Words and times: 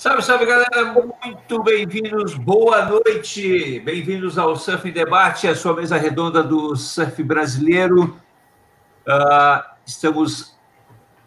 Salve, 0.00 0.22
salve, 0.22 0.46
galera! 0.46 0.94
Muito 0.94 1.62
bem-vindos, 1.62 2.32
boa 2.32 2.86
noite! 2.86 3.80
Bem-vindos 3.80 4.38
ao 4.38 4.56
Surf 4.56 4.88
em 4.88 4.92
Debate, 4.92 5.46
a 5.46 5.54
sua 5.54 5.74
mesa 5.76 5.98
redonda 5.98 6.42
do 6.42 6.74
surf 6.74 7.22
brasileiro. 7.22 8.18
Uh, 9.06 9.62
estamos 9.84 10.56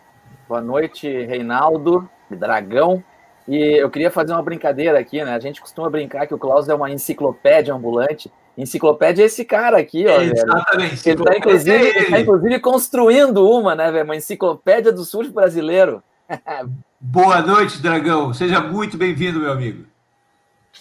Boa 0.49 0.63
noite, 0.63 1.07
Reinaldo, 1.07 2.09
Dragão. 2.31 3.05
E 3.47 3.59
eu 3.59 3.91
queria 3.91 4.11
fazer 4.11 4.33
uma 4.33 4.43
brincadeira 4.43 4.99
aqui, 4.99 5.23
né? 5.23 5.35
A 5.35 5.39
gente 5.39 5.61
costuma 5.61 5.91
brincar 5.91 6.27
que 6.27 6.33
o 6.33 6.39
Klaus 6.39 6.71
é 6.71 6.75
uma 6.75 6.91
enciclopédia 6.91 7.75
ambulante. 7.75 8.33
Enciclopédia 8.57 9.25
é 9.25 9.27
esse 9.27 9.45
cara 9.45 9.79
aqui, 9.79 10.07
ó. 10.07 10.23
Exatamente. 10.23 11.09
Ele 11.09 11.21
está 11.23 11.37
inclusive, 11.37 11.89
é 11.89 12.11
tá, 12.11 12.21
inclusive, 12.21 12.61
construindo 12.61 13.47
uma, 13.47 13.75
né, 13.75 13.91
velho? 13.91 14.05
Uma 14.05 14.17
enciclopédia 14.17 14.93
do 14.93 15.05
surf 15.05 15.31
brasileiro. 15.31 16.03
boa 16.99 17.43
noite, 17.43 17.83
Dragão. 17.83 18.33
Seja 18.33 18.61
muito 18.61 18.97
bem-vindo, 18.97 19.41
meu 19.41 19.53
amigo. 19.53 19.85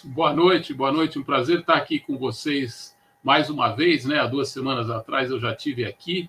Boa 0.04 0.32
noite, 0.32 0.72
boa 0.72 0.90
noite. 0.90 1.18
Um 1.18 1.22
prazer 1.22 1.60
estar 1.60 1.74
aqui 1.74 2.00
com 2.00 2.16
vocês 2.16 2.91
mais 3.22 3.48
uma 3.48 3.68
vez, 3.68 4.04
né? 4.04 4.18
Há 4.18 4.26
duas 4.26 4.48
semanas 4.48 4.90
atrás 4.90 5.30
eu 5.30 5.38
já 5.38 5.54
tive 5.54 5.84
aqui 5.84 6.28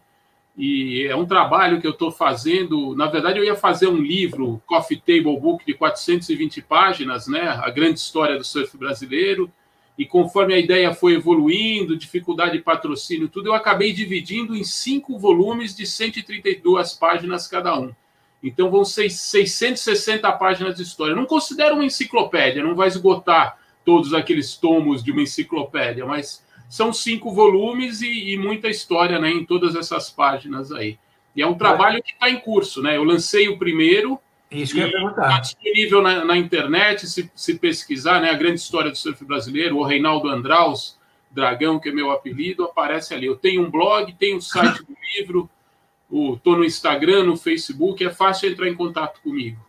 e 0.56 1.08
é 1.10 1.16
um 1.16 1.26
trabalho 1.26 1.82
que 1.82 1.88
eu 1.88 1.92
estou 1.92 2.12
fazendo. 2.12 2.96
Na 2.96 3.08
verdade, 3.08 3.40
eu 3.40 3.44
ia 3.44 3.56
fazer 3.56 3.88
um 3.88 3.98
livro, 3.98 4.62
Coffee 4.68 4.98
Table 5.00 5.40
Book, 5.40 5.66
de 5.66 5.74
420 5.74 6.62
páginas, 6.62 7.28
né? 7.28 7.42
A 7.42 7.70
grande 7.72 8.00
história 8.00 8.38
do 8.38 8.44
surf 8.44 8.78
brasileiro. 8.78 9.52
E 9.98 10.06
conforme 10.06 10.54
a 10.54 10.60
ideia 10.60 10.94
foi 10.94 11.14
evoluindo, 11.14 11.98
dificuldade 11.98 12.54
de 12.54 12.64
patrocínio, 12.64 13.28
tudo, 13.28 13.50
eu 13.50 13.54
acabei 13.54 13.94
dividindo 13.94 14.56
em 14.56 14.64
cinco 14.64 15.20
volumes 15.20 15.76
de 15.76 15.86
132 15.86 16.94
páginas 16.94 17.48
cada 17.48 17.80
um. 17.80 17.92
Então 18.42 18.72
vão 18.72 18.84
ser 18.84 19.10
660 19.10 20.32
páginas 20.34 20.76
de 20.76 20.84
história. 20.84 21.16
não 21.16 21.26
considero 21.26 21.76
uma 21.76 21.86
enciclopédia, 21.86 22.64
não 22.64 22.76
vai 22.76 22.88
esgotar 22.88 23.58
todos 23.86 24.14
aqueles 24.14 24.56
tomos 24.56 25.04
de 25.04 25.12
uma 25.12 25.22
enciclopédia, 25.22 26.06
mas 26.06 26.43
são 26.74 26.92
cinco 26.92 27.32
volumes 27.32 28.02
e, 28.02 28.32
e, 28.32 28.36
muita 28.36 28.68
história 28.68 29.20
né, 29.20 29.30
em 29.30 29.46
todas 29.46 29.76
essas 29.76 30.10
páginas 30.10 30.72
aí. 30.72 30.98
E 31.36 31.42
é 31.44 31.46
um 31.46 31.54
trabalho 31.54 32.02
que 32.02 32.14
está 32.14 32.32
em 32.32 32.40
curso, 32.40 32.82
né? 32.82 32.98
Eu 32.98 33.04
lancei 33.04 33.48
o 33.48 33.60
primeiro. 33.60 34.20
Isso 34.50 34.74
que 34.74 34.80
eu 34.80 34.88
ia 34.88 34.92
perguntar. 34.92 35.22
Está 35.22 35.40
disponível 35.40 36.02
na, 36.02 36.26
na, 36.26 36.36
internet, 36.36 37.06
se, 37.06 37.32
se 37.36 37.60
pesquisar, 37.60 38.20
né? 38.20 38.32
A 38.32 38.34
grande 38.34 38.60
história 38.60 38.90
do 38.90 38.98
surf 38.98 39.24
brasileiro, 39.24 39.78
o 39.78 39.84
Reinaldo 39.84 40.28
Andraus, 40.28 40.98
Dragão, 41.30 41.80
que 41.80 41.90
é 41.90 41.92
meu 41.92 42.10
apelido, 42.10 42.64
aparece 42.64 43.14
ali. 43.14 43.28
Eu 43.28 43.36
tenho 43.36 43.62
um 43.62 43.70
blog, 43.70 44.12
tenho 44.14 44.38
o 44.38 44.40
um 44.40 44.42
site 44.42 44.80
do 44.80 44.98
livro, 45.16 45.48
estou 46.34 46.58
no 46.58 46.66
Instagram, 46.66 47.26
no 47.26 47.38
Facebook, 47.38 48.04
é 48.04 48.10
fácil 48.10 48.50
entrar 48.50 48.68
em 48.68 48.74
contato 48.74 49.22
comigo. 49.22 49.64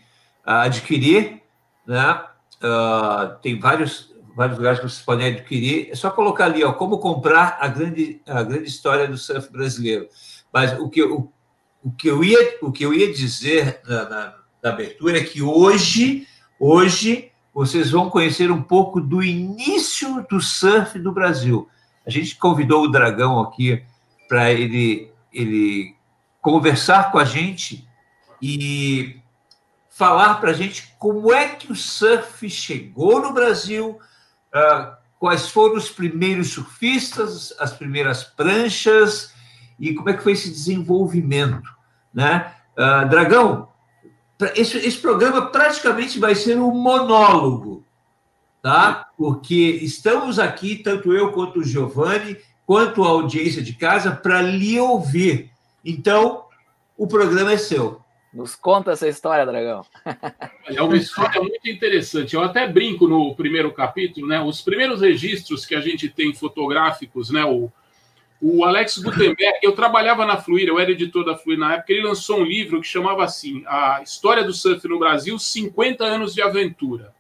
uh, 0.47 0.67
adquirir, 0.67 1.41
né? 1.87 2.23
Uh, 2.63 3.41
tem 3.41 3.59
vários 3.59 4.15
vários 4.37 4.59
lugares 4.59 4.81
que 4.81 4.87
vocês 4.87 5.03
podem 5.03 5.29
adquirir. 5.29 5.89
É 5.91 5.95
só 5.95 6.11
colocar 6.11 6.45
ali, 6.45 6.63
ó, 6.63 6.75
como 6.75 6.99
comprar 6.99 7.57
a 7.59 7.69
grande, 7.69 8.21
a 8.27 8.43
grande 8.43 8.69
história 8.69 9.09
do 9.09 9.17
surf 9.17 9.51
brasileiro. 9.51 10.07
Mas 10.53 10.79
o 10.79 10.91
que, 10.91 11.03
o, 11.03 11.33
o 11.87 11.93
que, 11.93 12.09
eu, 12.09 12.25
ia, 12.25 12.59
o 12.63 12.72
que 12.72 12.84
eu 12.84 12.93
ia 12.93 13.13
dizer 13.13 13.81
na, 13.87 14.34
abertura 14.60 15.19
é 15.19 15.22
que 15.22 15.41
hoje, 15.41 16.27
hoje 16.59 17.31
vocês 17.55 17.93
vão 17.93 18.10
conhecer 18.10 18.51
um 18.51 18.60
pouco 18.60 19.01
do 19.01 19.22
início 19.22 20.27
do 20.28 20.41
surf 20.41 20.99
do 20.99 21.13
Brasil. 21.13 21.69
A 22.05 22.10
gente 22.10 22.34
convidou 22.34 22.83
o 22.83 22.91
Dragão 22.91 23.39
aqui 23.39 23.84
para 24.28 24.53
ele, 24.53 25.13
ele 25.33 25.95
conversar 26.43 27.13
com 27.13 27.21
a 27.21 27.25
gente 27.25 27.89
e 28.43 29.21
falar 29.89 30.41
para 30.41 30.51
a 30.51 30.55
gente 30.55 30.93
como 30.99 31.33
é 31.33 31.51
que 31.51 31.71
o 31.71 31.77
surf 31.77 32.51
chegou 32.51 33.22
no 33.22 33.33
Brasil, 33.33 33.97
ah, 34.53 34.99
quais 35.21 35.49
foram 35.49 35.77
os 35.77 35.89
primeiros 35.89 36.51
surfistas, 36.51 37.55
as 37.60 37.72
primeiras 37.72 38.25
pranchas 38.25 39.33
e 39.78 39.95
como 39.95 40.10
é 40.10 40.15
que 40.15 40.22
foi 40.25 40.33
esse 40.33 40.51
desenvolvimento, 40.51 41.76
né? 42.16 42.51
Uh, 42.74 43.07
Dragão, 43.10 43.68
esse, 44.54 44.78
esse 44.78 44.98
programa 44.98 45.51
praticamente 45.51 46.18
vai 46.18 46.34
ser 46.34 46.57
um 46.57 46.72
monólogo, 46.72 47.84
tá? 48.63 49.07
Porque 49.18 49.78
estamos 49.83 50.39
aqui, 50.39 50.77
tanto 50.77 51.13
eu 51.13 51.30
quanto 51.33 51.60
o 51.60 51.65
Giovanni, 51.65 52.39
quanto 52.65 53.04
a 53.04 53.09
audiência 53.09 53.63
de 53.63 53.74
casa, 53.74 54.10
para 54.10 54.41
lhe 54.41 54.80
ouvir. 54.80 55.51
Então, 55.84 56.47
o 56.97 57.07
programa 57.07 57.53
é 57.53 57.59
seu. 57.59 58.01
Nos 58.33 58.54
conta 58.54 58.92
essa 58.92 59.07
história, 59.07 59.45
Dragão. 59.45 59.84
É 60.69 60.83
uma 60.83 60.97
história 60.97 61.41
muito 61.41 61.71
interessante. 61.71 62.34
Eu 62.34 62.42
até 62.42 62.66
brinco 62.66 63.07
no 63.07 63.36
primeiro 63.36 63.72
capítulo, 63.72 64.27
né? 64.27 64.41
Os 64.41 64.60
primeiros 64.60 65.01
registros 65.01 65.65
que 65.65 65.77
a 65.77 65.80
gente 65.80 66.09
tem 66.09 66.34
fotográficos, 66.34 67.30
né? 67.30 67.45
O, 67.45 67.71
o 68.41 68.65
Alex 68.65 68.98
Gutenberg, 68.98 69.59
eu 69.62 69.72
trabalhava 69.72 70.27
na 70.27 70.36
Fluir, 70.36 70.68
eu 70.68 70.78
era 70.78 70.91
editor 70.91 71.24
da 71.24 71.36
Fluir 71.36 71.59
na 71.59 71.74
época, 71.74 71.92
ele 71.92 72.03
lançou 72.03 72.41
um 72.41 72.44
livro 72.44 72.80
que 72.80 72.86
chamava 72.86 73.24
assim: 73.24 73.62
A 73.66 74.00
História 74.03 74.44
do 74.44 74.53
Surf 74.53 74.86
no 74.86 74.98
Brasil, 74.98 75.38
50 75.38 76.04
anos 76.04 76.34
de 76.34 76.42
aventura. 76.42 77.15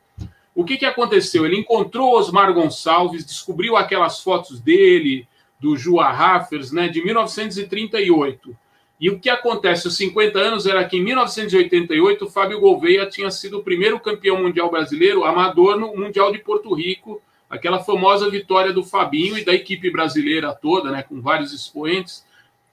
O 0.54 0.64
que, 0.64 0.76
que 0.76 0.86
aconteceu? 0.86 1.44
Ele 1.44 1.58
encontrou 1.58 2.16
Osmar 2.16 2.52
Gonçalves, 2.52 3.26
descobriu 3.26 3.76
aquelas 3.76 4.20
fotos 4.20 4.60
dele, 4.60 5.28
do 5.60 5.76
Jua 5.76 6.10
Raffers, 6.10 6.72
né, 6.72 6.88
de 6.88 7.04
1938. 7.04 8.56
E 8.98 9.10
o 9.10 9.18
que 9.18 9.28
acontece? 9.28 9.86
Os 9.86 9.96
50 9.96 10.38
anos 10.38 10.66
era 10.66 10.84
que 10.86 10.96
em 10.96 11.02
1988 11.02 12.24
o 12.24 12.30
Fábio 12.30 12.60
Gouveia 12.60 13.06
tinha 13.06 13.30
sido 13.30 13.58
o 13.58 13.62
primeiro 13.62 14.00
campeão 14.00 14.42
mundial 14.42 14.70
brasileiro 14.70 15.24
amador 15.24 15.78
no 15.78 15.94
Mundial 15.94 16.32
de 16.32 16.38
Porto 16.38 16.72
Rico, 16.74 17.20
aquela 17.48 17.80
famosa 17.82 18.28
vitória 18.28 18.72
do 18.72 18.82
Fabinho 18.82 19.38
e 19.38 19.44
da 19.44 19.54
equipe 19.54 19.90
brasileira 19.90 20.52
toda, 20.52 20.90
né, 20.90 21.02
com 21.02 21.20
vários 21.20 21.52
expoentes. 21.52 22.24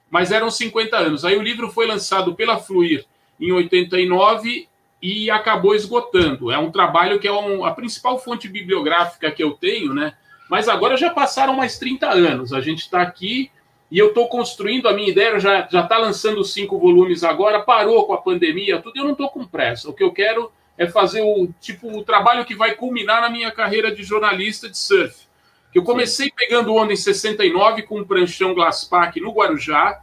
Mas 0.10 0.32
eram 0.32 0.50
50 0.50 0.98
anos. 0.98 1.26
Aí 1.26 1.38
o 1.38 1.42
livro 1.42 1.70
foi 1.72 1.88
lançado 1.88 2.36
pela 2.36 2.58
Fluir 2.58 3.06
em 3.40 3.52
89 3.52 4.68
e 5.02 5.30
acabou 5.30 5.76
esgotando. 5.76 6.52
É 6.52 6.58
um 6.58 6.72
trabalho 6.72 7.20
que 7.20 7.28
é 7.28 7.32
um, 7.32 7.66
a 7.66 7.72
principal 7.72 8.20
fonte 8.20 8.48
bibliográfica 8.48 9.32
que 9.32 9.44
eu 9.44 9.52
tenho, 9.52 9.94
né? 9.94 10.14
Mas 10.50 10.70
agora 10.70 10.96
já 10.96 11.10
passaram 11.10 11.56
mais 11.56 11.78
30 11.78 12.10
anos. 12.10 12.54
A 12.54 12.62
gente 12.62 12.82
está 12.82 13.02
aqui 13.02 13.52
e 13.92 13.98
eu 13.98 14.10
estou 14.10 14.28
construindo 14.28 14.88
a 14.88 14.94
minha 14.94 15.10
ideia, 15.10 15.40
já 15.40 15.66
está 15.66 15.98
lançando 15.98 16.44
cinco 16.44 16.80
volumes 16.80 17.24
agora, 17.24 17.62
parou 17.62 18.06
com 18.06 18.14
a 18.14 18.22
pandemia, 18.22 18.82
tudo. 18.82 18.98
Eu 18.98 19.04
não 19.04 19.12
estou 19.12 19.30
com 19.30 19.46
pressa. 19.46 19.90
O 19.90 19.94
que 19.94 20.04
eu 20.04 20.12
quero 20.12 20.52
é 20.78 20.88
fazer 20.88 21.22
o 21.22 21.50
tipo 21.60 21.98
o 21.98 22.04
trabalho 22.04 22.46
que 22.46 22.56
vai 22.56 22.76
culminar 22.76 23.22
na 23.22 23.30
minha 23.30 23.52
carreira 23.52 23.94
de 23.94 24.04
jornalista 24.04 24.70
de 24.70 24.78
surf. 24.78 25.28
Eu 25.74 25.84
comecei 25.84 26.28
Sim. 26.28 26.34
pegando 26.36 26.76
onda 26.76 26.94
em 26.94 26.98
69 26.98 27.84
com 27.84 28.00
um 28.00 28.04
pranchão 28.04 28.54
Glasspack 28.54 29.20
no 29.20 29.32
Guarujá. 29.32 30.02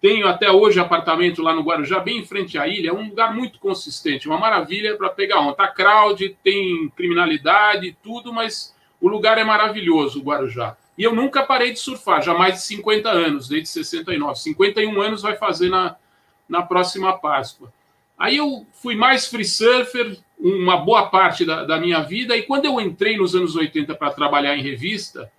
Tenho 0.00 0.26
até 0.26 0.50
hoje 0.50 0.78
apartamento 0.78 1.40
lá 1.40 1.54
no 1.54 1.62
Guarujá, 1.62 2.00
bem 2.00 2.18
em 2.18 2.26
frente 2.26 2.58
à 2.58 2.66
ilha. 2.66 2.90
É 2.90 2.92
um 2.92 3.08
lugar 3.08 3.34
muito 3.34 3.58
consistente, 3.58 4.28
uma 4.28 4.38
maravilha 4.38 4.96
para 4.96 5.08
pegar 5.08 5.40
onda. 5.40 5.54
Tá 5.54 5.68
crowd, 5.68 6.36
tem 6.42 6.90
criminalidade, 6.96 7.96
tudo, 8.02 8.32
mas 8.32 8.74
o 9.00 9.08
lugar 9.08 9.38
é 9.38 9.44
maravilhoso, 9.44 10.20
o 10.20 10.22
Guarujá. 10.22 10.76
E 10.96 11.02
eu 11.02 11.14
nunca 11.14 11.42
parei 11.42 11.72
de 11.72 11.78
surfar, 11.78 12.22
já 12.22 12.34
mais 12.34 12.54
de 12.54 12.62
50 12.62 13.08
anos, 13.08 13.48
desde 13.48 13.68
69. 13.68 14.38
51 14.38 15.00
anos 15.00 15.22
vai 15.22 15.36
fazer 15.36 15.68
na, 15.68 15.96
na 16.48 16.62
próxima 16.62 17.16
Páscoa. 17.18 17.72
Aí 18.18 18.36
eu 18.36 18.66
fui 18.72 18.94
mais 18.94 19.26
free 19.26 19.44
surfer 19.44 20.18
uma 20.38 20.76
boa 20.76 21.06
parte 21.06 21.44
da, 21.44 21.64
da 21.64 21.78
minha 21.78 22.00
vida, 22.00 22.36
e 22.36 22.42
quando 22.42 22.66
eu 22.66 22.80
entrei 22.80 23.16
nos 23.16 23.34
anos 23.34 23.56
80 23.56 23.94
para 23.94 24.10
trabalhar 24.10 24.56
em 24.56 24.62
revista, 24.62 25.30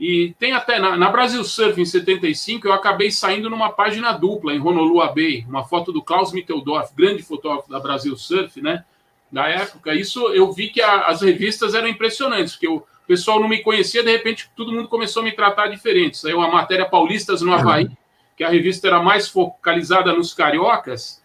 e 0.00 0.34
tem 0.38 0.52
até 0.52 0.78
na, 0.78 0.96
na, 0.96 1.10
Brasil 1.10 1.44
Surf 1.44 1.78
em 1.78 1.84
75, 1.84 2.66
eu 2.66 2.72
acabei 2.72 3.10
saindo 3.10 3.50
numa 3.50 3.70
página 3.70 4.12
dupla 4.12 4.54
em 4.54 4.58
Honolulu 4.58 5.06
Bay, 5.14 5.44
uma 5.46 5.62
foto 5.62 5.92
do 5.92 6.02
Klaus 6.02 6.32
Mitteldorf, 6.32 6.94
grande 6.96 7.22
fotógrafo 7.22 7.68
da 7.68 7.78
Brasil 7.78 8.16
Surf, 8.16 8.62
né? 8.62 8.82
Da 9.30 9.46
época. 9.46 9.94
Isso 9.94 10.26
eu 10.28 10.50
vi 10.52 10.70
que 10.70 10.80
a, 10.80 11.02
as 11.02 11.20
revistas 11.20 11.74
eram 11.74 11.86
impressionantes, 11.86 12.54
porque 12.54 12.66
eu, 12.66 12.76
o 12.76 13.06
pessoal 13.06 13.38
não 13.40 13.46
me 13.46 13.62
conhecia, 13.62 14.02
de 14.02 14.10
repente 14.10 14.50
todo 14.56 14.72
mundo 14.72 14.88
começou 14.88 15.20
a 15.20 15.24
me 15.24 15.32
tratar 15.32 15.66
diferente. 15.66 16.16
Saiu 16.16 16.40
a 16.40 16.50
matéria 16.50 16.86
Paulistas 16.86 17.42
no 17.42 17.52
Havaí, 17.52 17.90
que 18.38 18.42
a 18.42 18.48
revista 18.48 18.86
era 18.86 19.02
mais 19.02 19.28
focalizada 19.28 20.14
nos 20.14 20.32
cariocas. 20.32 21.19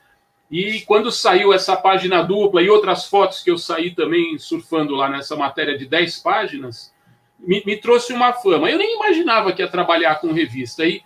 E 0.50 0.81
quando 0.81 1.12
saiu 1.12 1.53
essa 1.53 1.75
página 1.75 2.21
dupla 2.21 2.62
e 2.62 2.69
outras 2.69 3.06
fotos 3.06 3.42
que 3.42 3.50
eu 3.50 3.57
saí 3.57 3.92
também 3.92 4.38
surfando 4.38 4.95
lá 4.95 5.09
nessa 5.09 5.36
matéria 5.36 5.77
de 5.77 5.86
10 5.88 6.19
páginas, 6.19 6.94
me, 7.39 7.63
me 7.65 7.77
trouxe 7.77 8.13
uma 8.13 8.31
fama. 8.33 8.69
Eu 8.69 8.77
nem 8.77 8.95
imaginava 8.95 9.51
que 9.51 9.62
ia 9.62 9.68
trabalhar 9.68 10.15
com 10.15 10.31
revista. 10.31 10.86
E 10.86 11.01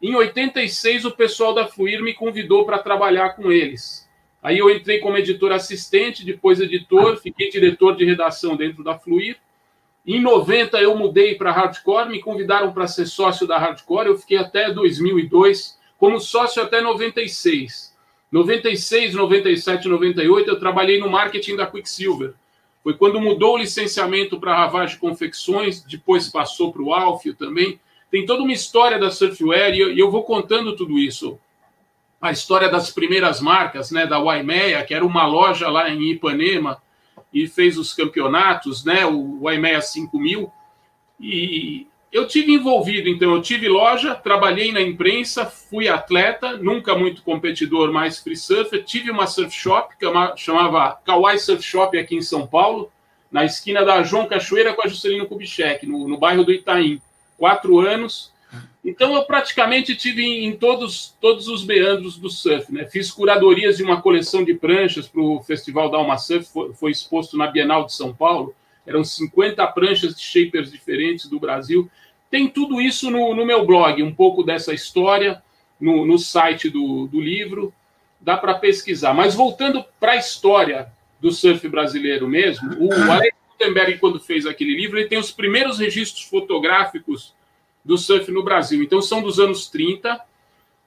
em 0.00 0.14
86 0.14 1.04
o 1.06 1.10
pessoal 1.10 1.52
da 1.54 1.66
Fluir 1.66 2.02
me 2.02 2.14
convidou 2.14 2.64
para 2.64 2.78
trabalhar 2.78 3.30
com 3.30 3.50
eles. 3.50 4.08
Aí 4.42 4.58
eu 4.58 4.70
entrei 4.70 4.98
como 4.98 5.16
editor 5.16 5.52
assistente, 5.52 6.24
depois 6.24 6.60
editor, 6.60 7.16
fiquei 7.16 7.48
diretor 7.48 7.96
de 7.96 8.04
redação 8.04 8.56
dentro 8.56 8.84
da 8.84 8.98
Fluir. 8.98 9.38
Em 10.06 10.20
90 10.20 10.78
eu 10.82 10.94
mudei 10.94 11.34
para 11.34 11.50
Hardcore, 11.50 12.10
me 12.10 12.20
convidaram 12.20 12.70
para 12.70 12.86
ser 12.86 13.06
sócio 13.06 13.46
da 13.46 13.56
Hardcore, 13.56 14.08
eu 14.08 14.18
fiquei 14.18 14.36
até 14.36 14.70
2002 14.70 15.78
como 15.96 16.20
sócio 16.20 16.62
até 16.62 16.82
96. 16.82 17.93
96, 18.30 19.14
97, 19.14 19.88
98 19.88 20.50
eu 20.50 20.58
trabalhei 20.58 20.98
no 20.98 21.10
marketing 21.10 21.56
da 21.56 21.66
Quicksilver. 21.66 22.34
Foi 22.82 22.94
quando 22.94 23.20
mudou 23.20 23.54
o 23.54 23.58
licenciamento 23.58 24.38
para 24.38 24.54
Ravage 24.54 24.98
Confecções, 24.98 25.82
depois 25.82 26.28
passou 26.28 26.72
para 26.72 26.82
o 26.82 26.92
Alfio 26.92 27.34
também. 27.34 27.80
Tem 28.10 28.26
toda 28.26 28.42
uma 28.42 28.52
história 28.52 28.98
da 28.98 29.10
Surfwear 29.10 29.72
e 29.72 29.98
eu 29.98 30.10
vou 30.10 30.22
contando 30.22 30.76
tudo 30.76 30.98
isso. 30.98 31.38
A 32.20 32.30
história 32.30 32.68
das 32.68 32.90
primeiras 32.90 33.40
marcas, 33.40 33.90
né, 33.90 34.06
da 34.06 34.18
Waimea, 34.18 34.84
que 34.84 34.94
era 34.94 35.04
uma 35.04 35.26
loja 35.26 35.68
lá 35.68 35.90
em 35.90 36.10
Ipanema, 36.10 36.80
e 37.32 37.48
fez 37.48 37.76
os 37.76 37.92
campeonatos, 37.92 38.84
né? 38.84 39.04
O 39.04 39.40
Waimea 39.42 39.82
5000. 39.82 40.50
E 41.20 41.86
eu 42.14 42.28
tive 42.28 42.52
envolvido, 42.52 43.08
então 43.08 43.34
eu 43.34 43.42
tive 43.42 43.68
loja, 43.68 44.14
trabalhei 44.14 44.70
na 44.70 44.80
imprensa, 44.80 45.44
fui 45.46 45.88
atleta, 45.88 46.56
nunca 46.56 46.94
muito 46.94 47.24
competidor, 47.24 47.92
mais 47.92 48.20
free 48.20 48.36
surfer. 48.36 48.84
Tive 48.84 49.10
uma 49.10 49.26
surf 49.26 49.52
shop 49.52 49.96
que 49.98 50.06
chamava 50.36 50.92
Kawaii 51.04 51.40
Surf 51.40 51.60
Shop 51.60 51.98
aqui 51.98 52.14
em 52.14 52.22
São 52.22 52.46
Paulo, 52.46 52.88
na 53.32 53.44
esquina 53.44 53.84
da 53.84 54.00
João 54.04 54.28
Cachoeira 54.28 54.72
com 54.72 54.82
a 54.82 54.86
Juscelino 54.86 55.26
Kubitschek, 55.26 55.86
no, 55.86 56.06
no 56.06 56.16
bairro 56.16 56.44
do 56.44 56.52
Itaim. 56.52 57.02
Quatro 57.36 57.80
anos, 57.80 58.32
então, 58.84 59.14
eu 59.14 59.24
praticamente 59.24 59.96
tive 59.96 60.22
em, 60.22 60.54
todos, 60.54 61.16
todos 61.20 61.48
os 61.48 61.64
meandros 61.64 62.16
do 62.16 62.30
surf. 62.30 62.70
Né? 62.72 62.84
Fiz 62.84 63.10
curadorias 63.10 63.78
de 63.78 63.82
uma 63.82 64.00
coleção 64.00 64.44
de 64.44 64.54
pranchas 64.54 65.08
para 65.08 65.20
o 65.20 65.42
Festival 65.42 65.90
da 65.90 65.96
Alma 65.96 66.16
Surf, 66.16 66.44
foi, 66.52 66.72
foi, 66.74 66.90
exposto 66.92 67.36
na 67.36 67.48
Bienal 67.48 67.86
de 67.86 67.94
São 67.94 68.14
Paulo. 68.14 68.54
Eram 68.86 69.02
50 69.02 69.66
pranchas 69.68 70.14
de 70.14 70.22
shapers 70.22 70.70
diferentes 70.70 71.26
do 71.26 71.40
Brasil. 71.40 71.90
Tem 72.34 72.48
tudo 72.48 72.80
isso 72.80 73.12
no, 73.12 73.32
no 73.32 73.46
meu 73.46 73.64
blog, 73.64 74.02
um 74.02 74.12
pouco 74.12 74.42
dessa 74.42 74.74
história, 74.74 75.40
no, 75.80 76.04
no 76.04 76.18
site 76.18 76.68
do, 76.68 77.06
do 77.06 77.20
livro. 77.20 77.72
Dá 78.20 78.36
para 78.36 78.54
pesquisar. 78.54 79.14
Mas 79.14 79.36
voltando 79.36 79.84
para 80.00 80.14
a 80.14 80.16
história 80.16 80.92
do 81.20 81.30
surf 81.30 81.68
brasileiro 81.68 82.26
mesmo, 82.26 82.74
o 82.76 82.92
Alex 83.08 83.36
Gutenberg, 83.52 83.98
quando 83.98 84.18
fez 84.18 84.46
aquele 84.46 84.74
livro, 84.74 84.98
ele 84.98 85.06
tem 85.06 85.16
os 85.16 85.30
primeiros 85.30 85.78
registros 85.78 86.24
fotográficos 86.24 87.32
do 87.84 87.96
surf 87.96 88.28
no 88.32 88.42
Brasil. 88.42 88.82
Então, 88.82 89.00
são 89.00 89.22
dos 89.22 89.38
anos 89.38 89.68
30. 89.68 90.20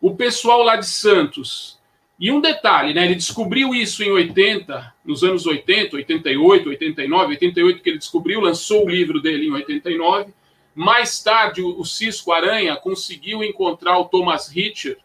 O 0.02 0.18
pessoal 0.18 0.64
lá 0.64 0.76
de 0.76 0.86
Santos. 0.86 1.80
E 2.20 2.30
um 2.30 2.42
detalhe, 2.42 2.94
né? 2.94 3.06
Ele 3.06 3.16
descobriu 3.16 3.74
isso 3.74 4.04
em 4.04 4.12
80, 4.12 4.94
nos 5.06 5.24
anos 5.24 5.46
80, 5.46 5.96
88, 5.96 6.68
89, 6.68 7.26
88 7.30 7.82
que 7.82 7.90
ele 7.90 8.00
descobriu, 8.00 8.42
lançou 8.42 8.86
o 8.86 8.90
livro 8.90 9.22
dele 9.22 9.48
em 9.48 9.52
89. 9.54 10.34
Mais 10.78 11.24
tarde, 11.24 11.64
o 11.64 11.84
Cisco 11.84 12.32
Aranha 12.32 12.76
conseguiu 12.76 13.44
encontrar 13.44 13.98
o 13.98 14.06
Thomas 14.06 14.56
Hitcher. 14.56 15.00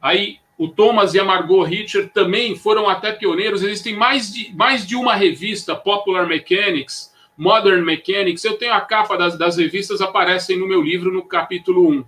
Aí, 0.00 0.38
o 0.56 0.68
Thomas 0.68 1.12
e 1.12 1.20
a 1.20 1.24
Margot 1.24 1.68
Hitcher 1.68 2.08
também 2.08 2.56
foram 2.56 2.88
até 2.88 3.12
pioneiros. 3.12 3.62
Existem 3.62 3.94
mais 3.94 4.32
de, 4.32 4.50
mais 4.56 4.86
de 4.86 4.96
uma 4.96 5.14
revista, 5.14 5.76
Popular 5.76 6.26
Mechanics, 6.26 7.14
Modern 7.36 7.84
Mechanics, 7.84 8.42
eu 8.42 8.56
tenho 8.56 8.72
a 8.72 8.80
capa 8.80 9.18
das, 9.18 9.36
das 9.36 9.58
revistas, 9.58 10.00
aparecem 10.00 10.58
no 10.58 10.66
meu 10.66 10.80
livro 10.80 11.12
no 11.12 11.22
capítulo 11.22 11.90
1. 11.90 12.04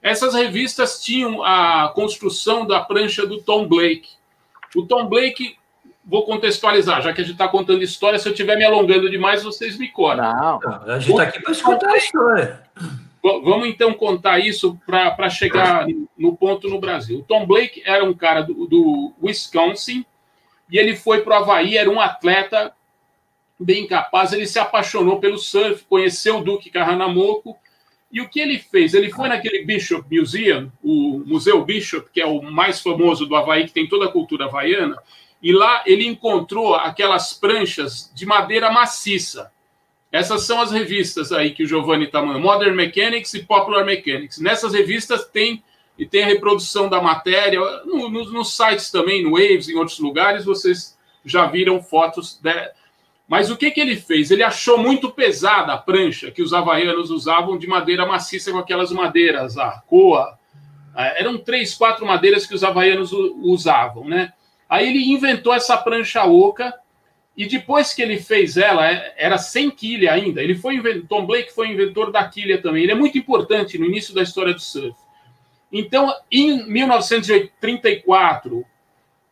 Essas 0.00 0.32
revistas 0.32 1.02
tinham 1.02 1.42
a 1.42 1.90
construção 1.92 2.64
da 2.64 2.78
prancha 2.78 3.26
do 3.26 3.42
Tom 3.42 3.66
Blake. 3.66 4.08
O 4.76 4.86
Tom 4.86 5.08
Blake, 5.08 5.56
vou 6.10 6.24
contextualizar, 6.24 7.00
já 7.00 7.12
que 7.12 7.20
a 7.20 7.24
gente 7.24 7.34
está 7.34 7.46
contando 7.46 7.84
história, 7.84 8.18
se 8.18 8.28
eu 8.28 8.32
estiver 8.32 8.56
me 8.56 8.64
alongando 8.64 9.08
demais, 9.08 9.44
vocês 9.44 9.78
me 9.78 9.88
cortam. 9.88 10.60
Não, 10.60 10.92
a 10.92 10.98
gente 10.98 11.12
está 11.12 11.22
aqui 11.22 11.40
para 11.40 11.52
escutar 11.52 11.88
a 11.88 11.96
história. 11.96 12.62
Vamos 13.22 13.68
então 13.68 13.94
contar 13.94 14.40
isso 14.40 14.76
para 14.84 15.30
chegar 15.30 15.86
no 16.18 16.36
ponto 16.36 16.68
no 16.68 16.80
Brasil. 16.80 17.20
O 17.20 17.22
Tom 17.22 17.46
Blake 17.46 17.80
era 17.84 18.02
um 18.02 18.12
cara 18.12 18.42
do, 18.42 18.66
do 18.66 19.12
Wisconsin 19.22 20.04
e 20.68 20.78
ele 20.78 20.96
foi 20.96 21.20
para 21.20 21.38
o 21.38 21.42
Havaí, 21.42 21.76
era 21.76 21.88
um 21.88 22.00
atleta 22.00 22.72
bem 23.58 23.86
capaz, 23.86 24.32
ele 24.32 24.46
se 24.46 24.58
apaixonou 24.58 25.20
pelo 25.20 25.38
surf, 25.38 25.84
conheceu 25.84 26.38
o 26.38 26.42
Duque 26.42 26.70
Kahanamoku, 26.70 27.56
e 28.10 28.20
o 28.20 28.28
que 28.28 28.40
ele 28.40 28.58
fez? 28.58 28.94
Ele 28.94 29.10
foi 29.10 29.28
naquele 29.28 29.64
Bishop 29.64 30.04
Museum, 30.10 30.72
o 30.82 31.22
Museu 31.24 31.64
Bishop, 31.64 32.10
que 32.10 32.20
é 32.20 32.26
o 32.26 32.42
mais 32.42 32.80
famoso 32.80 33.26
do 33.26 33.36
Havaí, 33.36 33.66
que 33.66 33.72
tem 33.72 33.86
toda 33.86 34.06
a 34.06 34.10
cultura 34.10 34.46
havaiana, 34.46 34.96
e 35.42 35.52
lá 35.52 35.82
ele 35.86 36.06
encontrou 36.06 36.74
aquelas 36.74 37.32
pranchas 37.32 38.10
de 38.14 38.26
madeira 38.26 38.70
maciça. 38.70 39.50
Essas 40.12 40.42
são 40.42 40.60
as 40.60 40.72
revistas 40.72 41.32
aí 41.32 41.52
que 41.52 41.62
o 41.62 41.66
Giovanni 41.66 42.04
está 42.04 42.20
mandando, 42.20 42.40
Modern 42.40 42.74
Mechanics 42.74 43.32
e 43.34 43.44
Popular 43.44 43.84
Mechanics. 43.84 44.38
Nessas 44.38 44.74
revistas 44.74 45.24
tem 45.24 45.62
e 46.00 46.06
tem 46.06 46.24
a 46.24 46.26
reprodução 46.26 46.88
da 46.88 47.00
matéria. 47.00 47.60
No, 47.84 48.08
no, 48.08 48.24
nos 48.32 48.56
sites 48.56 48.90
também, 48.90 49.22
no 49.22 49.32
Waves, 49.32 49.68
em 49.68 49.76
outros 49.76 49.98
lugares, 49.98 50.46
vocês 50.46 50.98
já 51.24 51.46
viram 51.46 51.82
fotos. 51.82 52.40
Mas 53.28 53.50
o 53.50 53.56
que, 53.56 53.70
que 53.70 53.80
ele 53.80 53.96
fez? 53.96 54.30
Ele 54.30 54.42
achou 54.42 54.78
muito 54.78 55.10
pesada 55.10 55.74
a 55.74 55.78
prancha 55.78 56.30
que 56.30 56.42
os 56.42 56.54
havaianos 56.54 57.10
usavam 57.10 57.58
de 57.58 57.66
madeira 57.66 58.06
maciça 58.06 58.50
com 58.50 58.58
aquelas 58.58 58.90
madeiras, 58.90 59.58
a 59.58 59.82
coa. 59.86 60.38
É, 60.96 61.20
eram 61.20 61.38
três, 61.38 61.74
quatro 61.74 62.04
madeiras 62.04 62.46
que 62.46 62.54
os 62.54 62.64
havaianos 62.64 63.12
usavam, 63.12 64.04
né? 64.04 64.32
Aí 64.70 64.88
ele 64.88 65.10
inventou 65.10 65.52
essa 65.52 65.76
prancha 65.76 66.24
oca 66.24 66.72
e 67.36 67.46
depois 67.46 67.92
que 67.92 68.00
ele 68.00 68.18
fez 68.20 68.56
ela, 68.56 68.88
é, 68.88 69.14
era 69.16 69.36
sem 69.36 69.68
quilha 69.68 70.12
ainda. 70.12 70.40
Ele 70.40 70.54
foi 70.54 70.80
Tom 71.08 71.26
Blake 71.26 71.52
foi 71.52 71.68
inventor 71.68 72.12
da 72.12 72.28
quilha 72.28 72.62
também. 72.62 72.84
Ele 72.84 72.92
é 72.92 72.94
muito 72.94 73.18
importante 73.18 73.76
no 73.76 73.84
início 73.86 74.14
da 74.14 74.22
história 74.22 74.54
do 74.54 74.60
surf. 74.60 74.94
Então, 75.72 76.14
em 76.30 76.64
1934, 76.66 78.64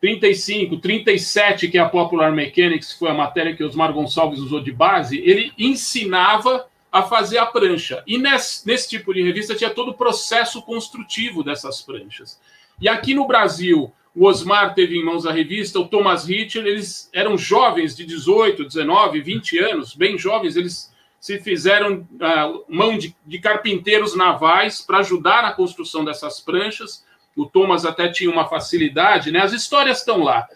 35, 0.01 0.77
37, 0.77 1.67
que 1.67 1.77
é 1.77 1.81
a 1.81 1.89
Popular 1.89 2.31
Mechanics, 2.31 2.93
foi 2.93 3.09
a 3.09 3.13
matéria 3.13 3.55
que 3.55 3.63
Osmar 3.63 3.93
Gonçalves 3.93 4.39
usou 4.39 4.61
de 4.61 4.71
base, 4.71 5.19
ele 5.19 5.51
ensinava 5.57 6.67
a 6.91 7.03
fazer 7.03 7.37
a 7.37 7.45
prancha. 7.45 8.03
E 8.07 8.17
nesse, 8.17 8.65
nesse 8.65 8.89
tipo 8.89 9.13
de 9.13 9.21
revista 9.21 9.55
tinha 9.55 9.69
todo 9.69 9.91
o 9.91 9.93
processo 9.93 10.61
construtivo 10.61 11.43
dessas 11.43 11.81
pranchas. 11.81 12.39
E 12.81 12.87
aqui 12.87 13.13
no 13.13 13.27
Brasil, 13.27 13.93
o 14.15 14.25
Osmar 14.25 14.73
teve 14.73 14.97
em 14.97 15.03
mãos 15.03 15.25
a 15.25 15.31
revista, 15.31 15.79
o 15.79 15.87
Thomas 15.87 16.27
Hitcher, 16.27 16.65
eles 16.65 17.09
eram 17.13 17.37
jovens 17.37 17.95
de 17.95 18.05
18, 18.05 18.65
19, 18.65 19.21
20 19.21 19.59
anos, 19.59 19.93
bem 19.93 20.17
jovens, 20.17 20.55
eles 20.55 20.91
se 21.19 21.37
fizeram 21.39 22.07
uh, 22.13 22.65
mão 22.67 22.97
de, 22.97 23.15
de 23.25 23.39
carpinteiros 23.39 24.15
navais 24.15 24.81
para 24.81 24.99
ajudar 24.99 25.43
na 25.43 25.51
construção 25.51 26.05
dessas 26.05 26.39
pranchas. 26.39 27.05
O 27.35 27.45
Thomas 27.45 27.85
até 27.85 28.07
tinha 28.09 28.31
uma 28.31 28.47
facilidade, 28.47 29.31
né? 29.31 29.39
As 29.41 29.51
histórias 29.51 29.99
estão 29.99 30.23
lá. 30.23 30.47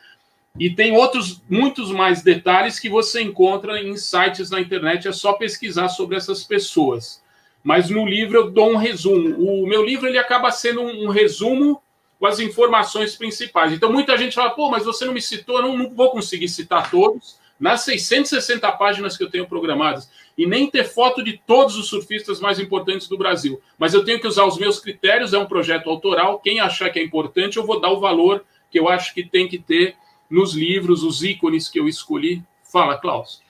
E 0.57 0.69
tem 0.69 0.95
outros, 0.95 1.41
muitos 1.49 1.91
mais 1.91 2.21
detalhes 2.21 2.79
que 2.79 2.87
você 2.87 3.21
encontra 3.21 3.81
em 3.81 3.97
sites 3.97 4.49
na 4.49 4.61
internet, 4.61 5.07
é 5.07 5.11
só 5.11 5.33
pesquisar 5.33 5.89
sobre 5.89 6.15
essas 6.15 6.43
pessoas. 6.43 7.21
Mas 7.63 7.89
no 7.89 8.05
livro 8.05 8.37
eu 8.37 8.51
dou 8.51 8.71
um 8.71 8.77
resumo. 8.77 9.35
O 9.37 9.67
meu 9.67 9.83
livro 9.83 10.07
ele 10.07 10.17
acaba 10.17 10.51
sendo 10.51 10.81
um, 10.81 11.05
um 11.05 11.09
resumo 11.09 11.81
com 12.23 12.27
as 12.27 12.39
informações 12.39 13.17
principais. 13.17 13.73
Então 13.73 13.91
muita 13.91 14.17
gente 14.17 14.33
fala, 14.33 14.51
pô, 14.51 14.71
mas 14.71 14.85
você 14.85 15.03
não 15.03 15.13
me 15.13 15.21
citou, 15.21 15.57
eu 15.57 15.63
não, 15.63 15.77
não 15.77 15.89
vou 15.89 16.09
conseguir 16.09 16.47
citar 16.47 16.89
todos 16.89 17.37
nas 17.59 17.81
660 17.81 18.71
páginas 18.71 19.17
que 19.17 19.25
eu 19.25 19.29
tenho 19.29 19.45
programadas 19.45 20.09
e 20.37 20.47
nem 20.47 20.71
ter 20.71 20.85
foto 20.85 21.21
de 21.21 21.37
todos 21.45 21.75
os 21.75 21.89
surfistas 21.89 22.39
mais 22.39 22.61
importantes 22.61 23.09
do 23.09 23.17
Brasil. 23.17 23.61
Mas 23.77 23.93
eu 23.93 24.05
tenho 24.05 24.21
que 24.21 24.27
usar 24.27 24.45
os 24.45 24.57
meus 24.57 24.79
critérios, 24.79 25.33
é 25.33 25.37
um 25.37 25.45
projeto 25.45 25.89
autoral. 25.89 26.39
Quem 26.39 26.61
achar 26.61 26.89
que 26.91 26.97
é 26.97 27.03
importante, 27.03 27.57
eu 27.57 27.65
vou 27.65 27.81
dar 27.81 27.89
o 27.89 27.99
valor 27.99 28.45
que 28.71 28.79
eu 28.79 28.87
acho 28.87 29.13
que 29.13 29.25
tem 29.25 29.45
que 29.45 29.59
ter 29.59 29.97
nos 30.29 30.53
livros, 30.53 31.03
os 31.03 31.25
ícones 31.25 31.67
que 31.67 31.77
eu 31.77 31.89
escolhi. 31.89 32.41
Fala, 32.71 32.97
Klaus. 32.97 33.41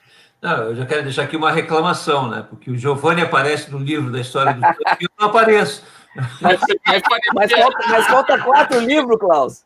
Não, 0.42 0.64
eu 0.64 0.74
já 0.74 0.84
quero 0.84 1.04
deixar 1.04 1.22
aqui 1.22 1.36
uma 1.36 1.52
reclamação, 1.52 2.28
né? 2.28 2.44
Porque 2.50 2.72
o 2.72 2.76
Giovanni 2.76 3.22
aparece 3.22 3.70
no 3.70 3.78
livro 3.78 4.10
da 4.10 4.20
história 4.20 4.52
do 4.52 4.60
eu 5.00 5.08
não 5.16 5.28
apareço. 5.28 5.84
Mas, 6.40 6.60
mas, 6.86 7.52
falta, 7.52 7.88
mas 7.88 8.06
falta 8.06 8.38
quatro 8.38 8.80
livros, 8.80 9.18
Klaus. 9.18 9.64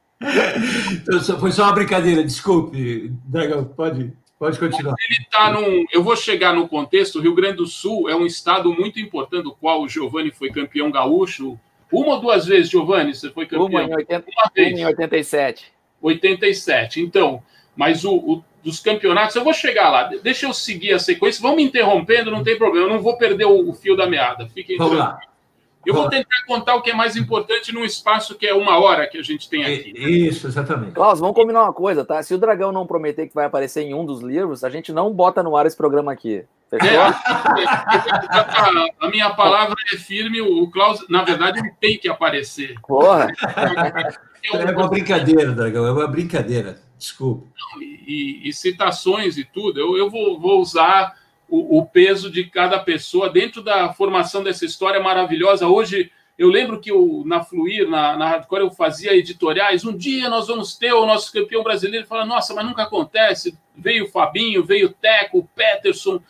Então, 0.92 1.38
foi 1.38 1.52
só 1.52 1.64
uma 1.64 1.72
brincadeira, 1.72 2.24
desculpe, 2.24 3.12
Dragão, 3.24 3.64
pode. 3.64 4.12
Pode 4.38 4.56
continuar. 4.56 4.94
Ele 5.10 5.20
está 5.20 5.50
num. 5.50 5.84
Eu 5.92 6.02
vou 6.02 6.14
chegar 6.14 6.54
no 6.54 6.68
contexto. 6.68 7.18
O 7.18 7.20
Rio 7.20 7.34
Grande 7.34 7.56
do 7.56 7.66
Sul 7.66 8.08
é 8.08 8.14
um 8.14 8.24
estado 8.24 8.72
muito 8.72 9.00
importante, 9.00 9.42
do 9.42 9.52
qual 9.52 9.82
o 9.82 9.88
Giovanni 9.88 10.30
foi 10.30 10.50
campeão 10.52 10.92
gaúcho. 10.92 11.58
Uma 11.90 12.14
ou 12.14 12.20
duas 12.20 12.46
vezes, 12.46 12.70
Giovanni, 12.70 13.14
você 13.14 13.30
foi 13.30 13.46
campeão? 13.46 13.66
Uma 13.66 13.82
em, 13.82 13.94
80, 13.96 14.24
uma 14.30 14.50
vez. 14.54 14.78
Em 14.78 14.84
87. 14.84 15.72
87. 16.00 17.00
Então, 17.00 17.42
mas 17.74 18.04
o, 18.04 18.14
o, 18.14 18.44
dos 18.62 18.78
campeonatos, 18.78 19.34
eu 19.34 19.42
vou 19.42 19.52
chegar 19.52 19.90
lá. 19.90 20.04
Deixa 20.22 20.46
eu 20.46 20.54
seguir 20.54 20.92
a 20.92 21.00
sequência. 21.00 21.42
Vão 21.42 21.56
me 21.56 21.64
interrompendo, 21.64 22.30
não 22.30 22.44
tem 22.44 22.56
problema. 22.56 22.86
Eu 22.86 22.92
não 22.92 23.02
vou 23.02 23.18
perder 23.18 23.46
o, 23.46 23.70
o 23.70 23.72
fio 23.72 23.96
da 23.96 24.06
meada. 24.06 24.48
Fiquem 24.48 24.76
Vamos 24.76 24.98
lá. 24.98 25.18
Eu 25.88 25.94
vou 25.94 26.06
tentar 26.10 26.44
contar 26.46 26.74
o 26.74 26.82
que 26.82 26.90
é 26.90 26.94
mais 26.94 27.16
importante 27.16 27.72
num 27.72 27.82
espaço 27.82 28.34
que 28.34 28.46
é 28.46 28.52
uma 28.52 28.78
hora 28.78 29.06
que 29.06 29.16
a 29.16 29.22
gente 29.22 29.48
tem 29.48 29.64
aqui. 29.64 29.94
Isso, 29.96 30.46
exatamente. 30.46 30.92
Klaus, 30.92 31.18
vamos 31.18 31.34
combinar 31.34 31.62
uma 31.62 31.72
coisa, 31.72 32.04
tá? 32.04 32.22
Se 32.22 32.34
o 32.34 32.38
Dragão 32.38 32.70
não 32.70 32.86
prometer 32.86 33.26
que 33.26 33.34
vai 33.34 33.46
aparecer 33.46 33.80
em 33.84 33.94
um 33.94 34.04
dos 34.04 34.20
livros, 34.20 34.62
a 34.64 34.68
gente 34.68 34.92
não 34.92 35.10
bota 35.10 35.42
no 35.42 35.56
ar 35.56 35.64
esse 35.64 35.78
programa 35.78 36.12
aqui. 36.12 36.44
É, 36.70 36.98
a 39.00 39.08
minha 39.08 39.30
palavra 39.30 39.74
é 39.90 39.96
firme, 39.96 40.42
o 40.42 40.70
Klaus, 40.70 41.08
na 41.08 41.22
verdade, 41.22 41.58
ele 41.60 41.72
tem 41.80 41.96
que 41.96 42.06
aparecer. 42.06 42.74
Porra! 42.86 43.28
É 44.44 44.70
uma 44.70 44.88
brincadeira, 44.88 45.52
Dragão, 45.52 45.86
é 45.86 45.90
uma 45.90 46.06
brincadeira. 46.06 46.78
Desculpa. 46.98 47.46
E, 47.80 48.44
e, 48.44 48.48
e 48.50 48.52
citações 48.52 49.38
e 49.38 49.44
tudo, 49.44 49.80
eu, 49.80 49.96
eu 49.96 50.10
vou, 50.10 50.38
vou 50.38 50.60
usar 50.60 51.14
o, 51.48 51.78
o, 51.78 51.86
peso 51.86 52.30
de 52.30 52.44
cada 52.44 52.78
pessoa 52.78 53.30
dentro 53.30 53.62
da 53.62 53.92
formação 53.92 54.42
dessa 54.42 54.64
história 54.64 55.00
maravilhosa. 55.00 55.66
Hoje, 55.66 56.12
eu 56.38 56.48
lembro 56.48 56.80
que 56.80 56.90
eu, 56.90 57.22
na 57.26 57.42
Fluir, 57.42 57.88
na, 57.88 58.16
na 58.16 58.28
Hardcore, 58.28 58.62
eu 58.62 58.70
fazia 58.70 59.16
editoriais. 59.16 59.84
Um 59.84 59.96
dia 59.96 60.28
nós 60.28 60.46
vamos 60.46 60.76
ter 60.76 60.92
o 60.92 61.06
nosso 61.06 61.32
campeão 61.32 61.62
brasileiro. 61.62 62.06
Fala, 62.06 62.24
nossa, 62.24 62.54
mas 62.54 62.64
nunca 62.64 62.84
acontece. 62.84 63.58
Veio 63.74 64.04
o 64.04 64.08
Fabinho, 64.08 64.62
veio 64.62 64.86
o 64.86 64.92
Teco, 64.92 65.38
o 65.38 65.44
Peterson, 65.44 66.20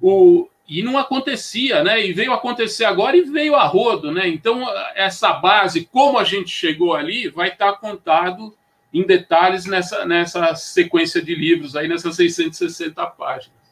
o... 0.00 0.48
e 0.68 0.82
não 0.82 0.98
acontecia, 0.98 1.82
né? 1.82 2.04
E 2.04 2.12
veio 2.12 2.32
acontecer 2.32 2.84
agora 2.84 3.16
e 3.16 3.22
veio 3.22 3.54
a 3.54 3.64
rodo, 3.64 4.10
né? 4.10 4.28
Então, 4.28 4.66
essa 4.94 5.32
base, 5.32 5.88
como 5.90 6.18
a 6.18 6.24
gente 6.24 6.50
chegou 6.50 6.94
ali, 6.94 7.28
vai 7.28 7.48
estar 7.48 7.72
contado 7.74 8.54
em 8.92 9.02
detalhes 9.02 9.64
nessa, 9.66 10.04
nessa 10.04 10.54
sequência 10.54 11.22
de 11.22 11.34
livros 11.34 11.74
aí, 11.74 11.88
nessas 11.88 12.16
660 12.16 13.06
páginas. 13.06 13.63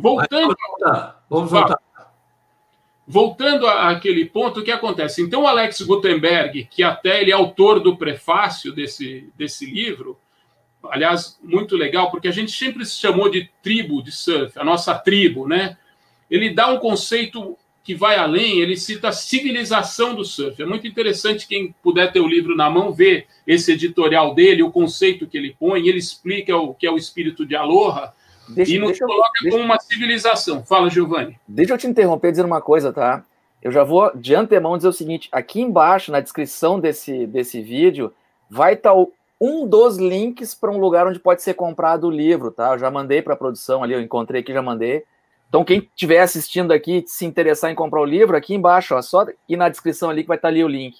Voltando. 0.00 0.56
Vamos 1.28 1.50
voltar. 1.50 1.78
Voltando 3.06 3.66
àquele 3.66 4.24
ponto, 4.24 4.60
o 4.60 4.62
que 4.62 4.70
acontece? 4.70 5.20
Então, 5.20 5.42
o 5.42 5.46
Alex 5.46 5.80
Gutenberg, 5.82 6.68
que 6.70 6.82
até 6.82 7.20
ele 7.20 7.32
é 7.32 7.34
autor 7.34 7.80
do 7.80 7.96
prefácio 7.96 8.72
desse, 8.72 9.28
desse 9.36 9.66
livro, 9.66 10.16
aliás, 10.88 11.38
muito 11.42 11.76
legal, 11.76 12.10
porque 12.10 12.28
a 12.28 12.32
gente 12.32 12.52
sempre 12.52 12.84
se 12.84 12.96
chamou 12.96 13.28
de 13.28 13.50
tribo 13.62 14.02
de 14.02 14.12
surf, 14.12 14.56
a 14.58 14.64
nossa 14.64 14.94
tribo, 14.94 15.48
né? 15.48 15.76
Ele 16.30 16.50
dá 16.54 16.68
um 16.68 16.78
conceito 16.78 17.58
que 17.82 17.94
vai 17.96 18.16
além, 18.16 18.60
ele 18.60 18.76
cita 18.76 19.08
a 19.08 19.12
civilização 19.12 20.14
do 20.14 20.24
surf. 20.24 20.62
É 20.62 20.66
muito 20.66 20.86
interessante 20.86 21.48
quem 21.48 21.74
puder 21.82 22.12
ter 22.12 22.20
o 22.20 22.28
livro 22.28 22.54
na 22.54 22.70
mão 22.70 22.92
ver 22.92 23.26
esse 23.44 23.72
editorial 23.72 24.34
dele, 24.34 24.62
o 24.62 24.70
conceito 24.70 25.26
que 25.26 25.36
ele 25.36 25.56
põe, 25.58 25.88
ele 25.88 25.98
explica 25.98 26.56
o 26.56 26.74
que 26.74 26.86
é 26.86 26.90
o 26.90 26.96
espírito 26.96 27.44
de 27.44 27.56
Aloha, 27.56 28.12
Deixa, 28.54 28.74
e 28.74 28.78
nos 28.78 28.98
coloca 28.98 29.30
deixa, 29.42 29.56
como 29.56 29.64
uma 29.64 29.78
civilização. 29.78 30.64
Fala, 30.64 30.90
Giovanni. 30.90 31.38
Deixa 31.46 31.74
eu 31.74 31.78
te 31.78 31.86
interromper 31.86 32.30
dizendo 32.30 32.46
uma 32.46 32.60
coisa, 32.60 32.92
tá? 32.92 33.24
Eu 33.62 33.70
já 33.70 33.84
vou 33.84 34.10
de 34.14 34.34
antemão 34.34 34.76
dizer 34.76 34.88
o 34.88 34.92
seguinte: 34.92 35.28
aqui 35.30 35.60
embaixo, 35.60 36.10
na 36.10 36.20
descrição 36.20 36.80
desse, 36.80 37.26
desse 37.26 37.60
vídeo, 37.60 38.12
vai 38.48 38.74
estar 38.74 38.92
tá 38.92 39.06
um 39.40 39.66
dos 39.66 39.96
links 39.96 40.54
para 40.54 40.70
um 40.70 40.78
lugar 40.78 41.06
onde 41.06 41.18
pode 41.18 41.42
ser 41.42 41.54
comprado 41.54 42.06
o 42.06 42.10
livro, 42.10 42.50
tá? 42.50 42.72
Eu 42.72 42.78
já 42.78 42.90
mandei 42.90 43.22
para 43.22 43.34
a 43.34 43.36
produção 43.36 43.82
ali, 43.82 43.94
eu 43.94 44.00
encontrei 44.00 44.42
aqui, 44.42 44.52
já 44.52 44.62
mandei. 44.62 45.04
Então, 45.48 45.64
quem 45.64 45.78
estiver 45.78 46.20
assistindo 46.20 46.72
aqui, 46.72 47.02
se 47.06 47.24
interessar 47.24 47.70
em 47.70 47.74
comprar 47.74 48.00
o 48.00 48.04
livro, 48.04 48.36
aqui 48.36 48.54
embaixo, 48.54 48.94
ó, 48.94 49.02
só 49.02 49.26
ir 49.48 49.56
na 49.56 49.68
descrição 49.68 50.10
ali 50.10 50.22
que 50.22 50.28
vai 50.28 50.36
estar 50.36 50.48
tá 50.48 50.52
ali 50.52 50.62
o 50.62 50.68
link. 50.68 50.98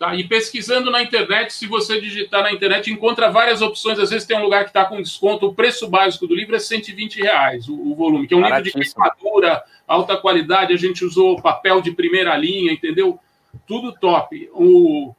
Tá? 0.00 0.14
E 0.14 0.24
pesquisando 0.26 0.90
na 0.90 1.02
internet, 1.02 1.52
se 1.52 1.66
você 1.66 2.00
digitar 2.00 2.42
na 2.42 2.50
internet, 2.50 2.90
encontra 2.90 3.30
várias 3.30 3.60
opções. 3.60 3.98
Às 3.98 4.08
vezes 4.08 4.26
tem 4.26 4.34
um 4.34 4.42
lugar 4.42 4.64
que 4.64 4.70
está 4.70 4.82
com 4.86 5.02
desconto. 5.02 5.46
O 5.46 5.54
preço 5.54 5.86
básico 5.86 6.26
do 6.26 6.34
livro 6.34 6.56
é 6.56 6.58
120 6.58 7.20
reais, 7.20 7.68
o, 7.68 7.74
o 7.74 7.94
volume, 7.94 8.26
que 8.26 8.32
é 8.32 8.36
um 8.38 8.42
livro 8.42 8.62
de 8.62 8.72
queimadura, 8.72 9.62
alta 9.86 10.16
qualidade. 10.16 10.72
A 10.72 10.76
gente 10.78 11.04
usou 11.04 11.42
papel 11.42 11.82
de 11.82 11.92
primeira 11.92 12.34
linha, 12.34 12.72
entendeu? 12.72 13.20
Tudo 13.66 13.92
top. 13.92 14.48
O, 14.54 15.14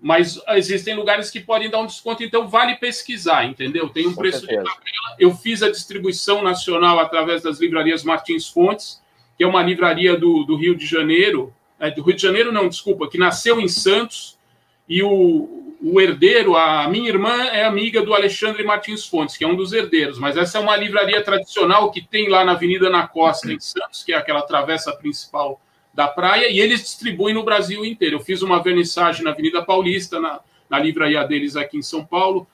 mas 0.00 0.40
existem 0.50 0.94
lugares 0.94 1.28
que 1.28 1.40
podem 1.40 1.68
dar 1.68 1.80
um 1.80 1.86
desconto, 1.86 2.22
então 2.22 2.46
vale 2.46 2.76
pesquisar, 2.76 3.44
entendeu? 3.44 3.88
Tem 3.88 4.06
um 4.06 4.14
com 4.14 4.20
preço 4.20 4.46
certeza. 4.46 4.62
de 4.62 4.68
tabela. 4.68 5.16
Eu 5.18 5.34
fiz 5.34 5.60
a 5.60 5.68
distribuição 5.72 6.40
nacional 6.40 7.00
através 7.00 7.42
das 7.42 7.58
livrarias 7.58 8.04
Martins 8.04 8.46
Fontes, 8.46 9.02
que 9.36 9.42
é 9.42 9.46
uma 9.48 9.60
livraria 9.60 10.16
do, 10.16 10.44
do 10.44 10.54
Rio 10.54 10.76
de 10.76 10.86
Janeiro, 10.86 11.52
é, 11.80 11.90
do 11.90 12.02
Rio 12.02 12.14
de 12.14 12.22
Janeiro, 12.22 12.52
não, 12.52 12.68
desculpa, 12.68 13.08
que 13.08 13.18
nasceu 13.18 13.58
em 13.58 13.66
Santos, 13.66 14.38
e 14.88 15.02
o, 15.02 15.76
o 15.82 16.00
herdeiro, 16.00 16.56
a 16.56 16.86
minha 16.88 17.08
irmã 17.08 17.44
é 17.46 17.64
amiga 17.64 18.02
do 18.02 18.12
Alexandre 18.14 18.62
Martins 18.62 19.06
Fontes, 19.06 19.36
que 19.36 19.44
é 19.44 19.48
um 19.48 19.56
dos 19.56 19.72
herdeiros, 19.72 20.18
mas 20.18 20.36
essa 20.36 20.58
é 20.58 20.60
uma 20.60 20.76
livraria 20.76 21.22
tradicional 21.22 21.90
que 21.90 22.02
tem 22.02 22.28
lá 22.28 22.44
na 22.44 22.52
Avenida 22.52 22.90
na 22.90 23.06
Costa, 23.06 23.50
em 23.50 23.58
Santos, 23.58 24.04
que 24.04 24.12
é 24.12 24.16
aquela 24.16 24.42
travessa 24.42 24.92
principal 24.92 25.60
da 25.92 26.06
praia, 26.06 26.48
e 26.48 26.60
eles 26.60 26.82
distribuem 26.82 27.34
no 27.34 27.42
Brasil 27.42 27.84
inteiro. 27.84 28.16
Eu 28.16 28.20
fiz 28.20 28.42
uma 28.42 28.62
vernissagem 28.62 29.24
na 29.24 29.30
Avenida 29.30 29.62
Paulista, 29.62 30.20
na, 30.20 30.40
na 30.68 30.78
livraria 30.78 31.24
deles 31.24 31.56
aqui 31.56 31.78
em 31.78 31.82
São 31.82 32.04
Paulo. 32.04 32.46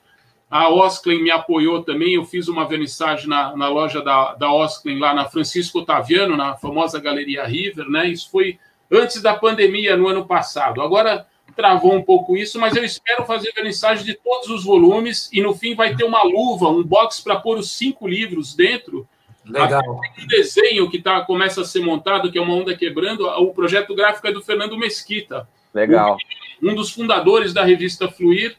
A 0.49 0.69
Osklen 0.69 1.21
me 1.21 1.29
apoiou 1.29 1.83
também. 1.83 2.15
Eu 2.15 2.25
fiz 2.25 2.47
uma 2.47 2.67
vernissagem 2.67 3.27
na, 3.27 3.55
na 3.55 3.67
loja 3.69 4.01
da, 4.01 4.33
da 4.33 4.51
Osklen, 4.51 4.97
lá 4.97 5.13
na 5.13 5.25
Francisco 5.25 5.79
Otaviano, 5.79 6.35
na 6.35 6.55
famosa 6.55 6.99
Galeria 6.99 7.45
River, 7.45 7.87
né? 7.89 8.07
Isso 8.07 8.29
foi 8.31 8.57
antes 8.91 9.21
da 9.21 9.33
pandemia, 9.33 9.97
no 9.97 10.07
ano 10.07 10.25
passado. 10.25 10.81
Agora, 10.81 11.25
travou 11.55 11.93
um 11.93 12.03
pouco 12.03 12.37
isso, 12.37 12.59
mas 12.59 12.75
eu 12.75 12.85
espero 12.85 13.25
fazer 13.25 13.51
vernissagem 13.53 14.05
de 14.05 14.13
todos 14.13 14.49
os 14.49 14.63
volumes 14.63 15.29
e 15.33 15.41
no 15.41 15.55
fim 15.55 15.75
vai 15.75 15.95
ter 15.95 16.03
uma 16.03 16.23
luva, 16.23 16.69
um 16.69 16.83
box 16.83 17.21
para 17.21 17.35
pôr 17.35 17.57
os 17.57 17.71
cinco 17.71 18.07
livros 18.07 18.55
dentro. 18.55 19.07
Legal. 19.43 19.81
Tem 20.15 20.25
um 20.25 20.27
desenho 20.27 20.89
que 20.89 21.01
tá, 21.01 21.21
começa 21.21 21.61
a 21.61 21.65
ser 21.65 21.79
montado, 21.79 22.31
que 22.31 22.37
é 22.37 22.41
uma 22.41 22.53
onda 22.53 22.75
quebrando. 22.75 23.25
O 23.27 23.53
projeto 23.53 23.95
gráfico 23.95 24.27
é 24.27 24.31
do 24.31 24.43
Fernando 24.43 24.77
Mesquita. 24.77 25.47
Legal. 25.73 26.17
Um, 26.61 26.71
um 26.71 26.75
dos 26.75 26.91
fundadores 26.91 27.53
da 27.53 27.63
revista 27.63 28.09
Fluir. 28.09 28.55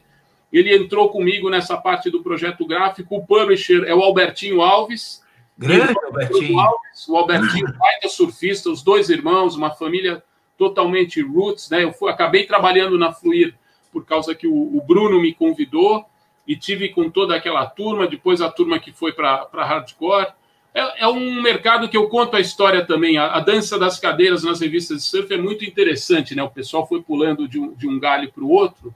Ele 0.51 0.75
entrou 0.75 1.09
comigo 1.09 1.49
nessa 1.49 1.77
parte 1.77 2.09
do 2.09 2.23
projeto 2.23 2.65
gráfico. 2.65 3.17
O 3.17 3.25
publisher 3.25 3.83
é 3.85 3.93
o 3.93 4.01
Albertinho 4.01 4.61
Alves. 4.61 5.23
Grande 5.59 5.93
Albertinho. 6.05 6.57
Alves, 6.57 7.07
o 7.09 7.17
Albertinho, 7.17 7.73
baita 7.77 8.07
surfista, 8.07 8.69
os 8.69 8.81
dois 8.81 9.09
irmãos, 9.09 9.57
uma 9.57 9.71
família 9.71 10.23
totalmente 10.57 11.21
roots, 11.21 11.69
né? 11.69 11.83
Eu 11.83 11.91
fui, 11.91 12.09
acabei 12.09 12.45
trabalhando 12.45 12.97
na 12.97 13.11
Fluir 13.11 13.53
por 13.91 14.05
causa 14.05 14.33
que 14.33 14.47
o, 14.47 14.53
o, 14.53 14.81
Bruno 14.81 15.19
me 15.19 15.33
convidou 15.33 16.05
e 16.47 16.55
tive 16.55 16.89
com 16.89 17.09
toda 17.09 17.35
aquela 17.35 17.65
turma, 17.65 18.07
depois 18.07 18.39
a 18.39 18.49
turma 18.49 18.79
que 18.79 18.93
foi 18.93 19.11
para 19.11 19.49
hardcore. 19.53 20.27
É, 20.73 21.03
é, 21.03 21.07
um 21.07 21.41
mercado 21.41 21.89
que 21.89 21.97
eu 21.97 22.07
conto 22.07 22.37
a 22.37 22.39
história 22.39 22.85
também. 22.85 23.17
A, 23.17 23.33
a, 23.33 23.39
dança 23.41 23.77
das 23.77 23.99
cadeiras 23.99 24.43
nas 24.43 24.61
revistas 24.61 24.99
de 24.99 25.03
surf 25.03 25.33
é 25.33 25.37
muito 25.37 25.65
interessante, 25.65 26.33
né? 26.33 26.41
O 26.41 26.49
pessoal 26.49 26.87
foi 26.87 27.01
pulando 27.01 27.49
de 27.49 27.59
um, 27.59 27.73
de 27.73 27.85
um 27.85 27.99
galho 27.99 28.31
para 28.31 28.43
o 28.43 28.49
outro. 28.49 28.95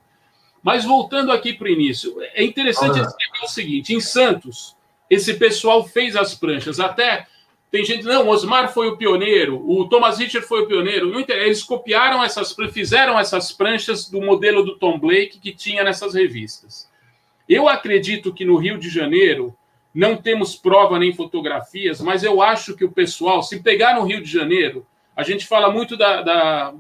Mas 0.61 0.85
voltando 0.85 1.29
aqui 1.33 1.51
para 1.51 1.65
o 1.65 1.71
início, 1.71 2.15
é 2.33 2.41
interessante 2.41 3.01
uhum. 3.01 3.07
o 3.43 3.47
seguinte: 3.47 3.93
em 3.93 3.99
Santos, 3.99 4.77
esse 5.09 5.35
pessoal 5.35 5.85
fez 5.85 6.15
as 6.15 6.33
pranchas. 6.33 6.79
Até 6.79 7.27
tem 7.73 7.83
gente, 7.83 8.03
não, 8.03 8.29
Osmar 8.29 8.71
foi 8.71 8.87
o 8.87 8.97
pioneiro, 8.97 9.59
o 9.67 9.89
Thomas 9.89 10.19
Hitcher 10.19 10.43
foi 10.43 10.61
o 10.61 10.67
pioneiro. 10.67 11.11
Eles 11.29 11.63
copiaram 11.63 12.23
essas, 12.23 12.55
fizeram 12.71 13.19
essas 13.19 13.51
pranchas 13.51 14.07
do 14.07 14.21
modelo 14.21 14.63
do 14.63 14.77
Tom 14.77 14.99
Blake 14.99 15.39
que 15.39 15.51
tinha 15.51 15.83
nessas 15.83 16.13
revistas. 16.13 16.87
Eu 17.49 17.67
acredito 17.67 18.31
que 18.31 18.45
no 18.45 18.57
Rio 18.57 18.77
de 18.77 18.89
Janeiro 18.89 19.55
não 19.93 20.15
temos 20.15 20.55
prova 20.55 20.99
nem 20.99 21.13
fotografias, 21.13 21.99
mas 21.99 22.23
eu 22.23 22.41
acho 22.41 22.75
que 22.75 22.85
o 22.85 22.91
pessoal, 22.91 23.41
se 23.41 23.61
pegar 23.61 23.95
no 23.95 24.05
Rio 24.05 24.21
de 24.21 24.31
Janeiro, 24.31 24.85
a 25.15 25.23
gente 25.23 25.47
fala 25.47 25.71
muito 25.71 25.97
da, 25.97 26.21
da 26.21 26.73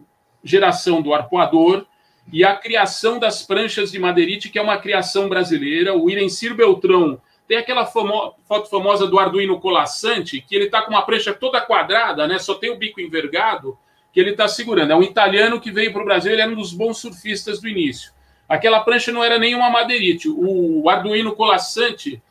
geração 0.43 1.01
do 1.01 1.13
arpoador 1.13 1.85
e 2.31 2.43
a 2.43 2.55
criação 2.55 3.19
das 3.19 3.41
pranchas 3.41 3.91
de 3.91 3.99
madeirite, 3.99 4.49
que 4.49 4.59
é 4.59 4.61
uma 4.61 4.77
criação 4.77 5.27
brasileira. 5.27 5.95
O 5.95 6.09
Irencir 6.09 6.55
Beltrão 6.55 7.19
tem 7.47 7.57
aquela 7.57 7.85
foto 7.85 8.69
famosa 8.69 9.07
do 9.07 9.19
Arduino 9.19 9.59
colassante, 9.59 10.41
que 10.41 10.55
ele 10.55 10.65
está 10.65 10.81
com 10.81 10.91
uma 10.91 11.01
prancha 11.01 11.33
toda 11.33 11.61
quadrada, 11.61 12.27
né? 12.27 12.39
Só 12.39 12.55
tem 12.55 12.71
o 12.71 12.77
bico 12.77 13.01
envergado, 13.01 13.77
que 14.11 14.19
ele 14.19 14.31
está 14.31 14.47
segurando. 14.47 14.91
É 14.91 14.95
um 14.95 15.03
italiano 15.03 15.59
que 15.59 15.71
veio 15.71 15.91
para 15.91 16.01
o 16.01 16.05
Brasil, 16.05 16.31
ele 16.31 16.41
era 16.41 16.51
um 16.51 16.55
dos 16.55 16.73
bons 16.73 16.97
surfistas 16.97 17.59
do 17.59 17.67
início. 17.67 18.13
Aquela 18.47 18.81
prancha 18.81 19.11
não 19.11 19.23
era 19.23 19.39
nenhuma 19.39 19.69
madeirite. 19.69 20.29
O 20.29 20.89
Arduino 20.89 21.35
colassante 21.35 22.21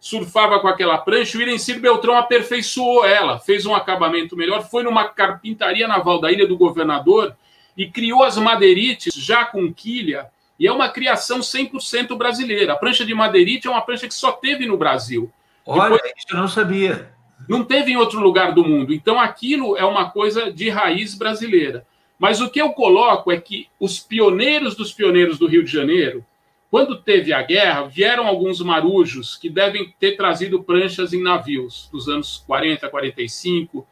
surfava 0.00 0.60
com 0.60 0.68
aquela 0.68 0.98
prancha, 0.98 1.38
o 1.38 1.42
Irencir 1.42 1.80
Beltrão 1.80 2.16
aperfeiçoou 2.16 3.04
ela, 3.04 3.38
fez 3.38 3.66
um 3.66 3.74
acabamento 3.74 4.36
melhor, 4.36 4.68
foi 4.68 4.82
numa 4.82 5.08
carpintaria 5.08 5.88
naval 5.88 6.20
da 6.20 6.30
Ilha 6.30 6.46
do 6.46 6.56
Governador 6.56 7.36
e 7.76 7.90
criou 7.90 8.22
as 8.22 8.36
madeirites 8.36 9.12
já 9.14 9.44
com 9.44 9.72
quilha 9.72 10.26
e 10.58 10.66
é 10.66 10.72
uma 10.72 10.88
criação 10.88 11.38
100% 11.38 12.16
brasileira. 12.16 12.72
A 12.72 12.76
prancha 12.76 13.04
de 13.04 13.14
madeirite 13.14 13.68
é 13.68 13.70
uma 13.70 13.80
prancha 13.80 14.08
que 14.08 14.14
só 14.14 14.32
teve 14.32 14.66
no 14.66 14.76
Brasil. 14.76 15.30
Olha, 15.64 15.92
Depois, 15.92 16.12
isso 16.16 16.26
eu 16.30 16.36
não 16.36 16.48
sabia. 16.48 17.12
Não 17.48 17.64
teve 17.64 17.92
em 17.92 17.96
outro 17.96 18.18
lugar 18.20 18.52
do 18.52 18.64
mundo. 18.64 18.92
Então, 18.92 19.20
aquilo 19.20 19.76
é 19.76 19.84
uma 19.84 20.10
coisa 20.10 20.52
de 20.52 20.68
raiz 20.68 21.14
brasileira. 21.14 21.86
Mas 22.18 22.40
o 22.40 22.50
que 22.50 22.60
eu 22.60 22.70
coloco 22.70 23.30
é 23.30 23.40
que 23.40 23.68
os 23.78 24.00
pioneiros 24.00 24.74
dos 24.74 24.92
pioneiros 24.92 25.38
do 25.38 25.46
Rio 25.46 25.62
de 25.62 25.70
Janeiro, 25.70 26.24
quando 26.68 27.00
teve 27.00 27.32
a 27.32 27.40
guerra, 27.42 27.86
vieram 27.86 28.26
alguns 28.26 28.60
marujos 28.60 29.36
que 29.36 29.48
devem 29.48 29.94
ter 30.00 30.16
trazido 30.16 30.62
pranchas 30.64 31.12
em 31.12 31.22
navios 31.22 31.88
dos 31.92 32.08
anos 32.08 32.42
40, 32.46 32.88
45, 32.88 33.86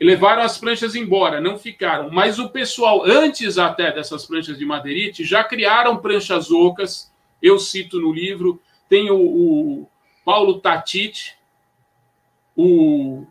levaram 0.00 0.42
as 0.42 0.56
pranchas 0.56 0.94
embora, 0.94 1.40
não 1.40 1.58
ficaram. 1.58 2.10
Mas 2.10 2.38
o 2.38 2.48
pessoal, 2.48 3.04
antes 3.04 3.58
até 3.58 3.92
dessas 3.92 4.24
pranchas 4.24 4.58
de 4.58 4.64
madeirite, 4.64 5.24
já 5.24 5.44
criaram 5.44 5.98
pranchas 5.98 6.50
ocas. 6.50 7.12
Eu 7.42 7.58
cito 7.58 8.00
no 8.00 8.12
livro, 8.12 8.60
tem 8.88 9.10
o, 9.10 9.18
o 9.18 9.88
Paulo 10.24 10.60
Tatite, 10.60 11.36
o 12.56 13.26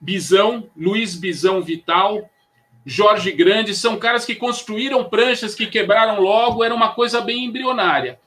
Bisão, 0.00 0.68
Luiz 0.76 1.14
Bisão 1.14 1.60
Vital, 1.60 2.28
Jorge 2.84 3.30
Grande, 3.30 3.74
são 3.74 3.98
caras 3.98 4.24
que 4.24 4.34
construíram 4.34 5.04
pranchas 5.04 5.54
que 5.54 5.66
quebraram 5.66 6.20
logo, 6.20 6.64
era 6.64 6.74
uma 6.74 6.92
coisa 6.92 7.20
bem 7.20 7.44
embrionária. 7.44 8.18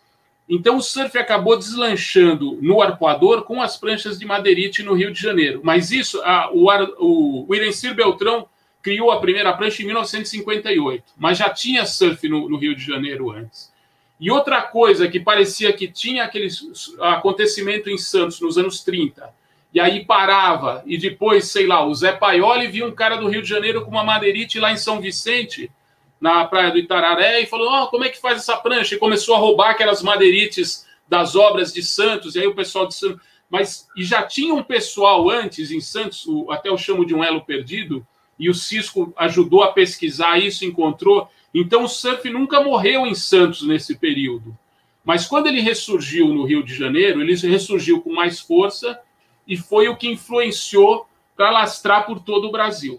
Então 0.47 0.77
o 0.77 0.82
surf 0.82 1.17
acabou 1.17 1.58
deslanchando 1.58 2.58
no 2.62 2.82
arpoador 2.82 3.43
com 3.43 3.62
as 3.62 3.77
pranchas 3.77 4.19
de 4.19 4.25
madeirite 4.25 4.84
no 4.84 4.93
Rio 4.93 5.12
de 5.12 5.21
Janeiro. 5.21 5.62
Mas 5.63 5.91
isso, 5.91 6.21
a, 6.23 6.51
o, 6.51 6.67
o, 6.99 7.45
o 7.47 7.56
Irencir 7.56 7.95
Beltrão 7.95 8.47
criou 8.82 9.10
a 9.10 9.19
primeira 9.19 9.53
prancha 9.53 9.82
em 9.82 9.86
1958, 9.86 11.13
mas 11.17 11.38
já 11.38 11.49
tinha 11.49 11.86
surf 11.86 12.27
no, 12.27 12.49
no, 12.49 12.58
Rio 12.58 12.75
de 12.75 12.86
Janeiro 12.86 13.32
antes. 13.32 13.71
E 14.19 14.29
outra 14.29 14.62
coisa 14.62 15.08
que 15.08 15.19
parecia 15.19 15.71
que 15.71 15.88
tinha 15.88 16.25
aquele 16.25 16.49
acontecimento 16.99 17.89
em 17.89 17.97
Santos 17.97 18.41
nos 18.41 18.58
anos 18.58 18.84
30, 18.84 19.34
e 19.73 19.79
aí 19.79 20.06
parava, 20.06 20.84
e 20.86 20.97
depois, 20.97 21.45
sei 21.45 21.65
lá, 21.65 21.84
o 21.84 21.95
Zé 21.95 22.12
Paioli 22.12 22.67
viu 22.67 22.86
um 22.86 22.91
cara 22.91 23.15
do 23.15 23.27
Rio 23.27 23.41
de 23.41 23.49
Janeiro 23.49 23.84
com 23.84 23.89
uma 23.89 24.03
madeirite 24.03 24.60
lá 24.60 24.71
em 24.71 24.77
São 24.77 25.01
Vicente, 25.01 25.71
na 26.23 26.45
praia 26.45 26.71
do 26.71 26.77
Itararé 26.77 27.41
e 27.41 27.45
falou: 27.45 27.69
oh, 27.69 27.88
como 27.88 28.05
é 28.05 28.09
que 28.09 28.21
faz 28.21 28.38
essa 28.38 28.55
prancha? 28.55 28.95
E 28.95 28.97
começou 28.97 29.36
a 29.36 29.38
roubar 29.38 29.71
aquelas 29.71 30.01
madeirites 30.01 30.88
das 31.05 31.36
obras 31.36 31.73
de 31.73 31.83
Santos, 31.83 32.36
e 32.36 32.39
aí 32.39 32.47
o 32.47 32.55
pessoal 32.55 32.88
de 32.88 32.95
Santos. 32.95 33.21
Mas 33.49 33.89
e 33.93 34.05
já 34.05 34.23
tinha 34.23 34.53
um 34.53 34.63
pessoal 34.63 35.29
antes 35.29 35.69
em 35.69 35.81
Santos, 35.81 36.25
o, 36.25 36.49
até 36.49 36.69
eu 36.69 36.77
chamo 36.77 37.05
de 37.05 37.13
um 37.13 37.21
elo 37.21 37.41
perdido, 37.41 38.07
e 38.39 38.49
o 38.49 38.53
Cisco 38.53 39.13
ajudou 39.17 39.63
a 39.63 39.73
pesquisar 39.73 40.39
isso, 40.39 40.63
encontrou. 40.63 41.29
Então 41.53 41.83
o 41.83 41.89
surf 41.89 42.27
nunca 42.29 42.63
morreu 42.63 43.05
em 43.05 43.13
Santos 43.13 43.67
nesse 43.67 43.93
período. 43.93 44.57
Mas 45.03 45.27
quando 45.27 45.47
ele 45.47 45.59
ressurgiu 45.59 46.29
no 46.29 46.45
Rio 46.45 46.63
de 46.63 46.73
Janeiro, 46.73 47.21
ele 47.21 47.36
ressurgiu 47.36 47.99
com 48.01 48.13
mais 48.13 48.39
força 48.39 48.97
e 49.45 49.57
foi 49.57 49.89
o 49.89 49.97
que 49.97 50.07
influenciou 50.07 51.05
para 51.36 51.51
lastrar 51.51 52.05
por 52.05 52.21
todo 52.21 52.47
o 52.47 52.51
Brasil. 52.51 52.97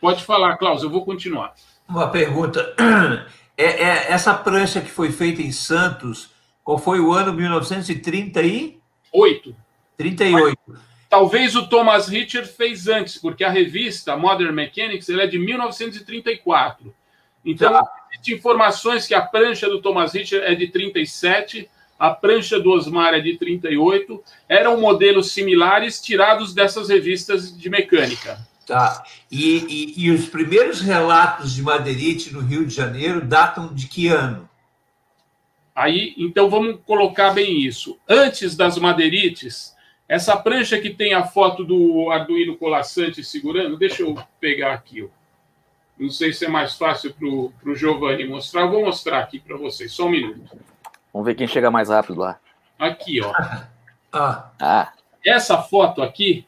Pode 0.00 0.24
falar, 0.24 0.56
Klaus, 0.56 0.82
eu 0.82 0.88
vou 0.88 1.04
continuar. 1.04 1.54
Uma 1.88 2.08
pergunta. 2.08 2.74
É, 3.54 3.64
é, 3.64 4.10
essa 4.10 4.32
prancha 4.32 4.80
que 4.80 4.90
foi 4.90 5.12
feita 5.12 5.42
em 5.42 5.52
Santos, 5.52 6.30
qual 6.64 6.78
foi 6.78 7.00
o 7.00 7.12
ano 7.12 7.34
1938? 7.34 9.54
38. 9.96 10.58
Talvez 11.08 11.54
o 11.54 11.68
Thomas 11.68 12.08
Richard 12.08 12.48
fez 12.48 12.88
antes, 12.88 13.18
porque 13.18 13.44
a 13.44 13.50
revista 13.50 14.16
Modern 14.16 14.52
Mechanics 14.54 15.08
é 15.10 15.26
de 15.26 15.38
1934. 15.38 16.94
Então, 17.44 17.72
tá. 17.72 17.86
existem 18.10 18.36
informações 18.36 19.06
que 19.06 19.14
a 19.14 19.20
prancha 19.20 19.68
do 19.68 19.82
Thomas 19.82 20.14
Richard 20.14 20.46
é 20.46 20.54
de 20.54 20.68
37, 20.68 21.68
a 21.98 22.10
prancha 22.10 22.58
do 22.58 22.70
Osmar 22.70 23.12
é 23.14 23.20
de 23.20 23.36
38. 23.36 24.24
Eram 24.48 24.80
modelos 24.80 25.32
similares 25.32 26.00
tirados 26.00 26.54
dessas 26.54 26.88
revistas 26.88 27.54
de 27.56 27.68
mecânica. 27.68 28.38
Tá. 28.72 29.04
E, 29.30 29.58
e, 29.68 30.04
e, 30.06 30.10
os 30.10 30.30
primeiros 30.30 30.80
relatos 30.80 31.54
de 31.54 31.60
madeirite 31.60 32.32
no 32.32 32.40
Rio 32.40 32.64
de 32.64 32.74
Janeiro 32.74 33.20
datam 33.20 33.74
de 33.74 33.86
que 33.86 34.08
ano? 34.08 34.48
Aí, 35.74 36.14
então 36.16 36.48
vamos 36.48 36.80
colocar 36.86 37.34
bem 37.34 37.60
isso. 37.60 37.98
Antes 38.08 38.56
das 38.56 38.78
madeirites, 38.78 39.76
essa 40.08 40.34
prancha 40.38 40.80
que 40.80 40.88
tem 40.88 41.12
a 41.12 41.22
foto 41.22 41.64
do 41.64 42.08
Arduino 42.10 42.56
colassante 42.56 43.22
segurando, 43.22 43.76
deixa 43.76 44.04
eu 44.04 44.16
pegar 44.40 44.72
aqui. 44.72 45.02
Ó. 45.02 45.08
Não 45.98 46.08
sei 46.08 46.32
se 46.32 46.46
é 46.46 46.48
mais 46.48 46.74
fácil 46.74 47.12
para 47.12 47.28
o 47.28 47.76
Giovanni 47.76 48.26
mostrar. 48.26 48.62
Eu 48.62 48.70
vou 48.70 48.86
mostrar 48.86 49.18
aqui 49.18 49.38
para 49.38 49.58
vocês, 49.58 49.92
só 49.92 50.06
um 50.06 50.10
minuto. 50.10 50.58
Vamos 51.12 51.26
ver 51.26 51.34
quem 51.34 51.46
chega 51.46 51.70
mais 51.70 51.90
rápido 51.90 52.20
lá. 52.20 52.40
Aqui, 52.78 53.20
ó. 53.20 53.30
Ah. 54.10 54.50
ah. 54.58 54.92
Essa 55.22 55.60
foto 55.60 56.00
aqui, 56.00 56.46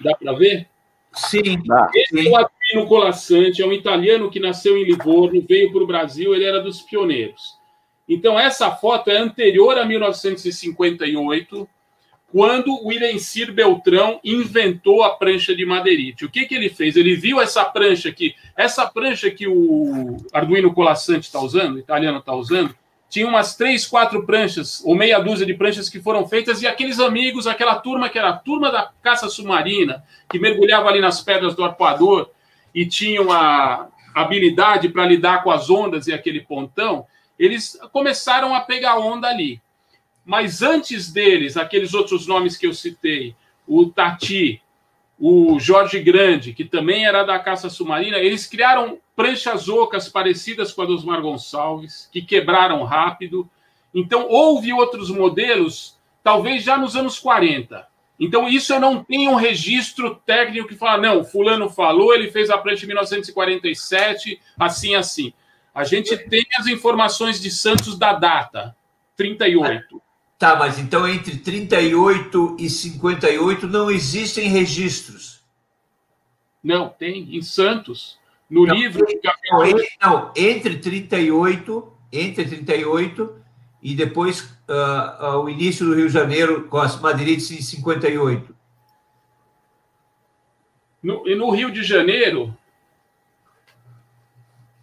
dá 0.00 0.14
para 0.16 0.32
ver? 0.32 0.69
Sim. 1.14 1.62
Esse 1.94 2.28
é 2.28 2.30
o 2.30 2.36
Adriano 2.36 2.88
Colassante, 2.88 3.62
é 3.62 3.66
um 3.66 3.72
italiano 3.72 4.30
que 4.30 4.38
nasceu 4.38 4.76
em 4.78 4.84
Livorno, 4.84 5.44
veio 5.46 5.72
para 5.72 5.82
o 5.82 5.86
Brasil, 5.86 6.34
ele 6.34 6.44
era 6.44 6.60
dos 6.60 6.82
pioneiros. 6.82 7.58
Então, 8.08 8.38
essa 8.38 8.70
foto 8.72 9.10
é 9.10 9.18
anterior 9.18 9.78
a 9.78 9.84
1958, 9.84 11.68
quando 12.32 12.84
o 12.84 12.92
Irencir 12.92 13.52
Beltrão 13.52 14.20
inventou 14.24 15.02
a 15.02 15.10
prancha 15.10 15.54
de 15.54 15.66
madeirite. 15.66 16.24
O 16.24 16.30
que, 16.30 16.46
que 16.46 16.54
ele 16.54 16.68
fez? 16.68 16.96
Ele 16.96 17.14
viu 17.16 17.40
essa 17.40 17.64
prancha 17.64 18.08
aqui, 18.08 18.34
essa 18.56 18.86
prancha 18.86 19.30
que 19.30 19.48
o 19.48 20.16
Arduino 20.32 20.72
Colassante 20.72 21.26
está 21.26 21.40
usando, 21.40 21.74
o 21.74 21.78
italiano 21.78 22.18
está 22.18 22.34
usando, 22.34 22.74
tinha 23.10 23.26
umas 23.26 23.56
três, 23.56 23.86
quatro 23.86 24.24
pranchas, 24.24 24.80
ou 24.84 24.94
meia 24.94 25.18
dúzia 25.18 25.44
de 25.44 25.52
pranchas 25.52 25.90
que 25.90 26.00
foram 26.00 26.26
feitas, 26.26 26.62
e 26.62 26.66
aqueles 26.66 26.98
amigos, 27.00 27.46
aquela 27.46 27.74
turma 27.74 28.08
que 28.08 28.18
era 28.18 28.30
a 28.30 28.36
turma 28.36 28.70
da 28.70 28.90
caça 29.02 29.28
submarina, 29.28 30.02
que 30.30 30.38
mergulhava 30.38 30.88
ali 30.88 31.00
nas 31.00 31.20
pedras 31.20 31.54
do 31.54 31.64
arpoador, 31.64 32.30
e 32.72 32.86
tinham 32.86 33.32
a, 33.32 33.88
habilidade 34.14 34.88
para 34.88 35.06
lidar 35.06 35.42
com 35.42 35.50
as 35.50 35.70
ondas 35.70 36.06
e 36.06 36.12
aquele 36.12 36.40
pontão, 36.40 37.06
eles 37.38 37.78
começaram 37.92 38.54
a 38.54 38.60
pegar 38.60 38.98
onda 38.98 39.28
ali. 39.28 39.60
Mas 40.24 40.62
antes 40.62 41.10
deles, 41.10 41.56
aqueles 41.56 41.94
outros 41.94 42.26
nomes 42.26 42.56
que 42.56 42.66
eu 42.66 42.74
citei, 42.74 43.34
o 43.66 43.86
Tati, 43.86 44.60
o 45.20 45.60
Jorge 45.60 46.00
Grande, 46.00 46.54
que 46.54 46.64
também 46.64 47.04
era 47.04 47.22
da 47.22 47.38
caça 47.38 47.68
submarina, 47.68 48.16
eles 48.16 48.46
criaram 48.46 48.98
pranchas 49.14 49.68
ocas 49.68 50.08
parecidas 50.08 50.72
com 50.72 50.80
a 50.80 50.86
dos 50.86 51.04
Mar 51.04 51.20
Gonçalves, 51.20 52.08
que 52.10 52.22
quebraram 52.22 52.82
rápido. 52.84 53.48
Então, 53.94 54.26
houve 54.26 54.72
outros 54.72 55.10
modelos, 55.10 55.98
talvez 56.24 56.64
já 56.64 56.78
nos 56.78 56.96
anos 56.96 57.18
40. 57.18 57.86
Então, 58.18 58.48
isso 58.48 58.72
eu 58.72 58.80
não 58.80 59.04
tenho 59.04 59.32
um 59.32 59.34
registro 59.34 60.14
técnico 60.24 60.68
que 60.68 60.74
fala, 60.74 61.02
não, 61.02 61.22
fulano 61.22 61.68
falou, 61.68 62.14
ele 62.14 62.30
fez 62.30 62.48
a 62.48 62.56
prancha 62.56 62.84
em 62.84 62.88
1947, 62.88 64.40
assim, 64.58 64.94
assim. 64.94 65.34
A 65.74 65.84
gente 65.84 66.16
tem 66.16 66.46
as 66.58 66.66
informações 66.66 67.40
de 67.40 67.50
Santos 67.50 67.98
da 67.98 68.14
data, 68.14 68.74
38. 69.16 69.99
Tá, 70.40 70.56
mas 70.56 70.78
então 70.78 71.06
entre 71.06 71.36
38 71.36 72.56
e 72.58 72.70
58 72.70 73.66
não 73.66 73.90
existem 73.90 74.48
registros. 74.48 75.44
Não, 76.64 76.88
tem, 76.88 77.36
em 77.36 77.42
Santos. 77.42 78.18
No 78.48 78.64
não, 78.64 78.74
livro. 78.74 79.04
Não, 79.52 79.66
entre, 79.66 79.88
não, 80.00 80.32
entre 80.34 80.78
38, 80.78 81.92
entre 82.10 82.46
38 82.46 83.36
e 83.82 83.94
depois 83.94 84.40
uh, 84.66 85.36
o 85.42 85.50
início 85.50 85.84
do 85.84 85.94
Rio 85.94 86.06
de 86.06 86.14
Janeiro 86.14 86.66
com 86.68 86.78
as 86.78 86.98
madeirenses 86.98 87.50
em 87.50 87.62
58. 87.62 88.56
No, 91.02 91.28
e 91.28 91.34
no 91.34 91.50
Rio 91.50 91.70
de 91.70 91.82
Janeiro, 91.82 92.56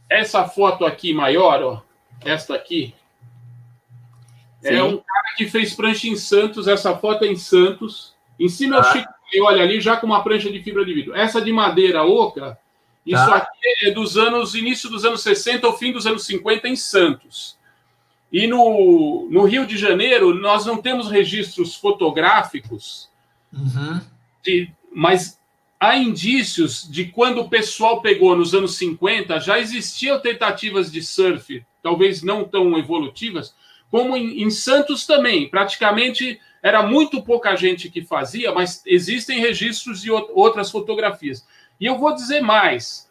essa 0.08 0.48
foto 0.48 0.86
aqui 0.86 1.16
maior, 1.16 1.64
ó, 1.64 1.82
esta 2.24 2.54
aqui, 2.54 2.94
Sim. 4.62 4.74
é 4.74 4.84
um 4.84 4.98
cara 4.98 5.36
que 5.36 5.48
fez 5.48 5.74
prancha 5.74 6.08
em 6.08 6.16
Santos, 6.16 6.68
essa 6.68 6.96
foto 6.98 7.26
é 7.26 7.28
em 7.28 7.36
Santos. 7.36 8.16
Em 8.40 8.50
cima 8.50 8.76
ah. 8.76 8.80
é 8.80 8.82
o 8.82 8.84
ah. 8.84 8.92
Chico, 8.92 9.14
olha 9.44 9.64
ali, 9.64 9.80
já 9.82 9.98
com 9.98 10.08
uma 10.08 10.24
prancha 10.24 10.52
de 10.52 10.62
fibra 10.62 10.86
de 10.86 10.94
vidro. 10.94 11.16
Essa 11.16 11.42
de 11.42 11.52
madeira 11.52 12.04
oca, 12.04 12.58
isso 13.06 13.26
tá. 13.26 13.38
aqui 13.38 13.88
é 13.88 13.92
dos 13.92 14.18
anos, 14.18 14.54
início 14.54 14.90
dos 14.90 15.06
anos 15.06 15.22
60 15.22 15.66
ou 15.66 15.78
fim 15.78 15.92
dos 15.92 16.06
anos 16.06 16.26
50 16.26 16.68
em 16.68 16.76
Santos. 16.76 17.58
E 18.32 18.46
no, 18.46 19.28
no 19.32 19.46
Rio 19.46 19.66
de 19.66 19.78
Janeiro, 19.78 20.34
nós 20.34 20.66
não 20.66 20.82
temos 20.82 21.10
registros 21.10 21.76
fotográficos, 21.76 23.10
uhum. 23.54 24.02
de, 24.44 24.70
mas 24.94 25.40
há 25.80 25.96
indícios 25.96 26.86
de 26.92 27.06
quando 27.06 27.40
o 27.40 27.50
pessoal 27.50 28.02
pegou 28.02 28.36
nos 28.36 28.54
anos 28.54 28.76
50, 28.76 29.40
já 29.40 29.58
existiam 29.58 30.20
tentativas 30.20 30.92
de 30.92 31.02
surf, 31.02 31.64
talvez 31.82 32.22
não 32.22 32.44
tão 32.44 32.78
evolutivas, 32.78 33.56
como 33.90 34.16
em, 34.16 34.44
em 34.44 34.50
Santos 34.50 35.06
também. 35.06 35.50
Praticamente 35.50 36.40
era 36.62 36.84
muito 36.84 37.22
pouca 37.22 37.56
gente 37.56 37.90
que 37.90 38.02
fazia, 38.02 38.52
mas 38.52 38.82
existem 38.86 39.40
registros 39.40 40.04
e 40.06 40.12
outras 40.12 40.70
fotografias. 40.72 41.46
E 41.80 41.86
eu 41.86 41.98
vou 41.98 42.14
dizer 42.14 42.42
mais: 42.42 43.10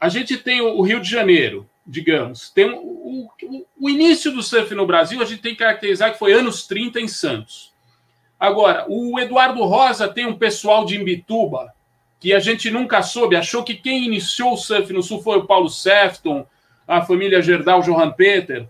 a 0.00 0.08
gente 0.08 0.36
tem 0.36 0.60
o 0.60 0.80
Rio 0.82 1.00
de 1.00 1.08
Janeiro, 1.08 1.68
digamos, 1.86 2.50
tem 2.50 2.70
o, 2.70 3.28
o, 3.42 3.66
o, 3.80 3.90
início 3.90 4.30
do 4.30 4.42
surf 4.42 4.74
no 4.74 4.86
Brasil, 4.86 5.20
a 5.20 5.24
gente 5.24 5.42
tem 5.42 5.52
que 5.52 5.58
caracterizar 5.58 6.12
que 6.12 6.18
foi 6.18 6.32
anos 6.32 6.66
30 6.66 7.00
em 7.00 7.08
Santos. 7.08 7.72
Agora, 8.38 8.86
o 8.88 9.18
Eduardo 9.18 9.62
Rosa 9.64 10.08
tem 10.08 10.26
um 10.26 10.36
pessoal 10.36 10.84
de 10.84 10.96
Imbituba 10.96 11.72
que 12.18 12.32
a 12.32 12.38
gente 12.38 12.70
nunca 12.70 13.02
soube, 13.02 13.34
achou 13.34 13.64
que 13.64 13.74
quem 13.74 14.04
iniciou 14.04 14.52
o 14.52 14.56
surf 14.56 14.92
no 14.92 15.02
Sul 15.02 15.20
foi 15.22 15.38
o 15.38 15.46
Paulo 15.46 15.68
Sefton, 15.68 16.46
a 16.86 17.02
família 17.02 17.42
Gerdau 17.42 17.82
Johan 17.82 18.12
Peter, 18.12 18.68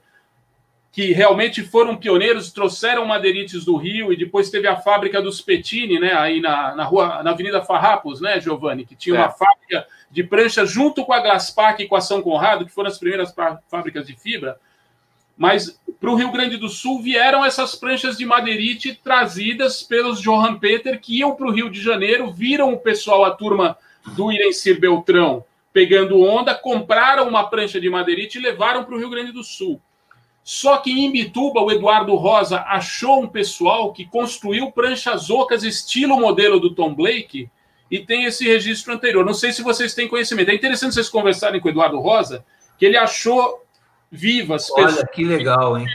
que 0.92 1.10
realmente 1.10 1.62
foram 1.62 1.96
pioneiros, 1.96 2.52
trouxeram 2.52 3.06
madeiretes 3.06 3.64
do 3.64 3.76
Rio 3.76 4.12
e 4.12 4.16
depois 4.16 4.50
teve 4.50 4.68
a 4.68 4.76
fábrica 4.76 5.22
dos 5.22 5.40
Petini, 5.40 5.98
né, 5.98 6.12
aí 6.12 6.38
na, 6.38 6.74
na 6.76 6.84
rua, 6.84 7.22
na 7.22 7.30
Avenida 7.30 7.64
Farrapos, 7.64 8.20
né, 8.20 8.38
Giovanni, 8.38 8.84
que 8.84 8.94
tinha 8.94 9.16
é. 9.16 9.18
uma 9.18 9.30
fábrica 9.30 9.86
de 10.10 10.22
pranchas 10.22 10.70
junto 10.70 11.02
com 11.06 11.14
a 11.14 11.20
Glaspac 11.20 11.82
e 11.82 11.88
com 11.88 11.96
a 11.96 12.00
São 12.02 12.20
Conrado, 12.20 12.66
que 12.66 12.70
foram 12.70 12.90
as 12.90 12.98
primeiras 12.98 13.34
fábricas 13.70 14.06
de 14.06 14.14
fibra. 14.14 14.58
Mas 15.34 15.80
para 15.98 16.10
o 16.10 16.14
Rio 16.14 16.30
Grande 16.30 16.58
do 16.58 16.68
Sul 16.68 17.00
vieram 17.00 17.42
essas 17.42 17.74
pranchas 17.74 18.18
de 18.18 18.26
madeirite 18.26 18.94
trazidas 19.02 19.82
pelos 19.82 20.20
Johan 20.20 20.58
Peter, 20.58 21.00
que 21.00 21.20
iam 21.20 21.34
para 21.34 21.46
o 21.46 21.50
Rio 21.50 21.70
de 21.70 21.80
Janeiro, 21.80 22.30
viram 22.30 22.70
o 22.70 22.78
pessoal, 22.78 23.24
a 23.24 23.30
turma 23.30 23.78
do 24.14 24.30
Irencir 24.30 24.78
Beltrão, 24.78 25.42
pegando 25.72 26.20
onda, 26.20 26.54
compraram 26.54 27.26
uma 27.26 27.48
prancha 27.48 27.80
de 27.80 27.88
madeirite 27.88 28.36
e 28.36 28.42
levaram 28.42 28.84
para 28.84 28.94
o 28.94 28.98
Rio 28.98 29.08
Grande 29.08 29.32
do 29.32 29.42
Sul. 29.42 29.80
Só 30.44 30.78
que 30.78 30.90
em 30.90 31.06
Imbituba, 31.06 31.60
o 31.60 31.70
Eduardo 31.70 32.14
Rosa 32.16 32.60
achou 32.66 33.22
um 33.22 33.28
pessoal 33.28 33.92
que 33.92 34.04
construiu 34.04 34.72
pranchas 34.72 35.30
ocas 35.30 35.62
estilo 35.62 36.18
modelo 36.18 36.58
do 36.58 36.74
Tom 36.74 36.94
Blake 36.94 37.48
e 37.88 38.00
tem 38.00 38.24
esse 38.24 38.46
registro 38.46 38.92
anterior. 38.92 39.24
Não 39.24 39.34
sei 39.34 39.52
se 39.52 39.62
vocês 39.62 39.94
têm 39.94 40.08
conhecimento. 40.08 40.50
É 40.50 40.54
interessante 40.54 40.94
vocês 40.94 41.08
conversarem 41.08 41.60
com 41.60 41.68
o 41.68 41.70
Eduardo 41.70 42.00
Rosa, 42.00 42.44
que 42.76 42.84
ele 42.84 42.96
achou 42.96 43.62
vivas. 44.10 44.68
Olha, 44.72 44.86
pessoas. 44.86 45.10
que 45.12 45.24
legal, 45.24 45.78
hein? 45.78 45.86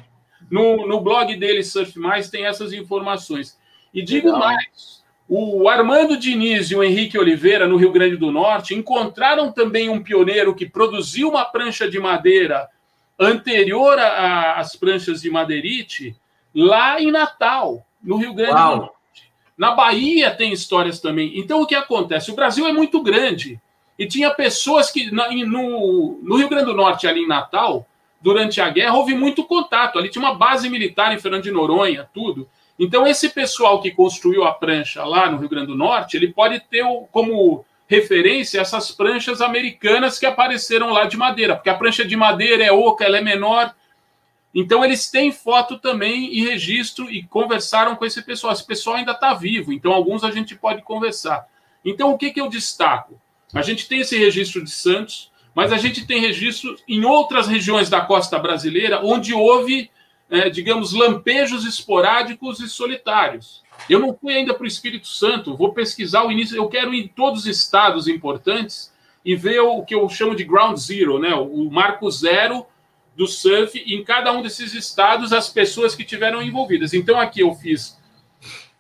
No, 0.50 0.88
no 0.88 1.02
blog 1.02 1.36
dele, 1.36 1.62
Surf 1.62 2.00
Mais, 2.00 2.30
tem 2.30 2.46
essas 2.46 2.72
informações. 2.72 3.58
E 3.94 4.02
digo 4.02 4.28
legal. 4.28 4.40
mais, 4.40 5.04
o 5.28 5.68
Armando 5.68 6.16
Diniz 6.16 6.72
e 6.72 6.76
o 6.76 6.84
Henrique 6.84 7.18
Oliveira, 7.18 7.68
no 7.68 7.76
Rio 7.76 7.92
Grande 7.92 8.16
do 8.16 8.32
Norte, 8.32 8.74
encontraram 8.74 9.52
também 9.52 9.90
um 9.90 10.02
pioneiro 10.02 10.56
que 10.56 10.66
produziu 10.66 11.28
uma 11.28 11.44
prancha 11.44 11.90
de 11.90 12.00
madeira 12.00 12.70
anterior 13.20 13.98
às 14.00 14.76
pranchas 14.76 15.22
de 15.22 15.30
madeirite, 15.30 16.16
lá 16.54 17.02
em 17.02 17.12
Natal, 17.12 17.86
no 18.02 18.18
Rio 18.18 18.34
Grande 18.34 18.54
Uau. 18.54 18.76
do 18.76 18.82
Norte. 18.82 18.98
Na 19.58 19.72
Bahia 19.72 20.32
tem 20.32 20.54
histórias 20.54 21.00
também. 21.00 21.38
Então, 21.38 21.62
o 21.62 21.66
que 21.66 21.76
acontece? 21.76 22.30
O 22.32 22.36
Brasil 22.36 22.68
é 22.68 22.74
muito 22.74 23.02
grande. 23.02 23.60
E 23.98 24.06
tinha 24.06 24.30
pessoas 24.30 24.92
que, 24.92 25.10
no, 25.10 26.20
no 26.22 26.36
Rio 26.36 26.48
Grande 26.48 26.66
do 26.66 26.76
Norte, 26.76 27.08
ali 27.08 27.22
em 27.22 27.28
Natal, 27.28 27.88
durante 28.22 28.62
a 28.62 28.70
guerra, 28.70 28.96
houve 28.96 29.16
muito 29.16 29.44
contato. 29.44 29.98
Ali 29.98 30.10
tinha 30.10 30.24
uma 30.24 30.36
base 30.36 30.70
militar 30.70 31.12
em 31.12 31.20
Fernando 31.20 31.44
de 31.44 31.52
Noronha, 31.52 32.08
tudo. 32.14 32.48
Então, 32.78 33.08
esse 33.08 33.30
pessoal 33.30 33.82
que 33.82 33.90
construiu 33.90 34.44
a 34.44 34.52
prancha 34.52 35.04
lá 35.04 35.32
no 35.32 35.40
Rio 35.40 35.50
Grande 35.50 35.68
do 35.68 35.76
Norte, 35.76 36.16
ele 36.16 36.32
pode 36.32 36.60
ter 36.60 36.86
como 37.12 37.66
referência 37.88 38.60
essas 38.60 38.92
pranchas 38.92 39.42
americanas 39.42 40.20
que 40.20 40.26
apareceram 40.26 40.92
lá 40.92 41.06
de 41.06 41.16
madeira, 41.16 41.56
porque 41.56 41.70
a 41.70 41.78
prancha 41.78 42.06
de 42.06 42.16
madeira 42.16 42.64
é 42.64 42.72
oca, 42.72 43.06
ela 43.06 43.18
é 43.18 43.22
menor. 43.22 43.74
Então 44.54 44.84
eles 44.84 45.10
têm 45.10 45.32
foto 45.32 45.78
também 45.78 46.34
e 46.34 46.44
registro 46.44 47.10
e 47.10 47.24
conversaram 47.24 47.96
com 47.96 48.06
esse 48.06 48.22
pessoal. 48.22 48.54
Esse 48.54 48.66
pessoal 48.66 48.98
ainda 48.98 49.14
está 49.14 49.34
vivo, 49.34 49.72
então 49.72 49.94
alguns 49.94 50.24
a 50.24 50.32
gente 50.32 50.56
pode 50.56 50.82
conversar. 50.82 51.48
Então 51.84 52.12
o 52.12 52.18
que, 52.18 52.32
que 52.32 52.42
eu 52.42 52.50
destaco? 52.50 53.20
A 53.54 53.62
gente 53.62 53.88
tem 53.88 54.02
esse 54.02 54.18
registro 54.18 54.64
de 54.64 54.70
Santos, 54.70 55.32
mas 55.56 55.72
a 55.72 55.78
gente 55.78 56.06
tem 56.06 56.20
registro 56.20 56.76
em 56.88 57.06
outras 57.06 57.48
regiões 57.48 57.90
da 57.90 58.02
costa 58.02 58.38
brasileira 58.38 59.00
onde 59.02 59.34
houve, 59.34 59.90
é, 60.30 60.50
digamos, 60.50 60.92
lampejos 60.92 61.66
esporádicos 61.66 62.60
e 62.60 62.68
solitários. 62.68 63.64
Eu 63.90 64.00
não 64.00 64.14
fui 64.14 64.36
ainda 64.36 64.54
para 64.54 64.64
o 64.64 64.68
Espírito 64.68 65.08
Santo, 65.08 65.56
vou 65.56 65.74
pesquisar 65.74 66.24
o 66.24 66.32
início. 66.32 66.56
Eu 66.56 66.68
quero 66.68 66.94
ir 66.94 67.04
em 67.04 67.08
todos 67.08 67.42
os 67.42 67.48
estados 67.48 68.08
importantes 68.08 68.94
e 69.24 69.36
ver 69.36 69.60
o 69.60 69.84
que 69.84 69.96
eu 69.96 70.08
chamo 70.10 70.36
de 70.36 70.44
ground 70.44 70.78
zero, 70.78 71.20
né? 71.20 71.34
o 71.36 71.70
marco 71.70 72.10
zero 72.10 72.66
do 73.16 73.26
surf 73.28 73.78
em 73.80 74.04
cada 74.04 74.32
um 74.32 74.42
desses 74.42 74.74
estados, 74.74 75.34
as 75.34 75.50
pessoas 75.50 75.96
que 75.96 76.04
tiveram 76.04 76.42
envolvidas. 76.42 76.94
Então, 76.94 77.20
aqui 77.20 77.42
eu 77.42 77.54
fiz 77.56 77.98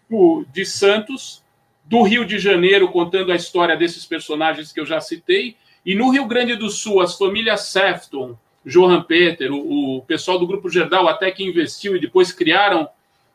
o 0.10 0.46
de 0.54 0.66
Santos, 0.66 1.44
do 1.84 2.04
Rio 2.04 2.26
de 2.26 2.38
Janeiro, 2.38 2.90
contando 2.90 3.32
a 3.32 3.36
história 3.36 3.76
desses 3.76 4.06
personagens 4.06 4.72
que 4.72 4.80
eu 4.80 4.86
já 4.86 5.02
citei, 5.02 5.58
e 5.86 5.96
no 5.96 6.10
Rio 6.12 6.26
Grande 6.26 6.56
do 6.56 6.70
Sul, 6.70 7.02
as 7.02 7.18
famílias 7.18 7.62
Sefton, 7.62 8.38
Johan 8.66 9.02
Peter, 9.04 9.52
o, 9.52 9.98
o 9.98 10.02
pessoal 10.04 10.38
do 10.38 10.46
Grupo 10.46 10.70
Gerdau, 10.70 11.08
até 11.08 11.32
que 11.32 11.44
investiu 11.44 11.96
e 11.96 12.00
depois 12.00 12.32
criaram 12.32 12.88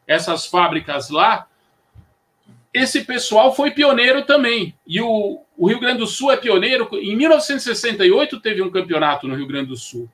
essas 0.07 0.47
fábricas 0.47 1.09
lá, 1.09 1.49
esse 2.73 3.05
pessoal 3.05 3.55
foi 3.55 3.71
pioneiro 3.71 4.23
também. 4.23 4.75
E 4.87 5.01
o, 5.01 5.41
o, 5.57 5.69
Rio 5.69 5.79
Grande 5.79 5.99
do 5.99 6.07
Sul 6.07 6.33
é 6.33 6.37
pioneiro. 6.37 6.89
Em 6.95 7.15
1968 7.15 8.41
teve 8.41 8.63
um 8.63 8.71
campeonato 8.71 9.29
no 9.29 9.35
Rio 9.35 9.47
Grande 9.47 9.69
do 9.69 9.77
Sul. 9.77 10.09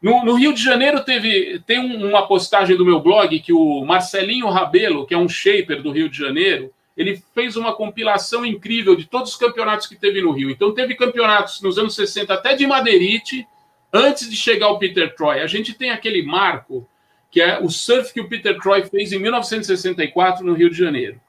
No, 0.00 0.24
no 0.24 0.34
Rio 0.34 0.54
de 0.54 0.62
Janeiro 0.62 1.04
teve 1.04 1.60
tem 1.66 1.78
uma 1.78 2.26
postagem 2.26 2.76
do 2.76 2.86
meu 2.86 3.00
blog 3.00 3.38
que 3.40 3.52
o 3.52 3.84
Marcelinho 3.84 4.48
Rabelo, 4.48 5.04
que 5.04 5.14
é 5.14 5.18
um 5.18 5.28
shaper 5.28 5.82
do 5.82 5.90
Rio 5.90 6.08
de 6.08 6.16
Janeiro, 6.16 6.72
ele 6.96 7.20
fez 7.34 7.56
uma 7.56 7.74
compilação 7.74 8.46
incrível 8.46 8.94
de 8.94 9.06
todos 9.06 9.32
os 9.32 9.36
campeonatos 9.36 9.86
que 9.86 9.96
teve 9.96 10.22
no 10.22 10.30
Rio. 10.30 10.48
Então 10.48 10.72
teve 10.72 10.94
campeonatos 10.94 11.60
nos 11.60 11.76
anos 11.76 11.94
60 11.96 12.32
até 12.32 12.54
de 12.54 12.66
Madeirite, 12.66 13.46
antes 13.92 14.30
de 14.30 14.36
chegar 14.36 14.68
o 14.68 14.78
Peter 14.78 15.12
Troy. 15.14 15.40
A 15.40 15.46
gente 15.46 15.74
tem 15.74 15.90
aquele 15.90 16.22
marco 16.22 16.88
que 17.30 17.40
é 17.40 17.60
o 17.60 17.68
surf 17.68 18.12
que 18.12 18.20
o 18.20 18.28
Peter 18.28 18.56
Troy 18.58 18.84
fez 18.84 19.12
em 19.12 19.18
1964 19.18 20.44
no 20.46 20.54
Rio 20.54 20.70
de 20.70 20.76
Janeiro 20.76 21.20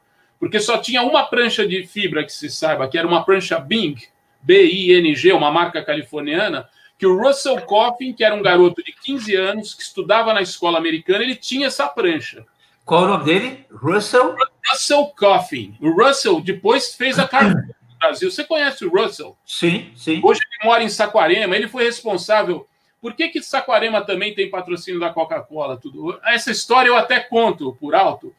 porque 0.41 0.59
só 0.59 0.79
tinha 0.79 1.03
uma 1.03 1.23
prancha 1.27 1.67
de 1.67 1.85
fibra 1.85 2.23
que 2.23 2.33
se 2.33 2.49
saiba, 2.49 2.87
que 2.87 2.97
era 2.97 3.07
uma 3.07 3.23
prancha 3.23 3.59
Bing, 3.59 3.95
B-I-N-G, 4.41 5.33
uma 5.33 5.51
marca 5.51 5.85
californiana, 5.85 6.67
que 6.97 7.05
o 7.05 7.15
Russell 7.15 7.61
Coffin, 7.61 8.11
que 8.11 8.23
era 8.23 8.33
um 8.33 8.41
garoto 8.41 8.83
de 8.83 8.91
15 8.91 9.35
anos, 9.35 9.75
que 9.75 9.83
estudava 9.83 10.33
na 10.33 10.41
escola 10.41 10.79
americana, 10.79 11.23
ele 11.23 11.35
tinha 11.35 11.67
essa 11.67 11.87
prancha. 11.87 12.43
Qual 12.83 13.03
o 13.03 13.07
nome 13.07 13.23
dele? 13.23 13.65
Russell? 13.69 14.35
Russell 14.67 15.13
Coffin. 15.15 15.77
O 15.79 15.91
Russell 15.91 16.41
depois 16.41 16.95
fez 16.95 17.19
a 17.19 17.27
carreira 17.27 17.61
no 17.61 17.99
Brasil. 17.99 18.31
Você 18.31 18.43
conhece 18.43 18.83
o 18.83 18.89
Russell? 18.89 19.37
Sim, 19.45 19.91
sim. 19.95 20.21
Hoje 20.23 20.39
ele 20.43 20.67
mora 20.67 20.83
em 20.83 20.89
Saquarema. 20.89 21.55
Ele 21.55 21.67
foi 21.67 21.83
responsável. 21.83 22.67
Por 22.99 23.13
que, 23.13 23.29
que 23.29 23.43
Saquarema 23.43 24.01
também 24.01 24.33
tem 24.33 24.49
patrocínio 24.49 24.99
da 24.99 25.11
Coca-Cola? 25.11 25.77
Tudo? 25.77 26.19
Essa 26.25 26.49
história 26.49 26.89
eu 26.89 26.97
até 26.97 27.19
conto 27.19 27.77
por 27.79 27.93
alto. 27.93 28.33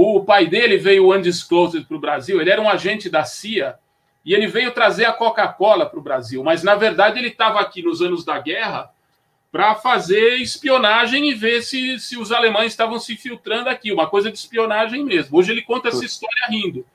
O 0.00 0.22
pai 0.22 0.46
dele 0.46 0.76
veio 0.76 1.12
undisclosed 1.12 1.84
para 1.84 1.96
o 1.96 1.98
Brasil. 1.98 2.40
Ele 2.40 2.50
era 2.50 2.62
um 2.62 2.68
agente 2.68 3.10
da 3.10 3.24
CIA 3.24 3.74
e 4.24 4.32
ele 4.32 4.46
veio 4.46 4.70
trazer 4.70 5.06
a 5.06 5.12
Coca-Cola 5.12 5.86
para 5.86 5.98
o 5.98 6.02
Brasil. 6.02 6.44
Mas, 6.44 6.62
na 6.62 6.76
verdade, 6.76 7.18
ele 7.18 7.26
estava 7.26 7.58
aqui 7.58 7.82
nos 7.82 8.00
anos 8.00 8.24
da 8.24 8.38
guerra 8.38 8.92
para 9.50 9.74
fazer 9.74 10.36
espionagem 10.36 11.28
e 11.28 11.34
ver 11.34 11.62
se, 11.62 11.98
se 11.98 12.16
os 12.16 12.30
alemães 12.30 12.70
estavam 12.70 13.00
se 13.00 13.16
filtrando 13.16 13.68
aqui, 13.68 13.90
uma 13.90 14.06
coisa 14.06 14.30
de 14.30 14.38
espionagem 14.38 15.04
mesmo. 15.04 15.36
Hoje 15.36 15.50
ele 15.50 15.62
conta 15.62 15.88
essa 15.88 16.04
história 16.04 16.46
rindo. 16.48 16.86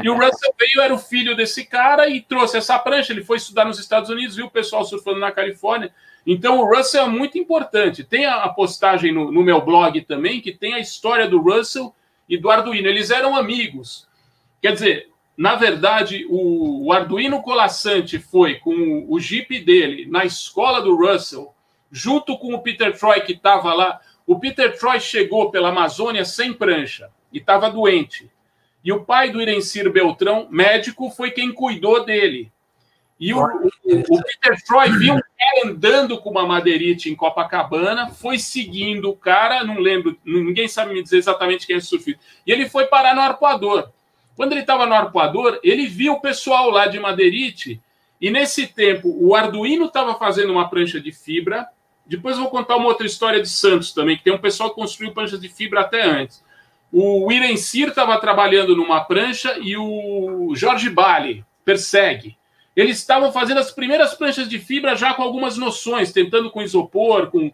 E 0.00 0.08
o 0.08 0.14
Russell 0.14 0.54
veio, 0.56 0.84
era 0.84 0.94
o 0.94 0.98
filho 0.98 1.34
desse 1.34 1.66
cara 1.66 2.08
e 2.08 2.20
trouxe 2.20 2.58
essa 2.58 2.78
prancha. 2.78 3.12
Ele 3.12 3.24
foi 3.24 3.38
estudar 3.38 3.64
nos 3.64 3.80
Estados 3.80 4.08
Unidos, 4.08 4.36
viu 4.36 4.46
o 4.46 4.50
pessoal 4.50 4.84
surfando 4.84 5.18
na 5.18 5.32
Califórnia. 5.32 5.92
Então 6.24 6.60
o 6.60 6.76
Russell 6.76 7.06
é 7.06 7.08
muito 7.08 7.36
importante. 7.36 8.04
Tem 8.04 8.24
a 8.24 8.48
postagem 8.50 9.12
no, 9.12 9.32
no 9.32 9.42
meu 9.42 9.60
blog 9.60 10.00
também, 10.02 10.40
que 10.40 10.52
tem 10.52 10.74
a 10.74 10.78
história 10.78 11.26
do 11.26 11.40
Russell 11.40 11.92
e 12.32 12.38
do 12.38 12.50
Arduino. 12.50 12.88
Eles 12.88 13.10
eram 13.10 13.36
amigos. 13.36 14.08
Quer 14.62 14.72
dizer, 14.72 15.10
na 15.36 15.54
verdade, 15.54 16.26
o, 16.30 16.86
o 16.86 16.92
Arduino 16.92 17.42
Colassante 17.42 18.18
foi 18.18 18.54
com 18.54 19.04
o 19.06 19.20
Jeep 19.20 19.60
dele 19.60 20.06
na 20.06 20.24
escola 20.24 20.80
do 20.80 20.96
Russell, 20.96 21.52
junto 21.90 22.38
com 22.38 22.54
o 22.54 22.62
Peter 22.62 22.98
Troy, 22.98 23.20
que 23.20 23.32
estava 23.32 23.74
lá. 23.74 24.00
O 24.26 24.38
Peter 24.38 24.78
Troy 24.78 24.98
chegou 24.98 25.50
pela 25.50 25.68
Amazônia 25.68 26.24
sem 26.24 26.54
prancha 26.54 27.10
e 27.30 27.36
estava 27.36 27.70
doente. 27.70 28.30
E 28.82 28.90
o 28.92 29.04
pai 29.04 29.30
do 29.30 29.40
Irencir 29.40 29.92
Beltrão, 29.92 30.48
médico, 30.50 31.10
foi 31.10 31.32
quem 31.32 31.52
cuidou 31.52 32.04
dele. 32.04 32.50
E 33.22 33.32
o, 33.32 33.40
o, 33.40 34.22
Peter 34.24 34.60
Troy 34.66 34.90
viu 34.98 35.14
um 35.14 35.20
cara 35.20 35.70
andando 35.70 36.18
com 36.18 36.28
uma 36.28 36.44
madeirite 36.44 37.08
em 37.08 37.14
Copacabana, 37.14 38.08
foi 38.08 38.36
seguindo 38.36 39.08
o 39.10 39.16
cara, 39.16 39.62
não 39.62 39.78
lembro, 39.78 40.18
ninguém 40.24 40.66
sabe 40.66 40.92
me 40.92 41.00
dizer 41.04 41.18
exatamente 41.18 41.64
quem 41.64 41.74
é 41.74 41.78
esse 41.78 41.86
surfista. 41.86 42.20
E 42.44 42.50
ele 42.50 42.68
foi 42.68 42.86
parar 42.86 43.14
no 43.14 43.20
arpoador. 43.20 43.90
Quando 44.34 44.50
ele 44.50 44.62
estava 44.62 44.86
no 44.86 44.94
arpoador, 44.94 45.60
ele 45.62 45.86
viu 45.86 46.14
o 46.14 46.20
pessoal 46.20 46.68
lá 46.68 46.88
de 46.88 46.98
Madeirite, 46.98 47.80
e 48.20 48.28
nesse 48.28 48.66
tempo 48.66 49.16
o 49.16 49.36
Arduino 49.36 49.84
estava 49.84 50.16
fazendo 50.16 50.52
uma 50.52 50.68
prancha 50.68 51.00
de 51.00 51.12
fibra. 51.12 51.68
Depois 52.04 52.36
vou 52.36 52.50
contar 52.50 52.74
uma 52.74 52.88
outra 52.88 53.06
história 53.06 53.40
de 53.40 53.48
Santos 53.48 53.92
também, 53.92 54.16
que 54.16 54.24
tem 54.24 54.32
um 54.32 54.38
pessoal 54.38 54.70
que 54.70 54.74
construiu 54.74 55.12
pranchas 55.12 55.40
de 55.40 55.48
fibra 55.48 55.82
até 55.82 56.02
antes. 56.02 56.42
O 56.92 57.28
Sir 57.56 57.90
estava 57.90 58.20
trabalhando 58.20 58.74
numa 58.74 59.04
prancha 59.04 59.56
e 59.60 59.76
o 59.76 60.54
Jorge 60.56 60.90
Bale, 60.90 61.44
persegue. 61.64 62.36
Eles 62.74 62.98
estavam 62.98 63.32
fazendo 63.32 63.58
as 63.58 63.70
primeiras 63.70 64.14
pranchas 64.14 64.48
de 64.48 64.58
fibra 64.58 64.96
já 64.96 65.12
com 65.14 65.22
algumas 65.22 65.56
noções, 65.58 66.12
tentando 66.12 66.50
com 66.50 66.62
isopor, 66.62 67.30
com. 67.30 67.52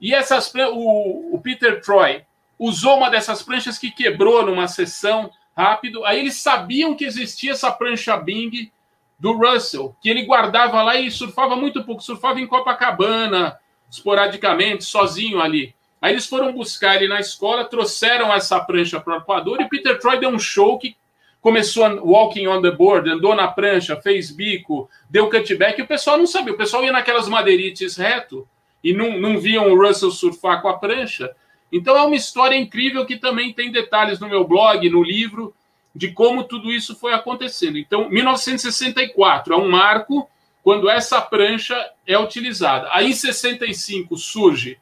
E 0.00 0.14
essas 0.14 0.52
o, 0.72 1.34
o 1.34 1.40
Peter 1.40 1.80
Troy 1.80 2.22
usou 2.58 2.96
uma 2.96 3.10
dessas 3.10 3.42
pranchas 3.42 3.78
que 3.78 3.90
quebrou 3.90 4.44
numa 4.44 4.66
sessão 4.66 5.30
rápido. 5.56 6.04
Aí 6.04 6.18
eles 6.18 6.36
sabiam 6.36 6.94
que 6.94 7.04
existia 7.04 7.52
essa 7.52 7.70
prancha 7.70 8.16
Bing 8.16 8.70
do 9.18 9.32
Russell, 9.32 9.96
que 10.00 10.08
ele 10.08 10.24
guardava 10.24 10.82
lá 10.82 10.96
e 10.96 11.10
surfava 11.10 11.56
muito 11.56 11.82
pouco, 11.84 12.02
surfava 12.02 12.40
em 12.40 12.46
Copacabana, 12.46 13.58
esporadicamente, 13.90 14.84
sozinho 14.84 15.40
ali. 15.40 15.74
Aí 16.00 16.12
eles 16.12 16.26
foram 16.26 16.52
buscar 16.52 16.96
ele 16.96 17.08
na 17.08 17.18
escola, 17.18 17.64
trouxeram 17.64 18.32
essa 18.32 18.60
prancha 18.60 19.00
para 19.00 19.12
o 19.12 19.16
arpoador 19.16 19.60
e 19.60 19.68
Peter 19.68 19.98
Troy 19.98 20.18
deu 20.18 20.30
um 20.30 20.38
show 20.38 20.78
que 20.78 20.96
começou 21.40 21.84
walking 22.04 22.46
on 22.46 22.60
the 22.60 22.70
board, 22.70 23.08
andou 23.08 23.34
na 23.34 23.48
prancha, 23.48 24.00
fez 24.00 24.30
bico, 24.30 24.88
deu 25.08 25.30
cutback, 25.30 25.78
e 25.78 25.84
o 25.84 25.86
pessoal 25.86 26.18
não 26.18 26.26
sabia. 26.26 26.52
O 26.52 26.56
pessoal 26.56 26.84
ia 26.84 26.92
naquelas 26.92 27.28
madeirites 27.28 27.96
reto 27.96 28.46
e 28.82 28.92
não, 28.92 29.18
não 29.18 29.38
viam 29.38 29.72
o 29.72 29.86
Russell 29.86 30.10
surfar 30.10 30.60
com 30.60 30.68
a 30.68 30.78
prancha. 30.78 31.34
Então 31.72 31.96
é 31.96 32.02
uma 32.02 32.16
história 32.16 32.56
incrível 32.56 33.04
que 33.04 33.16
também 33.16 33.52
tem 33.52 33.70
detalhes 33.70 34.18
no 34.18 34.28
meu 34.28 34.46
blog, 34.46 34.88
no 34.88 35.02
livro, 35.02 35.54
de 35.94 36.12
como 36.12 36.44
tudo 36.44 36.70
isso 36.70 36.94
foi 36.94 37.12
acontecendo. 37.12 37.76
Então, 37.76 38.08
1964 38.08 39.52
é 39.52 39.56
um 39.56 39.68
marco 39.68 40.28
quando 40.62 40.88
essa 40.88 41.20
prancha 41.20 41.76
é 42.06 42.18
utilizada. 42.18 42.88
Aí, 42.92 43.10
em 43.10 43.12
65, 43.12 44.16
surge 44.16 44.78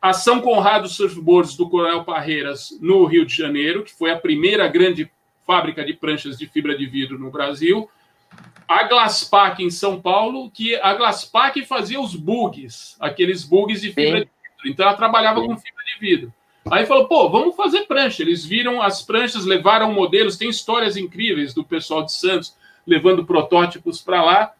a 0.00 0.12
São 0.12 0.40
Conrado 0.40 0.88
Surfboards 0.88 1.56
do 1.56 1.68
Coronel 1.68 2.04
Parreiras, 2.04 2.76
no 2.80 3.04
Rio 3.04 3.26
de 3.26 3.34
Janeiro, 3.34 3.82
que 3.82 3.94
foi 3.94 4.10
a 4.10 4.18
primeira 4.18 4.68
grande 4.68 5.10
fábrica 5.46 5.84
de 5.84 5.94
pranchas 5.94 6.36
de 6.36 6.46
fibra 6.46 6.76
de 6.76 6.86
vidro 6.86 7.18
no 7.18 7.30
Brasil. 7.30 7.88
A 8.68 8.82
Glaspac 8.84 9.62
em 9.62 9.70
São 9.70 10.00
Paulo, 10.00 10.50
que 10.50 10.74
a 10.76 10.92
Glaspac 10.94 11.64
fazia 11.64 12.00
os 12.00 12.16
bugs, 12.16 12.96
aqueles 12.98 13.44
bugs 13.44 13.80
de 13.80 13.92
fibra 13.92 14.18
Sim. 14.18 14.24
de 14.24 14.30
vidro. 14.30 14.72
Então, 14.72 14.86
ela 14.86 14.96
trabalhava 14.96 15.40
Sim. 15.40 15.46
com 15.46 15.56
fibra 15.56 15.84
de 15.84 16.00
vidro. 16.00 16.34
Aí 16.68 16.84
falou, 16.84 17.06
pô, 17.06 17.30
vamos 17.30 17.54
fazer 17.54 17.86
prancha. 17.86 18.22
Eles 18.22 18.44
viram 18.44 18.82
as 18.82 19.02
pranchas, 19.02 19.44
levaram 19.44 19.92
modelos, 19.92 20.36
tem 20.36 20.48
histórias 20.48 20.96
incríveis 20.96 21.54
do 21.54 21.62
pessoal 21.62 22.02
de 22.02 22.12
Santos 22.12 22.56
levando 22.84 23.24
protótipos 23.24 24.00
para 24.00 24.22
lá. 24.22 24.52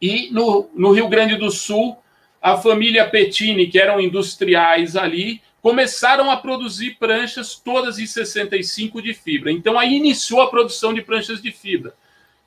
E 0.00 0.30
no, 0.30 0.68
no 0.74 0.92
Rio 0.92 1.08
Grande 1.08 1.36
do 1.36 1.50
Sul, 1.50 1.96
a 2.40 2.56
família 2.56 3.08
Pettini, 3.08 3.68
que 3.68 3.78
eram 3.78 4.00
industriais 4.00 4.96
ali, 4.96 5.40
começaram 5.62 6.28
a 6.28 6.36
produzir 6.36 6.96
pranchas 6.98 7.54
todas 7.54 8.00
em 8.00 8.06
65 8.06 9.00
de 9.00 9.14
fibra. 9.14 9.52
Então 9.52 9.78
aí 9.78 9.94
iniciou 9.94 10.42
a 10.42 10.50
produção 10.50 10.92
de 10.92 11.00
pranchas 11.00 11.40
de 11.40 11.52
fibra. 11.52 11.94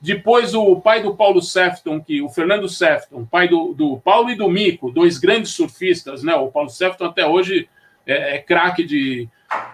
Depois 0.02 0.54
o 0.54 0.76
pai 0.82 1.02
do 1.02 1.16
Paulo 1.16 1.42
Sefton, 1.42 2.02
que 2.02 2.22
o 2.22 2.30
Fernando 2.30 2.68
Sefton, 2.68 3.26
pai 3.26 3.48
do, 3.48 3.74
do 3.74 3.98
Paulo 4.00 4.30
e 4.30 4.36
do 4.36 4.50
Mico, 4.50 4.92
dois 4.92 5.18
grandes 5.18 5.52
surfistas, 5.52 6.22
né? 6.22 6.36
O 6.36 6.52
Paulo 6.52 6.70
Sefton 6.70 7.06
até 7.06 7.26
hoje 7.26 7.70
é, 8.06 8.36
é 8.36 8.38
craque 8.40 8.84
de 8.84 9.30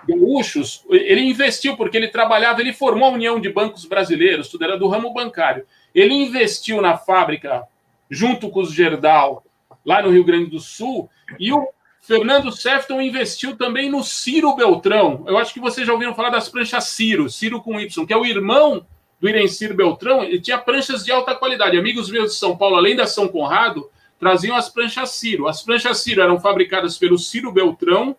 gaúchos, 0.08 0.86
ele 0.90 1.22
investiu 1.22 1.76
porque 1.76 1.98
ele 1.98 2.08
trabalhava, 2.08 2.62
ele 2.62 2.74
formou 2.74 3.10
a 3.10 3.14
União 3.14 3.40
de 3.40 3.50
Bancos 3.50 3.86
Brasileiros, 3.86 4.50
tudo 4.50 4.64
era 4.64 4.78
do 4.78 4.88
ramo 4.88 5.12
bancário. 5.14 5.66
Ele 5.94 6.14
investiu 6.14 6.82
na 6.82 6.98
fábrica 6.98 7.64
junto 8.10 8.50
com 8.50 8.60
os 8.60 8.72
Gerdau, 8.72 9.44
lá 9.84 10.02
no 10.02 10.12
Rio 10.12 10.24
Grande 10.24 10.52
do 10.52 10.60
Sul, 10.60 11.10
e 11.40 11.52
o 11.52 11.68
Fernando 12.12 12.52
Sefton 12.52 13.00
investiu 13.00 13.56
também 13.56 13.90
no 13.90 14.04
Ciro 14.04 14.54
Beltrão. 14.54 15.24
Eu 15.26 15.38
acho 15.38 15.54
que 15.54 15.62
vocês 15.62 15.88
já 15.88 15.94
ouviram 15.94 16.14
falar 16.14 16.30
das 16.30 16.50
pranchas 16.50 16.84
Ciro, 16.84 17.30
Ciro 17.30 17.62
com 17.62 17.80
Y, 17.80 18.06
que 18.06 18.12
é 18.12 18.18
o 18.18 18.26
irmão 18.26 18.86
do 19.22 19.30
Irenciro 19.30 19.74
Beltrão, 19.74 20.22
ele 20.22 20.42
tinha 20.42 20.58
pranchas 20.58 21.06
de 21.06 21.12
alta 21.14 21.34
qualidade. 21.34 21.78
Amigos 21.78 22.10
meus 22.10 22.34
de 22.34 22.38
São 22.38 22.58
Paulo, 22.58 22.76
além 22.76 22.98
da 22.98 23.08
São 23.08 23.30
Conrado, 23.30 23.90
traziam 24.20 24.58
as 24.58 24.68
pranchas 24.68 25.12
Ciro. 25.12 25.48
As 25.48 25.62
pranchas 25.62 26.00
Ciro 26.00 26.22
eram 26.22 26.38
fabricadas 26.38 26.98
pelo 26.98 27.18
Ciro 27.18 27.50
Beltrão, 27.50 28.14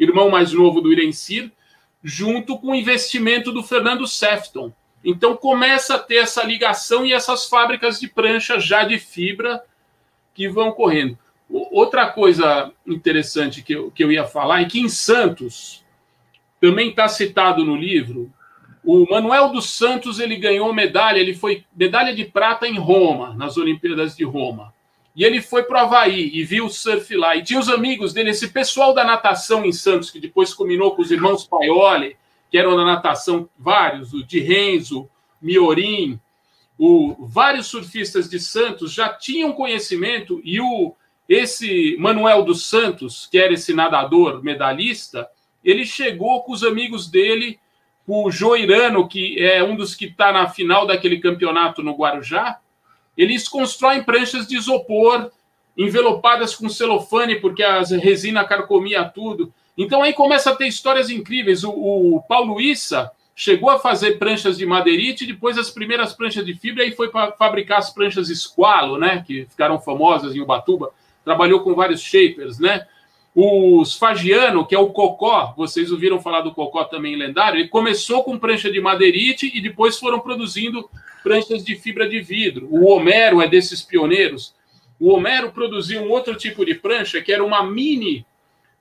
irmão 0.00 0.30
mais 0.30 0.52
novo 0.52 0.80
do 0.80 0.92
Irencir, 0.92 1.52
junto 2.02 2.58
com 2.58 2.72
o 2.72 2.74
investimento 2.74 3.52
do 3.52 3.62
Fernando 3.62 4.04
Sefton. 4.04 4.72
Então 5.04 5.36
começa 5.36 5.94
a 5.94 5.98
ter 6.00 6.16
essa 6.16 6.42
ligação 6.42 7.06
e 7.06 7.12
essas 7.12 7.46
fábricas 7.46 8.00
de 8.00 8.08
prancha 8.08 8.58
já 8.58 8.82
de 8.82 8.98
fibra 8.98 9.62
que 10.34 10.48
vão 10.48 10.72
correndo. 10.72 11.16
Outra 11.50 12.10
coisa 12.10 12.72
interessante 12.86 13.62
que 13.62 13.72
eu, 13.72 13.90
que 13.90 14.04
eu 14.04 14.12
ia 14.12 14.26
falar 14.26 14.60
é 14.60 14.66
que 14.66 14.80
em 14.80 14.88
Santos, 14.88 15.84
também 16.60 16.90
está 16.90 17.08
citado 17.08 17.64
no 17.64 17.74
livro, 17.74 18.30
o 18.84 19.08
Manuel 19.10 19.50
dos 19.50 19.70
Santos 19.70 20.18
ele 20.18 20.36
ganhou 20.36 20.72
medalha, 20.72 21.18
ele 21.18 21.34
foi 21.34 21.64
medalha 21.74 22.14
de 22.14 22.24
prata 22.24 22.66
em 22.66 22.78
Roma, 22.78 23.34
nas 23.34 23.56
Olimpíadas 23.56 24.16
de 24.16 24.24
Roma. 24.24 24.74
E 25.14 25.24
ele 25.24 25.42
foi 25.42 25.64
para 25.64 25.82
o 25.82 25.86
Havaí 25.86 26.30
e 26.32 26.44
viu 26.44 26.66
o 26.66 26.70
surf 26.70 27.16
lá. 27.16 27.34
E 27.34 27.42
tinha 27.42 27.58
os 27.58 27.68
amigos 27.68 28.12
dele, 28.12 28.30
esse 28.30 28.48
pessoal 28.48 28.94
da 28.94 29.04
natação 29.04 29.64
em 29.64 29.72
Santos, 29.72 30.10
que 30.10 30.20
depois 30.20 30.54
combinou 30.54 30.94
com 30.94 31.02
os 31.02 31.10
irmãos 31.10 31.44
Paioli, 31.44 32.16
que 32.50 32.56
eram 32.56 32.76
da 32.76 32.84
natação, 32.84 33.48
vários, 33.58 34.12
o 34.12 34.24
Di 34.24 34.40
Renzo, 34.40 35.08
Miorim, 35.40 36.20
o, 36.78 37.26
vários 37.26 37.66
surfistas 37.66 38.28
de 38.28 38.38
Santos 38.38 38.92
já 38.92 39.08
tinham 39.08 39.52
conhecimento 39.52 40.40
e 40.44 40.60
o 40.60 40.94
esse 41.28 41.96
Manuel 41.98 42.42
dos 42.42 42.66
Santos, 42.66 43.28
que 43.30 43.38
era 43.38 43.52
esse 43.52 43.74
nadador 43.74 44.42
medalhista, 44.42 45.28
ele 45.62 45.84
chegou 45.84 46.42
com 46.42 46.52
os 46.52 46.64
amigos 46.64 47.10
dele, 47.10 47.58
o 48.06 48.30
Joirano, 48.30 49.06
que 49.06 49.38
é 49.38 49.62
um 49.62 49.76
dos 49.76 49.94
que 49.94 50.06
está 50.06 50.32
na 50.32 50.48
final 50.48 50.86
daquele 50.86 51.18
campeonato 51.20 51.82
no 51.82 51.94
Guarujá, 51.94 52.58
eles 53.16 53.48
constroem 53.48 54.02
pranchas 54.02 54.46
de 54.46 54.56
isopor 54.56 55.30
envelopadas 55.76 56.56
com 56.56 56.68
celofane, 56.68 57.36
porque 57.36 57.62
a 57.62 57.82
resina 57.82 58.44
carcomia 58.44 59.04
tudo. 59.04 59.52
Então 59.76 60.02
aí 60.02 60.12
começa 60.12 60.50
a 60.50 60.56
ter 60.56 60.66
histórias 60.66 61.10
incríveis. 61.10 61.62
O, 61.62 61.70
o 61.70 62.22
Paulo 62.22 62.60
Issa 62.60 63.10
chegou 63.34 63.70
a 63.70 63.78
fazer 63.78 64.18
pranchas 64.18 64.58
de 64.58 64.66
madeirite, 64.66 65.26
depois 65.26 65.58
as 65.58 65.70
primeiras 65.70 66.12
pranchas 66.12 66.44
de 66.44 66.54
fibra, 66.54 66.84
e 66.84 66.92
foi 66.92 67.08
para 67.08 67.32
fabricar 67.32 67.78
as 67.78 67.90
pranchas 67.90 68.28
esqualo, 68.28 68.98
né? 68.98 69.22
Que 69.24 69.44
ficaram 69.44 69.80
famosas 69.80 70.34
em 70.34 70.40
Ubatuba. 70.40 70.92
Trabalhou 71.28 71.60
com 71.60 71.74
vários 71.74 72.00
shapers, 72.00 72.58
né? 72.58 72.86
Os 73.34 73.94
Fagiano, 73.94 74.64
que 74.64 74.74
é 74.74 74.78
o 74.78 74.88
Cocó, 74.88 75.52
vocês 75.58 75.92
ouviram 75.92 76.18
falar 76.22 76.40
do 76.40 76.54
Cocó 76.54 76.84
também 76.84 77.16
lendário, 77.16 77.60
ele 77.60 77.68
começou 77.68 78.24
com 78.24 78.38
prancha 78.38 78.72
de 78.72 78.80
madeirite 78.80 79.52
e 79.54 79.60
depois 79.60 79.98
foram 79.98 80.20
produzindo 80.20 80.88
pranchas 81.22 81.62
de 81.62 81.76
fibra 81.76 82.08
de 82.08 82.18
vidro. 82.22 82.66
O 82.70 82.88
Homero 82.88 83.42
é 83.42 83.46
desses 83.46 83.82
pioneiros. 83.82 84.54
O 84.98 85.10
Homero 85.10 85.52
produziu 85.52 86.00
um 86.00 86.10
outro 86.10 86.34
tipo 86.34 86.64
de 86.64 86.74
prancha, 86.74 87.20
que 87.20 87.30
era 87.30 87.44
uma 87.44 87.62
mini 87.62 88.24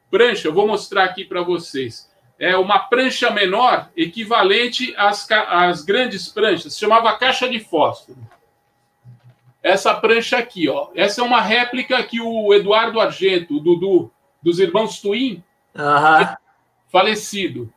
prancha, 0.10 0.48
eu 0.48 0.54
vou 0.54 0.66
mostrar 0.66 1.04
aqui 1.04 1.26
para 1.26 1.42
vocês. 1.42 2.10
É 2.40 2.56
uma 2.56 2.80
prancha 2.80 3.30
menor, 3.30 3.90
equivalente 3.94 4.94
às, 4.96 5.30
às 5.30 5.84
grandes 5.84 6.30
pranchas, 6.30 6.76
se 6.76 6.80
chamava 6.80 7.12
caixa 7.18 7.50
de 7.50 7.60
fósforo. 7.60 8.18
Essa 9.67 9.93
prancha 9.93 10.38
aqui, 10.38 10.69
ó. 10.69 10.88
Essa 10.95 11.21
é 11.21 11.23
uma 11.23 11.41
réplica 11.41 12.01
que 12.03 12.21
o 12.21 12.53
Eduardo 12.53 12.99
Argento, 12.99 13.58
o 13.58 13.60
Dudu, 13.60 14.12
dos 14.41 14.60
irmãos 14.60 15.01
Twin, 15.01 15.43
uhum. 15.75 16.36
falecido. 16.89 17.73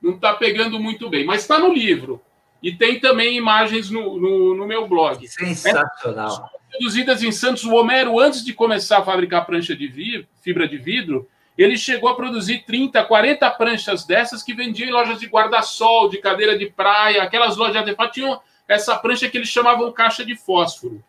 Não 0.00 0.14
está 0.14 0.32
pegando 0.32 0.80
muito 0.80 1.10
bem, 1.10 1.24
mas 1.24 1.42
está 1.42 1.58
no 1.58 1.72
livro. 1.72 2.22
E 2.62 2.74
tem 2.74 2.98
também 2.98 3.36
imagens 3.36 3.90
no, 3.90 4.18
no, 4.18 4.54
no 4.54 4.66
meu 4.66 4.88
blog. 4.88 5.26
Sensacional. 5.28 6.50
É, 6.54 6.78
produzidas 6.78 7.22
em 7.22 7.30
Santos, 7.30 7.64
o 7.64 7.74
Homero, 7.74 8.18
antes 8.18 8.42
de 8.42 8.54
começar 8.54 8.98
a 8.98 9.04
fabricar 9.04 9.44
prancha 9.44 9.76
de 9.76 9.88
vidro, 9.88 10.26
fibra 10.40 10.66
de 10.66 10.78
vidro, 10.78 11.28
ele 11.56 11.76
chegou 11.76 12.08
a 12.08 12.14
produzir 12.14 12.64
30, 12.64 13.04
40 13.04 13.50
pranchas 13.50 14.04
dessas 14.06 14.42
que 14.42 14.54
vendiam 14.54 14.88
em 14.88 14.92
lojas 14.92 15.20
de 15.20 15.26
guarda-sol, 15.26 16.08
de 16.08 16.16
cadeira 16.16 16.56
de 16.56 16.70
praia, 16.70 17.22
aquelas 17.22 17.58
lojas 17.58 17.84
de 17.84 17.94
tinham 18.10 18.40
essa 18.66 18.96
prancha 18.96 19.28
que 19.28 19.36
eles 19.36 19.48
chamavam 19.48 19.92
caixa 19.92 20.24
de 20.24 20.34
fósforo. 20.34 21.02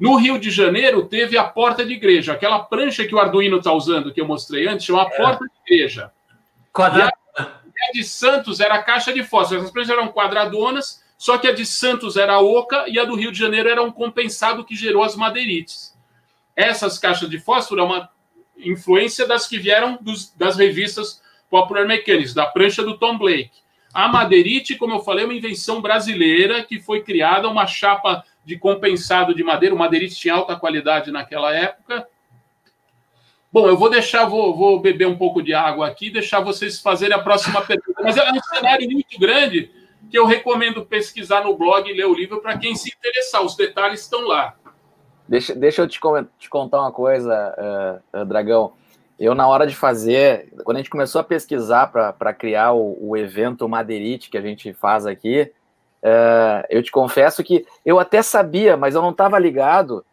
No 0.00 0.16
Rio 0.16 0.38
de 0.38 0.50
Janeiro, 0.50 1.04
teve 1.04 1.36
a 1.36 1.44
porta 1.44 1.84
de 1.84 1.92
igreja, 1.92 2.32
aquela 2.32 2.58
prancha 2.58 3.06
que 3.06 3.14
o 3.14 3.18
Arduino 3.18 3.58
está 3.58 3.70
usando, 3.70 4.10
que 4.12 4.20
eu 4.20 4.26
mostrei 4.26 4.66
antes, 4.66 4.86
chama 4.86 5.02
é. 5.02 5.16
porta 5.16 5.44
de 5.44 5.74
igreja. 5.74 6.10
Quadrado. 6.72 7.12
E 7.36 7.40
a, 7.40 7.42
a 7.42 7.92
de 7.92 8.02
Santos 8.02 8.60
era 8.60 8.76
a 8.76 8.82
caixa 8.82 9.12
de 9.12 9.22
fósforo. 9.22 9.60
Essas 9.60 9.70
pranchas 9.70 9.92
eram 9.92 10.08
quadradonas, 10.08 11.04
só 11.18 11.36
que 11.36 11.46
a 11.46 11.52
de 11.52 11.66
Santos 11.66 12.16
era 12.16 12.40
oca 12.40 12.86
e 12.88 12.98
a 12.98 13.04
do 13.04 13.14
Rio 13.14 13.30
de 13.30 13.38
Janeiro 13.38 13.68
era 13.68 13.82
um 13.82 13.92
compensado 13.92 14.64
que 14.64 14.74
gerou 14.74 15.02
as 15.02 15.14
madeirites. 15.14 15.94
Essas 16.56 16.98
caixas 16.98 17.28
de 17.28 17.38
fósforo 17.38 17.82
é 17.82 17.84
uma 17.84 18.08
influência 18.56 19.26
das 19.26 19.46
que 19.46 19.58
vieram 19.58 19.98
dos, 20.00 20.32
das 20.34 20.56
revistas 20.56 21.20
Popular 21.50 21.86
Mechanics, 21.86 22.32
da 22.32 22.46
prancha 22.46 22.82
do 22.82 22.96
Tom 22.96 23.18
Blake. 23.18 23.50
A 23.92 24.08
madeirite, 24.08 24.76
como 24.76 24.94
eu 24.94 25.00
falei, 25.00 25.24
é 25.24 25.26
uma 25.26 25.34
invenção 25.34 25.82
brasileira 25.82 26.62
que 26.62 26.80
foi 26.80 27.02
criada, 27.02 27.48
uma 27.48 27.66
chapa 27.66 28.24
de 28.44 28.58
compensado 28.58 29.34
de 29.34 29.42
madeira. 29.42 29.74
O 29.74 29.78
madeirite 29.78 30.16
tinha 30.16 30.34
alta 30.34 30.56
qualidade 30.56 31.10
naquela 31.10 31.54
época. 31.54 32.06
Bom, 33.52 33.66
eu 33.66 33.76
vou 33.76 33.90
deixar, 33.90 34.26
vou, 34.26 34.56
vou 34.56 34.80
beber 34.80 35.06
um 35.06 35.16
pouco 35.16 35.42
de 35.42 35.52
água 35.52 35.88
aqui 35.88 36.06
e 36.06 36.12
deixar 36.12 36.40
vocês 36.40 36.80
fazerem 36.80 37.16
a 37.16 37.22
próxima 37.22 37.60
pergunta. 37.62 38.00
Mas 38.02 38.16
é 38.16 38.30
um 38.30 38.40
cenário 38.40 38.88
muito 38.88 39.18
grande 39.18 39.70
que 40.08 40.18
eu 40.18 40.24
recomendo 40.24 40.86
pesquisar 40.86 41.42
no 41.42 41.56
blog 41.56 41.88
e 41.88 41.92
ler 41.92 42.06
o 42.06 42.14
livro 42.14 42.40
para 42.40 42.56
quem 42.56 42.74
se 42.74 42.94
interessar. 42.96 43.44
Os 43.44 43.56
detalhes 43.56 44.02
estão 44.02 44.26
lá. 44.26 44.54
Deixa, 45.28 45.54
deixa 45.54 45.82
eu 45.82 45.88
te, 45.88 46.00
te 46.38 46.48
contar 46.48 46.80
uma 46.80 46.92
coisa, 46.92 48.02
uh, 48.14 48.20
uh, 48.20 48.24
Dragão. 48.24 48.72
Eu, 49.18 49.34
na 49.34 49.46
hora 49.46 49.66
de 49.66 49.76
fazer, 49.76 50.52
quando 50.64 50.78
a 50.78 50.80
gente 50.80 50.90
começou 50.90 51.20
a 51.20 51.24
pesquisar 51.24 51.88
para 51.88 52.32
criar 52.32 52.72
o, 52.72 52.96
o, 53.00 53.16
evento 53.16 53.68
Madeirite 53.68 54.30
que 54.30 54.38
a 54.38 54.40
gente 54.40 54.72
faz 54.72 55.06
aqui, 55.06 55.52
uh, 56.02 56.66
eu 56.68 56.82
te 56.82 56.90
confesso 56.90 57.42
que 57.44 57.66
eu 57.84 57.98
até 57.98 58.22
sabia, 58.22 58.76
mas 58.76 58.94
eu 58.94 59.02
não 59.02 59.10
estava 59.10 59.38
ligado 59.38 60.04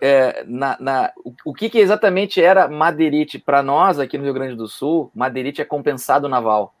é, 0.00 0.44
na, 0.46 0.76
na, 0.80 1.12
o, 1.22 1.34
o 1.44 1.54
que, 1.54 1.68
que, 1.68 1.78
exatamente 1.78 2.42
era 2.42 2.66
madeirite 2.66 3.38
para 3.38 3.62
nós 3.62 3.98
aqui 3.98 4.16
no 4.16 4.24
Rio 4.24 4.32
Grande 4.32 4.56
do 4.56 4.66
Sul. 4.66 5.10
Madeirite 5.14 5.60
é 5.60 5.64
compensado 5.64 6.28
naval. 6.28 6.74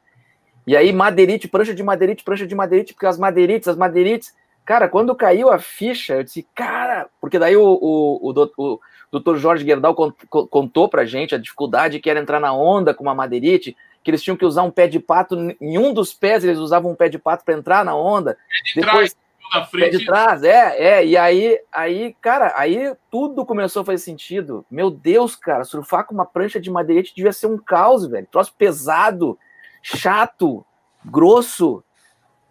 E 0.66 0.76
aí, 0.76 0.92
madeirite, 0.92 1.48
prancha 1.48 1.74
de 1.74 1.82
madeirite, 1.82 2.24
prancha 2.24 2.46
de 2.46 2.54
madeirite, 2.54 2.94
porque 2.94 3.06
as 3.06 3.18
madeirites, 3.18 3.68
as 3.68 3.76
madeirites. 3.76 4.34
Cara, 4.64 4.88
quando 4.88 5.14
caiu 5.14 5.50
a 5.50 5.58
ficha, 5.58 6.14
eu 6.14 6.24
disse, 6.24 6.46
cara, 6.54 7.08
porque 7.20 7.38
daí 7.38 7.56
o, 7.56 7.64
o, 7.64 8.30
o, 8.30 8.48
o 8.56 8.80
doutor 9.10 9.36
Jorge 9.36 9.64
Gerdau 9.64 9.94
contou 9.94 10.88
pra 10.88 11.04
gente 11.04 11.34
a 11.34 11.38
dificuldade 11.38 11.98
que 11.98 12.08
era 12.08 12.20
entrar 12.20 12.40
na 12.40 12.52
onda 12.52 12.94
com 12.94 13.02
uma 13.02 13.14
madeirite, 13.14 13.76
que 14.02 14.10
eles 14.10 14.22
tinham 14.22 14.36
que 14.36 14.44
usar 14.44 14.62
um 14.62 14.70
pé 14.70 14.86
de 14.86 14.98
pato, 14.98 15.36
em 15.60 15.78
um 15.78 15.92
dos 15.92 16.12
pés 16.12 16.44
eles 16.44 16.58
usavam 16.58 16.92
um 16.92 16.94
pé 16.94 17.08
de 17.08 17.18
pato 17.18 17.44
para 17.44 17.54
entrar 17.54 17.84
na 17.84 17.94
onda. 17.94 18.36
De 18.64 18.80
Depois, 18.80 19.14
na 19.52 19.64
frente. 19.66 19.90
Pé 19.90 19.98
de 19.98 20.06
trás, 20.06 20.42
é, 20.42 20.82
é. 20.82 21.06
E 21.06 21.16
aí, 21.16 21.58
aí, 21.72 22.16
cara, 22.20 22.54
aí 22.56 22.94
tudo 23.10 23.44
começou 23.44 23.82
a 23.82 23.84
fazer 23.84 23.98
sentido. 23.98 24.64
Meu 24.70 24.90
Deus, 24.90 25.36
cara, 25.36 25.64
surfar 25.64 26.06
com 26.06 26.14
uma 26.14 26.24
prancha 26.24 26.60
de 26.60 26.70
madeirite 26.70 27.14
devia 27.14 27.32
ser 27.32 27.46
um 27.46 27.58
caos, 27.58 28.06
velho. 28.06 28.26
Troço 28.30 28.54
pesado, 28.56 29.38
chato, 29.82 30.64
grosso. 31.04 31.82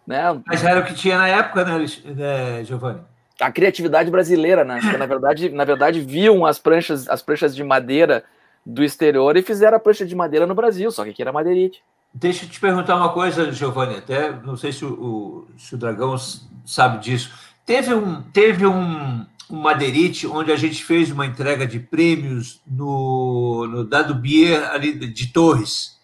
Né? 0.06 0.40
Mas 0.46 0.64
era 0.64 0.80
o 0.80 0.84
que 0.84 0.94
tinha 0.94 1.18
na 1.18 1.28
época, 1.28 1.64
né, 1.64 1.86
né 2.14 2.64
Giovanni? 2.64 3.00
A 3.40 3.50
criatividade 3.50 4.10
brasileira, 4.10 4.64
né? 4.64 4.80
Porque, 4.82 4.98
na 4.98 5.06
verdade, 5.06 5.48
na 5.48 5.64
verdade, 5.64 6.00
viam 6.00 6.44
as 6.44 6.58
pranchas, 6.58 7.08
as 7.08 7.22
pranchas 7.22 7.56
de 7.56 7.64
madeira 7.64 8.22
do 8.64 8.84
exterior 8.84 9.36
e 9.36 9.42
fizeram 9.42 9.76
a 9.76 9.80
prancha 9.80 10.04
de 10.04 10.14
madeira 10.14 10.46
no 10.46 10.54
Brasil, 10.54 10.90
só 10.90 11.04
que 11.04 11.10
aqui 11.10 11.22
era 11.22 11.32
madeirite. 11.32 11.82
Deixa 12.12 12.44
eu 12.44 12.48
te 12.48 12.58
perguntar 12.58 12.96
uma 12.96 13.12
coisa, 13.12 13.52
Giovanni, 13.52 13.96
até 13.96 14.32
não 14.32 14.56
sei 14.56 14.72
se 14.72 14.84
o, 14.84 15.46
se 15.56 15.74
o 15.74 15.78
Dragão 15.78 16.16
sabe 16.64 16.98
disso. 16.98 17.32
Teve 17.64 17.94
um, 17.94 18.22
teve 18.22 18.66
um, 18.66 19.24
um 19.48 19.60
Madeirite 19.60 20.26
onde 20.26 20.50
a 20.50 20.56
gente 20.56 20.82
fez 20.82 21.10
uma 21.10 21.24
entrega 21.24 21.66
de 21.66 21.78
prêmios 21.78 22.60
no, 22.66 23.66
no 23.68 23.84
Dado 23.84 24.14
Bier 24.14 24.70
ali 24.70 24.92
de 24.92 25.32
Torres. 25.32 26.00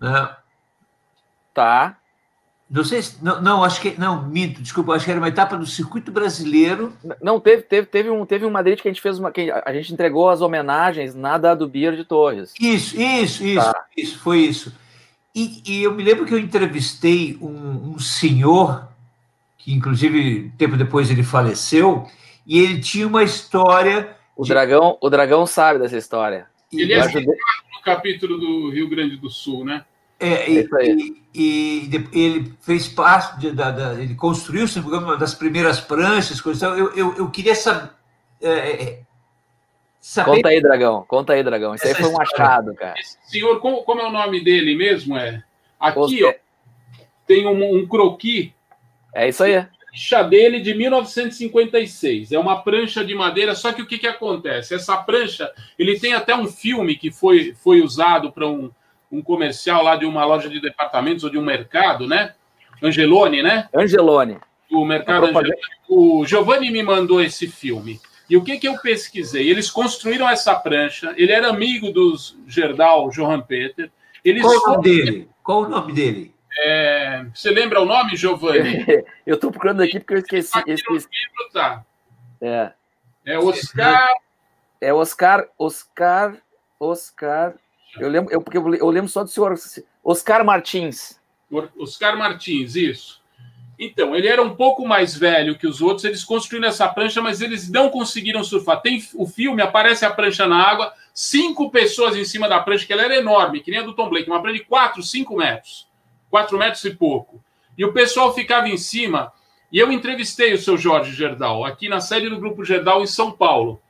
Né? 0.00 0.36
Tá. 1.52 1.96
Não 2.74 2.82
sei 2.82 3.00
se. 3.00 3.22
Não, 3.22 3.40
não, 3.40 3.62
acho 3.62 3.80
que. 3.80 3.94
Não, 3.96 4.26
minto, 4.28 4.60
desculpa, 4.60 4.94
acho 4.94 5.04
que 5.04 5.10
era 5.12 5.20
uma 5.20 5.28
etapa 5.28 5.56
do 5.56 5.64
circuito 5.64 6.10
brasileiro. 6.10 6.92
Não, 7.22 7.38
teve, 7.38 7.62
teve, 7.62 7.86
teve 7.86 8.10
um, 8.10 8.26
teve 8.26 8.44
um 8.44 8.50
Madrid 8.50 8.80
que 8.80 8.88
a 8.88 8.90
gente 8.90 9.00
fez 9.00 9.16
uma. 9.16 9.30
Que 9.30 9.48
a 9.48 9.72
gente 9.72 9.92
entregou 9.92 10.28
as 10.28 10.40
homenagens 10.40 11.14
na 11.14 11.38
Dado 11.38 11.68
Bier 11.68 11.94
de 11.94 12.04
Torres. 12.04 12.52
Isso, 12.60 13.00
isso, 13.00 13.44
isso, 13.44 13.72
tá. 13.72 13.84
isso, 13.96 14.18
foi 14.18 14.40
isso. 14.40 14.74
E, 15.32 15.62
e, 15.64 15.82
eu 15.84 15.94
me 15.94 16.02
lembro 16.02 16.26
que 16.26 16.34
eu 16.34 16.38
entrevistei 16.38 17.38
um, 17.40 17.92
um 17.94 17.98
senhor 18.00 18.88
que 19.64 19.72
inclusive 19.72 20.52
tempo 20.58 20.76
depois 20.76 21.10
ele 21.10 21.22
faleceu, 21.22 22.06
e 22.46 22.58
ele 22.58 22.80
tinha 22.80 23.06
uma 23.06 23.22
história. 23.22 24.14
O 24.36 24.42
de... 24.42 24.48
dragão, 24.50 24.98
o 25.00 25.08
dragão 25.08 25.46
sabe 25.46 25.78
dessa 25.78 25.96
história. 25.96 26.48
Ele 26.72 26.92
é 26.92 27.00
ajudei... 27.00 27.24
no 27.24 27.82
capítulo 27.84 28.36
do 28.36 28.70
Rio 28.70 28.88
Grande 28.90 29.16
do 29.16 29.30
Sul, 29.30 29.64
né? 29.64 29.84
É, 30.18 30.50
e, 30.50 30.68
e, 31.34 31.90
e, 31.90 32.24
ele 32.24 32.52
fez 32.60 32.88
parte 32.88 33.40
de, 33.40 33.50
da, 33.50 33.70
da, 33.70 33.94
ele 33.94 34.14
construiu 34.14 34.66
se 34.68 34.78
uma 34.78 35.16
das 35.16 35.34
primeiras 35.34 35.80
pranchas, 35.80 36.40
coisa, 36.40 36.66
eu, 36.68 36.94
eu, 36.94 37.14
eu 37.16 37.30
queria 37.30 37.54
saber, 37.54 37.90
é, 38.40 38.48
é, 38.50 39.00
saber, 40.00 40.36
Conta 40.36 40.48
aí, 40.48 40.62
dragão. 40.62 41.04
Conta 41.06 41.32
aí, 41.32 41.42
dragão. 41.42 41.74
Isso 41.74 41.86
aí 41.86 41.94
foi 41.94 42.10
um 42.10 42.20
achado, 42.20 42.74
cara. 42.74 42.98
Esse 42.98 43.18
senhor, 43.24 43.60
como, 43.60 43.82
como 43.82 44.00
é 44.00 44.06
o 44.06 44.12
nome 44.12 44.42
dele 44.42 44.76
mesmo? 44.76 45.16
É 45.16 45.42
aqui, 45.78 46.24
ó, 46.24 46.32
tem 47.26 47.46
um, 47.46 47.76
um 47.76 47.86
croqui 47.86 48.54
é 49.14 49.28
isso 49.28 49.44
aí. 49.44 49.64
Prancha 49.90 50.24
dele 50.24 50.60
de 50.60 50.74
1956. 50.74 52.32
É 52.32 52.38
uma 52.38 52.62
prancha 52.62 53.04
de 53.04 53.14
madeira, 53.14 53.54
só 53.54 53.72
que 53.72 53.80
o 53.80 53.86
que, 53.86 53.96
que 53.96 54.08
acontece? 54.08 54.74
Essa 54.74 54.96
prancha, 54.96 55.50
ele 55.78 55.98
tem 56.00 56.14
até 56.14 56.34
um 56.34 56.48
filme 56.48 56.96
que 56.96 57.12
foi, 57.12 57.54
foi 57.54 57.80
usado 57.80 58.32
para 58.32 58.48
um, 58.48 58.72
um 59.14 59.22
comercial 59.22 59.82
lá 59.82 59.94
de 59.94 60.04
uma 60.04 60.24
loja 60.24 60.48
de 60.48 60.60
departamentos 60.60 61.22
ou 61.22 61.30
de 61.30 61.38
um 61.38 61.44
mercado, 61.44 62.06
né? 62.08 62.34
Angelone, 62.82 63.42
né? 63.42 63.68
Angelone. 63.72 64.38
O 64.70 64.84
mercado 64.84 65.26
Angelone. 65.26 65.52
O 65.88 66.26
Giovanni 66.26 66.70
me 66.70 66.82
mandou 66.82 67.22
esse 67.22 67.46
filme. 67.46 68.00
E 68.28 68.36
o 68.36 68.42
que, 68.42 68.58
que 68.58 68.66
eu 68.66 68.76
pesquisei? 68.78 69.48
Eles 69.48 69.70
construíram 69.70 70.28
essa 70.28 70.54
prancha. 70.54 71.14
Ele 71.16 71.30
era 71.30 71.48
amigo 71.48 71.92
dos 71.92 72.36
Gerdau, 72.48 73.10
Johan 73.10 73.40
Peter. 73.40 73.90
Eles 74.24 74.42
Qual 74.42 74.56
o 74.56 74.66
nome 74.66 74.82
dele? 74.82 75.28
Qual 75.42 75.62
o 75.62 75.68
nome 75.68 75.92
dele? 75.92 76.34
É, 76.58 77.24
você 77.32 77.50
lembra 77.50 77.80
o 77.80 77.84
nome, 77.84 78.16
Giovanni? 78.16 78.84
eu 79.26 79.34
estou 79.34 79.50
procurando 79.50 79.82
aqui 79.82 80.00
porque 80.00 80.14
eu 80.14 80.18
esqueci. 80.18 80.58
Aqui 80.58 80.72
esqueci. 80.72 81.08
Livro, 81.12 81.52
tá. 81.52 81.84
É. 82.40 82.72
É 83.24 83.38
Oscar. 83.38 84.08
É 84.80 84.92
Oscar. 84.92 85.46
Oscar. 85.58 86.36
Oscar. 86.80 87.54
Eu 87.98 88.08
lembro, 88.08 88.32
eu, 88.32 88.40
porque 88.40 88.58
eu 88.58 88.90
lembro 88.90 89.08
só 89.08 89.22
do 89.22 89.30
senhor. 89.30 89.54
Oscar 90.02 90.44
Martins. 90.44 91.20
Oscar 91.78 92.16
Martins, 92.16 92.74
isso. 92.74 93.22
Então, 93.78 94.14
ele 94.14 94.28
era 94.28 94.42
um 94.42 94.54
pouco 94.54 94.86
mais 94.86 95.16
velho 95.16 95.58
que 95.58 95.66
os 95.66 95.82
outros, 95.82 96.04
eles 96.04 96.24
construíram 96.24 96.68
essa 96.68 96.88
prancha, 96.88 97.20
mas 97.20 97.40
eles 97.40 97.68
não 97.68 97.90
conseguiram 97.90 98.44
surfar. 98.44 98.80
Tem 98.80 99.02
o 99.14 99.26
filme, 99.26 99.62
aparece 99.62 100.04
a 100.04 100.10
prancha 100.10 100.46
na 100.46 100.56
água, 100.56 100.92
cinco 101.12 101.70
pessoas 101.70 102.16
em 102.16 102.24
cima 102.24 102.48
da 102.48 102.60
prancha, 102.60 102.86
que 102.86 102.92
ela 102.92 103.02
era 103.02 103.16
enorme, 103.16 103.60
que 103.60 103.70
nem 103.70 103.80
a 103.80 103.82
do 103.82 103.92
Tom 103.92 104.08
Blake, 104.08 104.30
uma 104.30 104.40
prancha 104.40 104.58
de 104.58 104.64
4, 104.64 105.02
5 105.02 105.36
metros. 105.36 105.88
quatro 106.30 106.58
metros 106.58 106.84
e 106.84 106.90
pouco. 106.90 107.42
E 107.76 107.84
o 107.84 107.92
pessoal 107.92 108.32
ficava 108.32 108.68
em 108.68 108.76
cima. 108.76 109.32
E 109.70 109.78
eu 109.78 109.90
entrevistei 109.90 110.52
o 110.52 110.58
seu 110.58 110.76
Jorge 110.76 111.12
Gerdau 111.12 111.64
aqui 111.64 111.88
na 111.88 112.00
sede 112.00 112.28
do 112.28 112.38
Grupo 112.38 112.64
Gerdau 112.64 113.02
em 113.02 113.06
São 113.06 113.32
Paulo. 113.32 113.80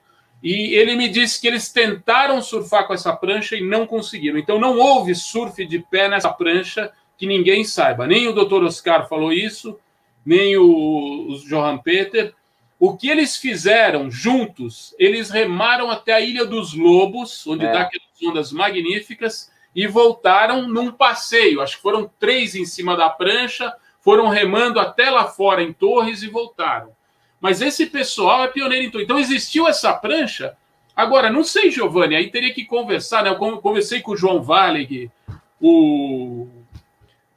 E 0.45 0.75
ele 0.75 0.95
me 0.95 1.09
disse 1.09 1.41
que 1.41 1.47
eles 1.49 1.73
tentaram 1.73 2.43
surfar 2.43 2.87
com 2.87 2.93
essa 2.93 3.17
prancha 3.17 3.57
e 3.57 3.67
não 3.67 3.87
conseguiram. 3.87 4.39
Então 4.39 4.61
não 4.61 4.79
houve 4.79 5.15
surf 5.15 5.65
de 5.65 5.79
pé 5.79 6.07
nessa 6.07 6.31
prancha 6.31 6.93
que 7.17 7.27
ninguém 7.27 7.65
saiba. 7.65 8.07
Nem 8.07 8.29
o 8.29 8.33
Dr. 8.35 8.63
Oscar 8.63 9.09
falou 9.09 9.33
isso, 9.33 9.81
nem 10.25 10.55
o, 10.59 11.41
Johan 11.49 11.79
Peter. 11.79 12.35
O 12.79 12.95
que 12.95 13.09
eles 13.09 13.39
fizeram 13.39 14.11
juntos, 14.11 14.95
eles 14.99 15.31
remaram 15.31 15.91
até 15.91 16.13
a 16.13 16.21
Ilha 16.21 16.45
dos 16.45 16.75
Lobos, 16.75 17.47
onde 17.47 17.65
é. 17.65 17.73
dá 17.73 17.81
aquelas 17.81 18.23
ondas 18.23 18.53
magníficas, 18.53 19.51
e 19.75 19.87
voltaram 19.87 20.69
num 20.69 20.93
passeio. 20.93 21.63
Acho 21.63 21.77
que 21.77 21.83
foram 21.83 22.11
três 22.19 22.55
em 22.55 22.67
cima 22.67 22.95
da 22.95 23.09
prancha, 23.09 23.73
foram 24.03 24.29
remando 24.29 24.79
até 24.79 25.09
lá 25.09 25.25
fora 25.25 25.63
em 25.63 25.73
Torres 25.73 26.23
e 26.23 26.29
voltaram. 26.29 26.91
Mas 27.45 27.61
esse 27.61 27.85
pessoal 27.85 28.43
é 28.43 28.49
pioneiro 28.49 28.87
em 28.87 28.91
tudo. 28.91 29.05
Então 29.05 29.19
existiu 29.19 29.69
essa 29.69 29.93
prancha. 29.93 30.57
Agora, 30.97 31.29
não 31.29 31.45
sei, 31.45 31.71
Giovanni, 31.71 32.17
aí 32.17 32.31
teria 32.31 32.55
que 32.55 32.65
conversar, 32.65 33.23
né? 33.23 33.29
Eu 33.29 33.37
conversei 33.37 34.01
com 34.01 34.13
o 34.13 34.17
João 34.17 34.43
Valeg, 34.43 35.11
o 35.61 36.49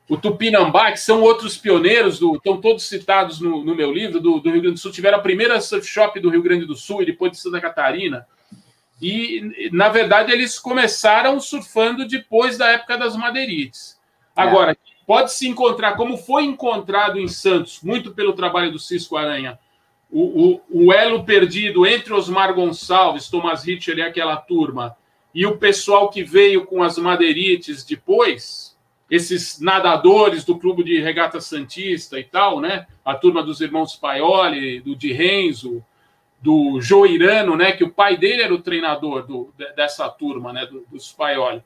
o 0.10 0.16
Tupinambá, 0.16 0.94
que 0.94 1.02
são 1.02 1.22
outros 1.22 1.58
pioneiros, 1.58 2.20
do, 2.20 2.38
estão 2.38 2.62
todos 2.62 2.88
citados 2.88 3.42
no, 3.42 3.66
no 3.66 3.76
meu 3.76 3.92
livro, 3.92 4.22
do, 4.22 4.40
do, 4.40 4.50
Rio 4.50 4.62
Grande 4.62 4.76
do 4.76 4.80
Sul, 4.80 4.94
tiveram 4.94 5.18
a 5.18 5.22
primeira 5.22 5.60
surf 5.60 5.86
shop 5.86 6.18
do 6.22 6.30
Rio 6.30 6.42
Grande 6.42 6.66
do 6.66 6.78
Sul 6.78 7.02
e 7.02 7.06
depois 7.06 7.34
de 7.34 7.40
Santa 7.40 7.60
Catarina. 7.60 8.26
E, 9.02 9.70
na 9.74 9.90
verdade, 9.90 10.32
eles 10.32 10.58
começaram 10.58 11.38
surfando 11.42 12.08
depois 12.08 12.58
da 12.58 12.70
época 12.70 12.98
das 12.98 13.18
madeirites. 13.18 14.00
É. 14.38 14.42
Agora, 14.42 14.72
é. 14.72 14.78
pode-se 15.06 15.50
encontrar, 15.50 15.98
como 15.98 16.16
foi 16.16 16.46
encontrado 16.46 17.20
em 17.20 17.28
Santos, 17.28 17.82
muito 17.84 18.14
pelo 18.14 18.32
trabalho 18.32 18.72
do 18.72 18.80
Cisco 18.80 19.18
Aranha, 19.18 19.60
o, 20.12 20.62
o, 20.72 20.86
o 20.86 20.94
elo 20.94 21.24
perdido 21.24 21.86
entre 21.86 22.14
Osmar 22.14 22.54
Gonçalves, 22.54 23.30
Thomas 23.30 23.68
Hitcher 23.68 23.98
e 23.98 24.02
aquela 24.02 24.38
turma, 24.38 24.96
e 25.34 25.46
o 25.46 25.58
pessoal 25.58 26.10
que 26.10 26.24
veio 26.24 26.66
com 26.66 26.82
as 26.82 26.98
madeirites 26.98 27.84
depois, 27.84 28.76
esses 29.10 29.60
nadadores 29.60 30.44
do 30.44 30.58
Clube 30.58 30.84
de 30.84 31.00
Regata 31.00 31.40
Santista 31.40 32.20
e 32.20 32.24
tal, 32.24 32.60
né? 32.60 32.88
A 33.06 33.14
turma 33.14 33.44
dos 33.44 33.62
irmãos 33.62 33.96
Paioli, 33.96 34.82
do 34.82 34.96
Di 34.96 35.14
Renzo, 35.14 35.84
do 36.42 36.82
Joirano, 36.82 37.56
né? 37.56 37.72
Que 37.72 37.84
o 37.84 37.92
pai 37.92 38.18
dele 38.18 38.42
era 38.42 38.54
o 38.54 38.62
treinador 38.62 39.26
do, 39.26 39.54
dessa 39.76 40.10
turma, 40.10 40.52
né? 40.52 40.66
Do, 40.66 40.86
dos 40.92 41.12
Paioli. 41.12 41.64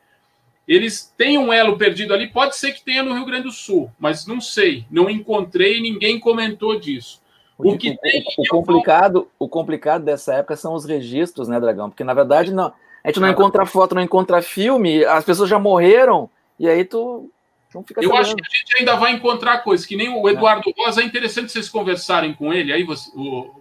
Eles 0.67 1.13
têm 1.17 1.37
um 1.37 1.51
elo 1.51 1.77
perdido 1.77 2.13
ali, 2.13 2.27
pode 2.27 2.55
ser 2.55 2.73
que 2.73 2.83
tenha 2.83 3.01
no 3.01 3.13
Rio 3.13 3.25
Grande 3.25 3.43
do 3.43 3.51
Sul, 3.51 3.91
mas 3.99 4.27
não 4.27 4.39
sei, 4.39 4.85
não 4.91 5.09
encontrei, 5.09 5.81
ninguém 5.81 6.19
comentou 6.19 6.79
disso. 6.79 7.20
O, 7.64 7.78
que 7.78 7.97
tem 7.97 8.24
o, 8.38 8.41
o 8.41 8.47
complicado, 8.47 9.28
o 9.38 9.47
complicado 9.47 10.03
dessa 10.03 10.36
época 10.36 10.55
são 10.55 10.74
os 10.74 10.86
registros, 10.86 11.47
né, 11.47 11.59
Dragão? 11.59 11.89
Porque 11.89 12.03
na 12.03 12.14
verdade 12.14 12.53
não, 12.53 12.74
a 13.03 13.07
gente 13.07 13.20
não 13.20 13.30
encontra 13.30 13.66
foto, 13.66 13.95
não 13.95 14.01
encontra 14.01 14.41
filme, 14.41 15.03
as 15.05 15.24
pessoas 15.24 15.49
já 15.49 15.59
morreram 15.59 16.30
e 16.59 16.68
aí 16.68 16.86
tu 16.86 17.30
não 17.74 17.84
fica 17.84 18.01
Eu 18.01 18.09
sabendo. 18.09 18.22
acho 18.22 18.36
que 18.36 18.41
a 18.41 18.57
gente 18.57 18.78
ainda 18.80 18.95
vai 18.95 19.14
encontrar 19.14 19.59
coisas, 19.59 19.86
que 19.86 19.95
nem 19.95 20.09
o 20.09 20.28
Eduardo 20.30 20.70
é. 20.70 20.74
Rosa, 20.78 21.01
é 21.01 21.05
interessante 21.05 21.51
vocês 21.51 21.70
conversarem 21.70 22.34
com 22.34 22.53
ele, 22.53 22.74
aí 22.74 22.84
você, 22.84 23.09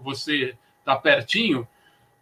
você 0.03 0.55
tá 0.85 0.97
pertinho, 0.97 1.67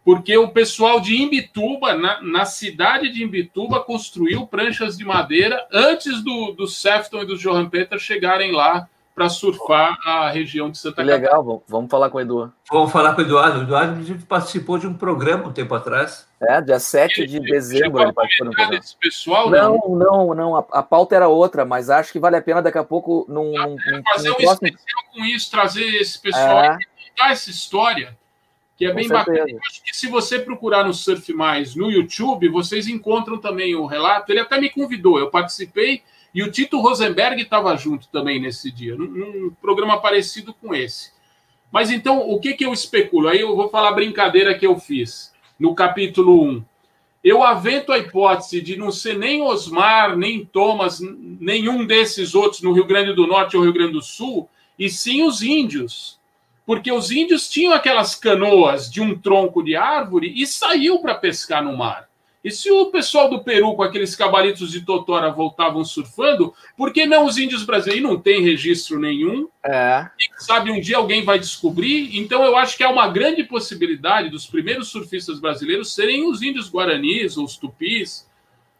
porque 0.05 0.37
o 0.37 0.49
pessoal 0.49 0.99
de 0.99 1.21
Imbituba, 1.21 1.93
na, 1.93 2.21
na, 2.21 2.45
cidade 2.45 3.09
de 3.09 3.23
Imbituba, 3.23 3.79
construiu 3.81 4.47
pranchas 4.47 4.97
de 4.97 5.03
madeira 5.03 5.67
antes 5.71 6.23
do, 6.23 6.51
do 6.51 6.67
Sefton 6.67 7.23
e 7.23 7.25
do 7.25 7.37
Johan 7.37 7.69
Peter 7.69 7.99
chegarem 7.99 8.51
lá 8.51 8.87
para 9.19 9.27
surfar 9.27 9.99
a 10.05 10.29
região 10.29 10.71
de 10.71 10.77
Santa 10.77 11.03
Catarina. 11.03 11.17
Legal, 11.17 11.61
vamos 11.67 11.91
falar 11.91 12.09
com 12.09 12.19
o 12.19 12.21
Eduardo. 12.21 12.53
Vamos 12.71 12.89
falar 12.89 13.13
com 13.13 13.21
o 13.21 13.25
Eduardo. 13.25 13.59
O 13.59 13.63
Eduardo 13.63 14.25
participou 14.25 14.77
de 14.77 14.87
um 14.87 14.93
programa 14.93 15.49
um 15.49 15.51
tempo 15.51 15.75
atrás. 15.75 16.25
É, 16.39 16.61
dia 16.61 16.79
7 16.79 17.27
de 17.27 17.37
dezembro 17.41 18.01
ele 18.01 18.13
participou 18.13 18.47
de 18.47 18.53
um 18.53 18.55
programa. 18.55 18.79
Desse 18.79 18.95
pessoal, 18.95 19.49
não, 19.49 19.75
não, 19.89 19.95
não, 19.97 20.33
não 20.33 20.55
a, 20.55 20.65
a, 20.71 20.81
pauta 20.81 21.17
era 21.17 21.27
outra, 21.27 21.65
mas 21.65 21.89
acho 21.89 22.13
que 22.13 22.19
vale 22.19 22.37
a 22.37 22.41
pena 22.41 22.61
daqui 22.61 22.77
a 22.77 22.83
pouco 22.83 23.25
num, 23.27 23.51
num, 23.51 23.77
fazer 24.13 24.29
num 24.29 24.35
um 24.35 24.37
próximo... 24.37 24.67
especial 24.69 25.03
com 25.13 25.25
isso, 25.25 25.51
trazer 25.51 25.95
esse 25.95 26.17
pessoal 26.17 26.63
é. 26.63 26.77
e 26.79 27.09
contar 27.09 27.31
essa 27.31 27.49
história 27.49 28.17
que 28.77 28.85
é 28.85 28.93
bem 28.93 29.09
bacana. 29.09 29.39
Eu 29.49 29.59
acho 29.69 29.83
que 29.83 29.93
se 29.93 30.07
você 30.07 30.39
procurar 30.39 30.85
no 30.85 30.93
Surf 30.93 31.33
Mais 31.33 31.75
no 31.75 31.91
YouTube, 31.91 32.47
vocês 32.47 32.87
encontram 32.87 33.37
também 33.37 33.75
o 33.75 33.85
relato. 33.85 34.31
Ele 34.31 34.39
até 34.39 34.57
me 34.61 34.69
convidou, 34.69 35.19
eu 35.19 35.29
participei 35.29 36.03
e 36.33 36.43
o 36.43 36.51
Tito 36.51 36.79
Rosenberg 36.79 37.41
estava 37.41 37.75
junto 37.75 38.07
também 38.09 38.39
nesse 38.39 38.71
dia, 38.71 38.95
num, 38.95 39.07
num, 39.07 39.51
programa 39.61 39.99
parecido 39.99 40.53
com 40.53 40.73
esse. 40.73 41.11
Mas 41.71 41.91
então, 41.91 42.29
o 42.29 42.39
que, 42.39 42.53
que 42.53 42.65
eu 42.65 42.73
especulo? 42.73 43.27
Aí 43.27 43.41
eu 43.41 43.55
vou 43.55 43.69
falar 43.69 43.89
a 43.89 43.93
brincadeira 43.93 44.57
que 44.57 44.65
eu 44.65 44.79
fiz 44.79 45.33
no 45.59 45.75
capítulo 45.75 46.43
1. 46.43 46.63
Eu 47.23 47.43
avento 47.43 47.91
a 47.91 47.97
hipótese 47.97 48.61
de 48.61 48.77
não 48.77 48.91
ser 48.91 49.17
nem 49.17 49.41
Osmar, 49.41 50.15
nem 50.15 50.45
Thomas, 50.45 50.99
nenhum 51.01 51.85
desses 51.85 52.33
outros 52.33 52.61
no 52.61 52.71
Rio 52.71 52.85
Grande 52.85 53.13
do 53.13 53.27
Norte 53.27 53.57
ou 53.57 53.63
Rio 53.63 53.73
Grande 53.73 53.93
do 53.93 54.01
Sul, 54.01 54.49
e 54.77 54.89
sim 54.89 55.23
os 55.23 55.41
índios. 55.41 56.17
Porque 56.65 56.91
os 56.91 57.11
índios 57.11 57.49
tinham 57.49 57.73
aquelas 57.73 58.15
canoas 58.15 58.89
de 58.89 59.01
um 59.01 59.17
tronco 59.17 59.61
de 59.63 59.75
árvore 59.75 60.31
e 60.35 60.45
saiu 60.47 60.99
para 60.99 61.15
pescar 61.15 61.63
no 61.63 61.75
mar. 61.75 62.08
E 62.41 62.49
se 62.51 62.71
o 62.71 62.85
pessoal 62.85 63.29
do 63.29 63.43
Peru, 63.43 63.75
com 63.75 63.83
aqueles 63.83 64.15
cabalitos 64.15 64.71
de 64.71 64.85
Totora, 64.85 65.29
voltavam 65.29 65.83
surfando, 65.83 66.53
por 66.77 66.93
que 66.93 67.05
não 67.05 67.25
os 67.25 67.37
índios 67.37 67.63
brasileiros? 67.63 68.09
Não 68.09 68.17
tem 68.17 68.41
registro 68.41 68.97
nenhum. 68.97 69.49
É. 69.63 70.07
E, 70.17 70.43
sabe, 70.43 70.71
um 70.71 70.79
dia 70.79 70.97
alguém 70.97 71.23
vai 71.23 71.37
descobrir. 71.37 72.17
Então, 72.17 72.45
eu 72.45 72.55
acho 72.55 72.77
que 72.77 72.83
há 72.83 72.89
uma 72.89 73.09
grande 73.09 73.43
possibilidade 73.43 74.29
dos 74.29 74.47
primeiros 74.47 74.87
surfistas 74.87 75.39
brasileiros 75.39 75.93
serem 75.93 76.29
os 76.29 76.41
índios 76.41 76.71
guaranis, 76.71 77.37
ou 77.37 77.43
os 77.43 77.57
tupis, 77.57 78.25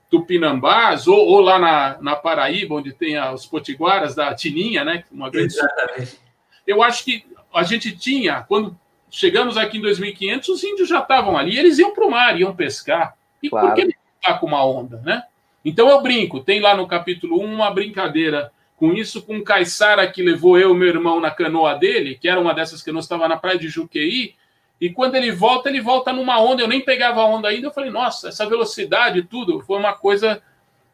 tupinambás, 0.09 1.05
ou, 1.05 1.19
ou 1.19 1.41
lá 1.41 1.59
na, 1.59 1.97
na 2.01 2.15
Paraíba, 2.15 2.75
onde 2.75 2.93
tem 2.93 3.19
os 3.33 3.45
potiguaras 3.45 4.15
da 4.15 4.33
Tininha, 4.33 4.85
né? 4.85 5.03
Uma 5.11 5.29
grande. 5.29 5.53
Exatamente. 5.53 6.17
Eu 6.65 6.81
acho 6.81 7.03
que 7.03 7.25
a 7.53 7.63
gente 7.63 7.91
tinha, 7.97 8.41
quando 8.47 8.79
chegamos 9.11 9.57
aqui 9.57 9.79
em 9.79 9.81
2500, 9.81 10.47
os 10.47 10.63
índios 10.63 10.87
já 10.87 10.99
estavam 10.99 11.37
ali, 11.37 11.57
eles 11.57 11.77
iam 11.77 11.93
para 11.93 12.05
o 12.05 12.11
mar, 12.11 12.39
iam 12.39 12.55
pescar. 12.55 13.18
E 13.41 13.49
claro. 13.49 13.67
por 13.67 13.75
que 13.75 13.81
ele 13.81 13.95
está 14.15 14.33
com 14.35 14.47
uma 14.47 14.65
onda, 14.65 15.01
né? 15.05 15.23
Então 15.63 15.89
eu 15.89 16.01
brinco, 16.01 16.39
tem 16.39 16.59
lá 16.59 16.75
no 16.75 16.87
capítulo 16.87 17.41
1 17.41 17.45
uma 17.45 17.71
brincadeira 17.71 18.51
com 18.75 18.93
isso, 18.93 19.21
com 19.21 19.37
o 19.37 19.43
Caissara 19.43 20.09
que 20.09 20.23
levou 20.23 20.57
eu 20.57 20.73
e 20.73 20.77
meu 20.77 20.87
irmão 20.87 21.19
na 21.19 21.29
canoa 21.29 21.75
dele, 21.75 22.15
que 22.15 22.29
era 22.29 22.39
uma 22.39 22.53
dessas 22.53 22.81
que 22.81 22.91
nós 22.91 23.03
estava 23.03 23.27
na 23.27 23.35
praia 23.35 23.59
de 23.59 23.67
Juqueí, 23.67 24.35
e 24.79 24.89
quando 24.89 25.15
ele 25.15 25.31
volta, 25.31 25.67
ele 25.67 25.81
volta 25.81 26.13
numa 26.13 26.39
onda, 26.39 26.63
eu 26.63 26.67
nem 26.67 26.79
pegava 26.79 27.21
a 27.21 27.25
onda 27.25 27.49
ainda, 27.49 27.67
eu 27.67 27.73
falei, 27.73 27.89
nossa, 27.89 28.29
essa 28.29 28.47
velocidade 28.47 29.19
e 29.19 29.23
tudo, 29.23 29.59
foi 29.59 29.77
uma 29.77 29.93
coisa 29.93 30.41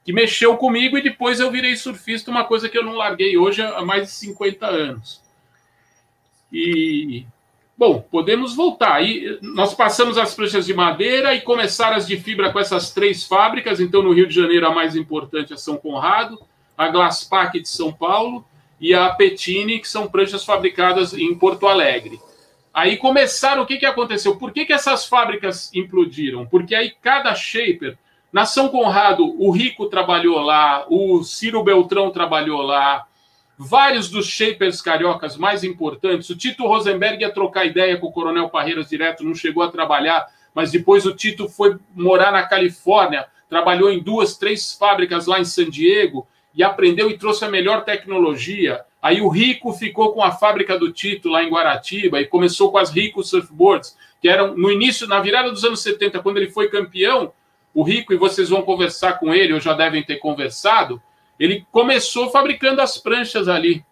que 0.03 0.11
mexeu 0.11 0.57
comigo 0.57 0.97
e 0.97 1.03
depois 1.03 1.39
eu 1.39 1.51
virei 1.51 1.75
surfista, 1.75 2.31
uma 2.31 2.43
coisa 2.43 2.67
que 2.67 2.77
eu 2.77 2.83
não 2.83 2.93
larguei 2.93 3.37
hoje 3.37 3.61
há 3.61 3.85
mais 3.85 4.03
de 4.03 4.09
50 4.09 4.65
anos. 4.65 5.21
E 6.51 7.25
Bom, 7.77 7.99
podemos 8.09 8.55
voltar. 8.55 8.93
Aí 8.93 9.37
nós 9.41 9.73
passamos 9.73 10.17
as 10.17 10.33
pranchas 10.33 10.65
de 10.65 10.73
madeira 10.73 11.33
e 11.33 11.41
começaram 11.41 11.97
as 11.97 12.07
de 12.07 12.17
fibra 12.17 12.51
com 12.51 12.59
essas 12.59 12.91
três 12.91 13.25
fábricas. 13.25 13.81
Então, 13.81 14.01
no 14.01 14.13
Rio 14.13 14.27
de 14.27 14.35
Janeiro, 14.35 14.65
a 14.65 14.73
mais 14.73 14.95
importante 14.95 15.53
é 15.53 15.57
São 15.57 15.75
Conrado, 15.75 16.39
a 16.77 16.87
Glaspac 16.87 17.59
de 17.59 17.67
São 17.67 17.91
Paulo 17.91 18.45
e 18.79 18.93
a 18.93 19.09
Petini, 19.09 19.79
que 19.79 19.87
são 19.87 20.07
pranchas 20.07 20.45
fabricadas 20.45 21.13
em 21.13 21.35
Porto 21.35 21.67
Alegre. 21.67 22.19
Aí 22.73 22.97
começaram, 22.97 23.63
o 23.63 23.65
que, 23.65 23.77
que 23.77 23.85
aconteceu? 23.85 24.37
Por 24.37 24.51
que, 24.51 24.65
que 24.65 24.73
essas 24.73 25.05
fábricas 25.05 25.73
implodiram? 25.73 26.45
Porque 26.45 26.75
aí 26.75 26.93
cada 27.01 27.33
shaper, 27.33 27.97
na 28.31 28.45
São 28.45 28.67
Conrado, 28.69 29.23
o 29.41 29.49
Rico 29.51 29.87
trabalhou 29.87 30.39
lá, 30.39 30.85
o 30.89 31.23
Ciro 31.23 31.63
Beltrão 31.63 32.11
trabalhou 32.11 32.61
lá, 32.61 33.05
vários 33.57 34.09
dos 34.09 34.27
shapers 34.27 34.81
cariocas 34.81 35.37
mais 35.37 35.63
importantes. 35.63 36.29
O 36.29 36.35
Tito 36.35 36.67
Rosenberg 36.67 37.21
ia 37.21 37.31
trocar 37.31 37.65
ideia 37.65 37.97
com 37.97 38.07
o 38.07 38.11
Coronel 38.11 38.49
Parreiras 38.49 38.89
direto, 38.89 39.23
não 39.23 39.33
chegou 39.33 39.63
a 39.63 39.71
trabalhar, 39.71 40.25
mas 40.53 40.71
depois 40.71 41.05
o 41.05 41.15
Tito 41.15 41.47
foi 41.47 41.77
morar 41.93 42.31
na 42.31 42.43
Califórnia, 42.43 43.25
trabalhou 43.49 43.89
em 43.89 44.01
duas, 44.01 44.37
três 44.37 44.73
fábricas 44.73 45.25
lá 45.25 45.39
em 45.39 45.45
San 45.45 45.69
Diego 45.69 46.27
e 46.53 46.63
aprendeu 46.63 47.09
e 47.09 47.17
trouxe 47.17 47.43
a 47.43 47.49
melhor 47.49 47.83
tecnologia. 47.83 48.81
Aí 49.01 49.21
o 49.21 49.27
Rico 49.27 49.71
ficou 49.73 50.13
com 50.13 50.23
a 50.23 50.31
fábrica 50.31 50.79
do 50.79 50.91
Tito 50.91 51.29
lá 51.29 51.43
em 51.43 51.49
Guaratiba 51.49 52.19
e 52.19 52.25
começou 52.25 52.71
com 52.71 52.77
as 52.77 52.89
Rico 52.89 53.23
Surfboards, 53.23 53.95
que 54.21 54.27
eram 54.27 54.55
no 54.57 54.71
início, 54.71 55.07
na 55.07 55.19
virada 55.19 55.51
dos 55.51 55.63
anos 55.63 55.81
70, 55.81 56.19
quando 56.21 56.37
ele 56.37 56.49
foi 56.49 56.69
campeão. 56.69 57.31
O 57.73 57.83
Rico, 57.83 58.13
e 58.13 58.17
vocês 58.17 58.49
vão 58.49 58.61
conversar 58.61 59.19
com 59.19 59.33
ele, 59.33 59.53
ou 59.53 59.59
já 59.59 59.73
devem 59.73 60.01
ter 60.01 60.15
conversado, 60.15 61.01
ele 61.39 61.65
começou 61.71 62.29
fabricando 62.29 62.81
as 62.81 62.97
pranchas 62.97 63.47
ali. 63.47 63.85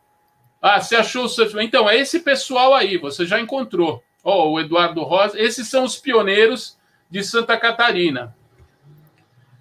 Ah, 0.61 0.79
você 0.79 0.95
achou 0.95 1.25
o 1.25 1.29
surf? 1.29 1.57
Então, 1.61 1.89
é 1.89 1.97
esse 1.97 2.19
pessoal 2.19 2.73
aí, 2.73 2.97
você 2.97 3.25
já 3.25 3.39
encontrou. 3.39 4.01
Ó, 4.23 4.45
oh, 4.45 4.51
o 4.53 4.59
Eduardo 4.59 5.03
Rosa, 5.03 5.39
esses 5.39 5.67
são 5.67 5.83
os 5.83 5.97
pioneiros 5.97 6.77
de 7.09 7.23
Santa 7.23 7.57
Catarina. 7.57 8.35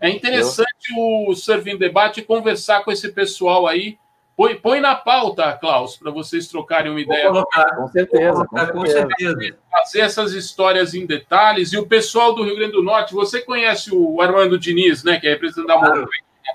É 0.00 0.08
interessante 0.08 0.92
Eu... 0.96 1.28
o 1.28 1.34
Surfing 1.34 1.76
Debate 1.76 2.22
conversar 2.22 2.84
com 2.84 2.90
esse 2.92 3.10
pessoal 3.12 3.66
aí 3.66 3.98
Põe, 4.34 4.54
põe 4.54 4.80
na 4.80 4.94
pauta, 4.94 5.52
Klaus, 5.52 5.96
para 5.96 6.10
vocês 6.10 6.48
trocarem 6.48 6.90
uma 6.90 7.00
ideia. 7.00 7.28
Colocar, 7.28 7.76
com 7.76 7.86
certeza, 7.88 8.46
com, 8.46 8.66
com 8.66 8.86
certeza. 8.86 9.58
Fazer 9.70 10.00
essas 10.00 10.32
histórias 10.32 10.94
em 10.94 11.04
detalhes. 11.04 11.72
E 11.72 11.78
o 11.78 11.86
pessoal 11.86 12.34
do 12.34 12.42
Rio 12.42 12.56
Grande 12.56 12.72
do 12.72 12.82
Norte, 12.82 13.12
você 13.12 13.40
conhece 13.40 13.94
o 13.94 14.20
Armando 14.22 14.58
Diniz, 14.58 15.04
né, 15.04 15.20
que 15.20 15.26
é 15.26 15.30
representante 15.30 15.68
da 15.68 15.78
claro. 15.78 16.08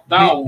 Natal, 0.10 0.46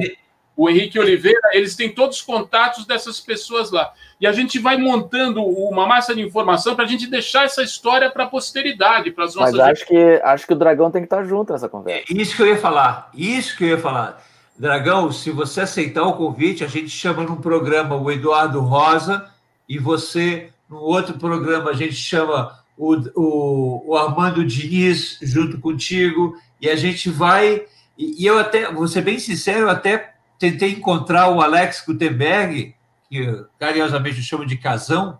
o 0.59 0.69
Henrique 0.69 0.99
Oliveira, 0.99 1.39
eles 1.53 1.73
têm 1.73 1.89
todos 1.89 2.17
os 2.17 2.21
contatos 2.21 2.85
dessas 2.85 3.17
pessoas 3.17 3.71
lá. 3.71 3.93
E 4.19 4.27
a 4.27 4.33
gente 4.33 4.59
vai 4.59 4.75
montando 4.75 5.41
uma 5.41 5.87
massa 5.87 6.13
de 6.13 6.21
informação 6.21 6.75
para 6.75 6.83
a 6.83 6.87
gente 6.87 7.07
deixar 7.07 7.45
essa 7.45 7.63
história 7.63 8.11
para 8.11 8.25
a 8.25 8.27
posteridade, 8.27 9.09
para 9.09 9.23
as 9.23 9.35
nossas. 9.35 9.55
Mas 9.55 9.69
acho 9.69 9.85
que, 9.85 10.21
acho 10.21 10.45
que 10.45 10.51
o 10.51 10.57
Dragão 10.57 10.91
tem 10.91 11.01
que 11.01 11.05
estar 11.05 11.23
junto 11.23 11.53
nessa 11.53 11.69
conversa. 11.69 12.11
É 12.11 12.13
isso 12.13 12.35
que 12.35 12.41
eu 12.41 12.47
ia 12.47 12.57
falar. 12.57 13.09
Isso 13.13 13.55
que 13.55 13.63
eu 13.63 13.69
ia 13.69 13.77
falar. 13.77 14.21
Dragão, 14.57 15.13
se 15.13 15.31
você 15.31 15.61
aceitar 15.61 16.03
o 16.03 16.17
convite, 16.17 16.61
a 16.61 16.67
gente 16.67 16.89
chama 16.89 17.23
num 17.23 17.37
programa 17.37 17.95
o 17.95 18.11
Eduardo 18.11 18.59
Rosa 18.59 19.31
e 19.69 19.77
você, 19.77 20.49
no 20.69 20.79
outro 20.79 21.17
programa, 21.17 21.69
a 21.69 21.73
gente 21.73 21.95
chama 21.95 22.59
o, 22.77 22.95
o, 23.15 23.91
o 23.91 23.97
Armando 23.97 24.43
Diniz 24.43 25.19
junto 25.21 25.57
contigo 25.57 26.35
e 26.59 26.69
a 26.69 26.75
gente 26.75 27.09
vai. 27.09 27.63
E, 27.97 28.23
e 28.23 28.25
eu 28.25 28.37
até, 28.37 28.69
vou 28.69 28.89
ser 28.89 29.03
bem 29.03 29.19
sincero, 29.19 29.61
eu 29.61 29.69
até 29.69 30.18
tentei 30.39 30.71
encontrar 30.71 31.29
o 31.29 31.41
Alex 31.41 31.83
Gutenberg, 31.85 32.73
que 33.09 33.45
carinhosamente 33.59 34.23
chamo 34.23 34.45
de 34.45 34.57
Casão. 34.57 35.19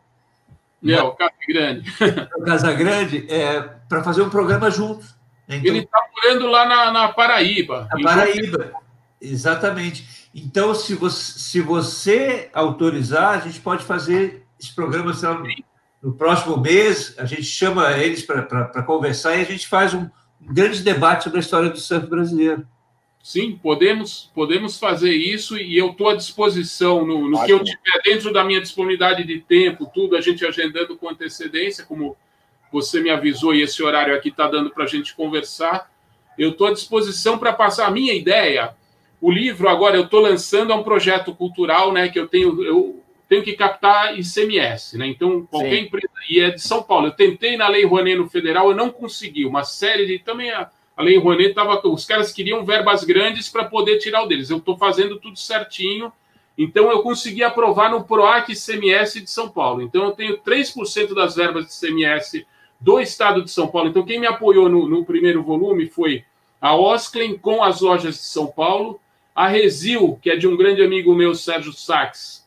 É, 0.85 1.01
o 1.01 1.11
Casa 1.11 1.33
Grande. 1.47 1.93
O 2.37 2.43
Casa 2.43 2.73
Grande, 2.73 3.27
é, 3.29 3.61
para 3.89 4.01
fazer 4.01 4.21
um 4.21 4.29
programa 4.29 4.71
junto. 4.71 5.05
Então, 5.47 5.75
Ele 5.75 5.79
está 5.79 5.99
morando 6.15 6.47
lá 6.47 6.65
na, 6.65 6.91
na 6.91 7.09
Paraíba. 7.09 7.87
Na 7.91 8.01
Paraíba. 8.01 8.71
Exatamente. 9.19 10.29
Então, 10.33 10.73
se 10.73 10.95
você, 10.95 11.39
se 11.39 11.61
você 11.61 12.49
autorizar, 12.53 13.31
a 13.31 13.39
gente 13.39 13.59
pode 13.59 13.83
fazer 13.83 14.45
esse 14.59 14.73
programa 14.73 15.11
lá, 15.11 15.43
no 16.01 16.13
próximo 16.13 16.57
mês. 16.57 17.15
A 17.17 17.25
gente 17.25 17.43
chama 17.43 17.91
eles 17.93 18.23
para 18.23 18.83
conversar 18.83 19.35
e 19.35 19.41
a 19.41 19.45
gente 19.45 19.67
faz 19.67 19.93
um, 19.93 20.07
um 20.41 20.53
grande 20.53 20.81
debate 20.81 21.23
sobre 21.23 21.39
a 21.39 21.41
história 21.41 21.69
do 21.69 21.79
surf 21.79 22.07
brasileiro. 22.07 22.65
Sim, 23.21 23.59
podemos, 23.61 24.31
podemos 24.33 24.79
fazer 24.79 25.13
isso 25.13 25.57
e 25.57 25.77
eu 25.77 25.91
estou 25.91 26.09
à 26.09 26.15
disposição 26.15 27.05
no, 27.05 27.29
no 27.29 27.45
que 27.45 27.51
eu 27.51 27.63
tiver 27.63 28.01
dentro 28.03 28.31
da 28.31 28.43
minha 28.43 28.61
disponibilidade 28.61 29.23
de 29.23 29.39
tempo, 29.39 29.91
tudo 29.93 30.15
a 30.15 30.21
gente 30.21 30.45
agendando 30.45 30.95
com 30.95 31.09
antecedência, 31.09 31.85
como 31.85 32.15
você 32.71 33.01
me 33.01 33.09
avisou 33.09 33.53
e 33.53 33.61
esse 33.61 33.83
horário 33.83 34.15
aqui 34.15 34.29
está 34.29 34.47
dando 34.47 34.69
para 34.69 34.85
a 34.85 34.87
gente 34.87 35.13
conversar. 35.15 35.91
Eu 36.37 36.51
estou 36.51 36.67
à 36.67 36.73
disposição 36.73 37.37
para 37.37 37.51
passar 37.51 37.87
a 37.87 37.91
minha 37.91 38.13
ideia 38.13 38.73
o 39.21 39.29
livro, 39.29 39.67
agora, 39.67 39.97
eu 39.97 40.05
estou 40.05 40.21
lançando, 40.21 40.71
é 40.71 40.75
um 40.75 40.83
projeto 40.83 41.35
cultural, 41.35 41.91
né? 41.91 42.07
Que 42.07 42.19
eu 42.19 42.27
tenho, 42.27 42.63
eu 42.63 43.03
tenho 43.27 43.43
que 43.43 43.53
captar 43.53 44.17
ICMS, 44.17 44.97
né? 44.97 45.07
Então, 45.07 45.45
qualquer 45.45 45.75
Sim. 45.75 45.85
empresa. 45.85 46.13
E 46.29 46.39
é 46.39 46.51
de 46.51 46.61
São 46.61 46.81
Paulo. 46.81 47.07
Eu 47.07 47.11
tentei 47.11 47.57
na 47.57 47.67
Lei 47.67 47.85
Rouanet 47.85 48.17
no 48.17 48.29
federal, 48.29 48.69
eu 48.69 48.75
não 48.75 48.89
consegui. 48.89 49.45
Uma 49.45 49.63
série 49.63 50.05
de. 50.05 50.19
Também 50.19 50.51
a, 50.51 50.69
a 50.99 51.03
Lei 51.03 51.17
Rouanet 51.17 51.51
estava. 51.51 51.79
Os 51.87 52.03
caras 52.03 52.33
queriam 52.33 52.65
verbas 52.65 53.05
grandes 53.05 53.47
para 53.47 53.63
poder 53.63 53.99
tirar 53.99 54.21
o 54.21 54.27
deles. 54.27 54.49
Eu 54.49 54.57
estou 54.57 54.77
fazendo 54.77 55.17
tudo 55.17 55.39
certinho. 55.39 56.11
Então, 56.57 56.91
eu 56.91 57.01
consegui 57.01 57.41
aprovar 57.41 57.89
no 57.89 58.03
PROAC 58.03 58.49
ICMS 58.49 59.21
de 59.21 59.31
São 59.31 59.47
Paulo. 59.47 59.81
Então, 59.81 60.03
eu 60.03 60.11
tenho 60.11 60.37
3% 60.39 61.13
das 61.15 61.37
verbas 61.37 61.67
de 61.67 61.87
ICMS 61.87 62.45
do 62.77 62.99
estado 62.99 63.41
de 63.41 63.49
São 63.49 63.69
Paulo. 63.69 63.87
Então, 63.87 64.03
quem 64.03 64.19
me 64.19 64.27
apoiou 64.27 64.67
no, 64.67 64.89
no 64.89 65.05
primeiro 65.05 65.41
volume 65.41 65.87
foi 65.87 66.25
a 66.59 66.75
Osclen 66.75 67.37
com 67.37 67.63
as 67.63 67.79
lojas 67.79 68.15
de 68.15 68.25
São 68.25 68.47
Paulo 68.47 68.99
a 69.33 69.47
Resil, 69.47 70.19
que 70.21 70.29
é 70.29 70.35
de 70.35 70.49
um 70.49 70.57
grande 70.57 70.83
amigo 70.83 71.15
meu, 71.15 71.33
Sérgio 71.33 71.71
Sachs, 71.71 72.38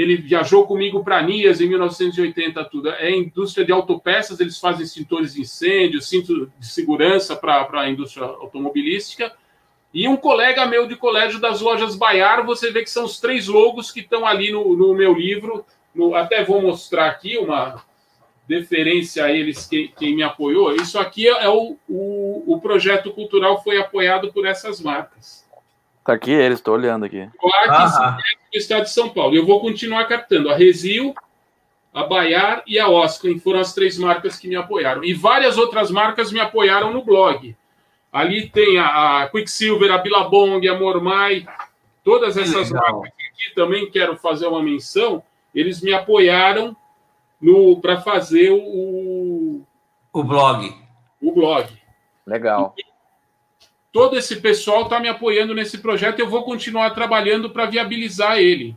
ele 0.00 0.16
viajou 0.16 0.66
comigo 0.66 1.02
para 1.02 1.22
Nias 1.22 1.58
em 1.58 1.68
1980, 1.70 2.62
tudo. 2.66 2.90
É 2.90 3.10
indústria 3.10 3.64
de 3.64 3.72
autopeças, 3.72 4.38
eles 4.38 4.60
fazem 4.60 4.84
extintores 4.84 5.32
de 5.32 5.40
incêndio, 5.40 6.02
cinto 6.02 6.52
de 6.58 6.66
segurança 6.66 7.34
para 7.34 7.66
a 7.72 7.88
indústria 7.88 8.26
automobilística. 8.26 9.32
E 9.94 10.06
um 10.06 10.16
colega 10.16 10.66
meu 10.66 10.86
de 10.86 10.96
colégio 10.96 11.40
das 11.40 11.62
lojas 11.62 11.96
Baiar, 11.96 12.44
você 12.44 12.70
vê 12.70 12.82
que 12.82 12.90
são 12.90 13.06
os 13.06 13.18
três 13.18 13.48
logos 13.48 13.90
que 13.90 14.00
estão 14.00 14.26
ali 14.26 14.52
no, 14.52 14.76
no 14.76 14.92
meu 14.92 15.14
livro. 15.14 15.64
No, 15.94 16.14
até 16.14 16.44
vou 16.44 16.60
mostrar 16.60 17.06
aqui 17.06 17.38
uma 17.38 17.82
deferência 18.46 19.24
a 19.24 19.32
eles, 19.32 19.66
quem, 19.66 19.88
quem 19.88 20.14
me 20.14 20.22
apoiou. 20.22 20.76
Isso 20.76 20.98
aqui 20.98 21.26
é 21.26 21.48
o, 21.48 21.78
o, 21.88 22.54
o 22.54 22.60
projeto 22.60 23.10
cultural 23.12 23.62
foi 23.62 23.78
apoiado 23.78 24.30
por 24.30 24.44
essas 24.44 24.78
marcas. 24.78 25.45
Tá 26.06 26.12
aqui 26.12 26.30
eles, 26.30 26.60
estou 26.60 26.74
olhando 26.74 27.04
aqui. 27.04 27.28
Quartos 27.36 27.94
ah. 27.96 28.16
do 28.52 28.56
estado 28.56 28.84
de 28.84 28.90
São 28.90 29.08
Paulo. 29.08 29.34
Eu 29.34 29.44
vou 29.44 29.60
continuar 29.60 30.04
captando 30.04 30.48
a 30.48 30.56
Resil, 30.56 31.12
a 31.92 32.04
Baiar 32.04 32.62
e 32.64 32.78
a 32.78 32.88
Osclen 32.88 33.40
foram 33.40 33.58
as 33.58 33.74
três 33.74 33.98
marcas 33.98 34.38
que 34.38 34.46
me 34.46 34.54
apoiaram. 34.54 35.02
E 35.02 35.12
várias 35.12 35.58
outras 35.58 35.90
marcas 35.90 36.30
me 36.30 36.38
apoiaram 36.38 36.92
no 36.92 37.04
blog. 37.04 37.56
Ali 38.12 38.48
tem 38.48 38.78
a, 38.78 39.22
a 39.22 39.28
Quicksilver, 39.28 39.90
a 39.90 39.98
Billabong, 39.98 40.66
a 40.68 40.78
Mormai, 40.78 41.44
todas 42.04 42.36
essas 42.36 42.70
Legal. 42.70 43.00
marcas 43.00 43.12
aqui 43.32 43.54
também 43.56 43.90
quero 43.90 44.16
fazer 44.16 44.46
uma 44.46 44.62
menção. 44.62 45.20
Eles 45.52 45.82
me 45.82 45.92
apoiaram 45.92 46.76
no 47.40 47.80
para 47.80 48.00
fazer 48.00 48.50
o 48.52 49.60
o 50.12 50.24
blog. 50.24 50.72
O 51.20 51.32
blog. 51.32 51.68
Legal. 52.24 52.74
E, 52.78 52.85
todo 53.96 54.18
esse 54.18 54.36
pessoal 54.36 54.82
está 54.82 55.00
me 55.00 55.08
apoiando 55.08 55.54
nesse 55.54 55.78
projeto 55.78 56.18
e 56.18 56.22
eu 56.22 56.28
vou 56.28 56.44
continuar 56.44 56.90
trabalhando 56.90 57.48
para 57.48 57.64
viabilizar 57.64 58.36
ele. 58.36 58.76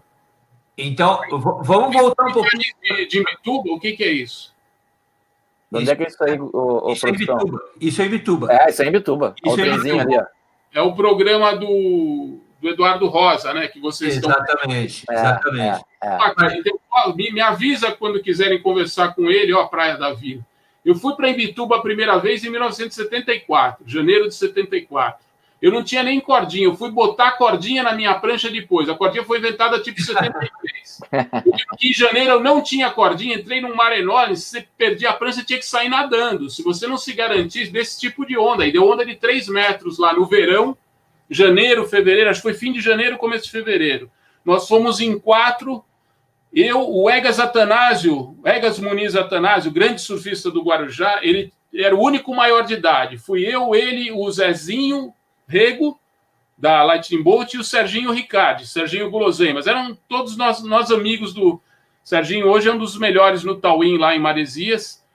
Então, 0.77 1.19
vamos 1.61 1.93
voltar 1.93 2.27
um 2.27 2.31
pouquinho. 2.31 2.63
De, 2.81 3.05
de 3.05 3.19
Mituba, 3.19 3.69
o 3.73 3.77
que, 3.81 3.91
que 3.97 4.03
é 4.05 4.11
isso? 4.13 4.55
Onde 5.73 5.91
é 5.91 5.95
que 5.97 6.03
é 6.03 6.07
isso 6.07 6.23
aí, 6.23 6.39
o, 6.39 6.49
o 6.53 6.93
isso, 6.93 7.05
é 7.05 7.11
Bituba. 7.11 7.61
isso 7.81 8.01
é 8.01 8.05
em 8.05 8.09
Bituba. 8.09 8.47
É, 8.49 8.69
isso 8.69 8.81
é 8.81 8.85
em 8.85 8.91
Bituba. 8.91 9.35
Isso 9.45 9.59
é, 9.59 9.77
Bituba. 9.77 10.01
Ali, 10.01 10.27
é 10.73 10.81
o 10.81 10.95
programa 10.95 11.53
do, 11.53 12.39
do 12.61 12.69
Eduardo 12.69 13.05
Rosa, 13.07 13.53
né? 13.53 13.67
Que 13.67 13.81
vocês 13.81 14.15
exatamente, 14.15 14.99
estão. 14.99 15.15
Exatamente. 15.15 15.83
É, 16.01 16.07
é, 16.07 16.53
é. 16.53 16.57
Então, 16.59 16.79
me, 17.13 17.29
me 17.29 17.41
avisa 17.41 17.91
quando 17.91 18.23
quiserem 18.23 18.61
conversar 18.61 19.13
com 19.13 19.29
ele, 19.29 19.53
ó, 19.53 19.63
a 19.63 19.67
Praia 19.67 19.97
da 19.97 20.13
Vila. 20.13 20.45
Eu 20.89 20.95
fui 20.95 21.13
para 21.13 21.29
Imbituba 21.29 21.75
a 21.75 21.81
primeira 21.81 22.17
vez 22.17 22.43
em 22.43 22.49
1974, 22.49 23.85
janeiro 23.85 24.27
de 24.27 24.33
74. 24.33 25.23
Eu 25.61 25.71
não 25.71 25.83
tinha 25.83 26.01
nem 26.01 26.19
cordinha, 26.19 26.65
eu 26.65 26.75
fui 26.75 26.89
botar 26.89 27.27
a 27.27 27.31
cordinha 27.33 27.83
na 27.83 27.93
minha 27.93 28.15
prancha 28.15 28.49
depois. 28.49 28.89
A 28.89 28.95
cordinha 28.95 29.23
foi 29.23 29.37
inventada 29.37 29.79
tipo 29.79 30.01
73. 30.01 30.99
Porque 31.67 31.89
em 31.89 31.93
janeiro 31.93 32.31
eu 32.31 32.39
não 32.39 32.63
tinha 32.63 32.89
cordinha, 32.89 33.35
entrei 33.35 33.61
num 33.61 33.75
mar 33.75 33.95
enorme, 33.95 34.35
se 34.35 34.45
você 34.45 34.67
perdia 34.75 35.11
a 35.11 35.13
prancha, 35.13 35.43
tinha 35.43 35.59
que 35.59 35.65
sair 35.65 35.89
nadando. 35.89 36.49
Se 36.49 36.63
você 36.63 36.87
não 36.87 36.97
se 36.97 37.13
garantisse 37.13 37.71
desse 37.71 37.99
tipo 37.99 38.25
de 38.25 38.35
onda, 38.35 38.65
e 38.65 38.71
deu 38.71 38.89
onda 38.89 39.05
de 39.05 39.15
3 39.15 39.47
metros 39.49 39.99
lá 39.99 40.11
no 40.11 40.25
verão, 40.25 40.75
janeiro, 41.29 41.87
fevereiro, 41.87 42.31
acho 42.31 42.41
que 42.41 42.49
foi 42.49 42.55
fim 42.55 42.73
de 42.73 42.81
janeiro, 42.81 43.15
começo 43.19 43.45
de 43.45 43.51
fevereiro. 43.51 44.09
Nós 44.43 44.67
fomos 44.67 44.99
em 44.99 45.19
quatro, 45.19 45.85
eu, 46.53 46.89
o 46.89 47.09
Egas 47.09 47.39
Atanásio, 47.39 48.37
Egas 48.43 48.79
Muniz 48.79 49.15
Atanásio, 49.15 49.71
grande 49.71 50.01
surfista 50.01 50.49
do 50.49 50.63
Guarujá, 50.63 51.19
ele 51.21 51.53
era 51.73 51.95
o 51.95 52.01
único 52.01 52.33
maior 52.35 52.63
de 52.63 52.73
idade. 52.73 53.17
Fui 53.17 53.43
eu, 53.43 53.75
ele, 53.75 54.11
o 54.11 54.29
Zezinho 54.31 55.13
Rego, 55.47 55.99
da 56.57 56.83
Lightning 56.83 57.23
Bolt, 57.23 57.53
e 57.53 57.57
o 57.57 57.63
Serginho 57.63 58.11
Ricardi, 58.11 58.67
Serginho 58.67 59.09
Guloseimas. 59.09 59.67
Eram 59.67 59.97
todos 60.07 60.35
nós, 60.35 60.61
nós 60.63 60.91
amigos 60.91 61.33
do 61.33 61.61
Serginho. 62.03 62.47
Hoje 62.47 62.67
é 62.67 62.73
um 62.73 62.77
dos 62.77 62.97
melhores 62.97 63.43
no 63.43 63.55
Tauim, 63.55 63.97
lá 63.97 64.15
em 64.15 64.19
Maresias. 64.19 65.05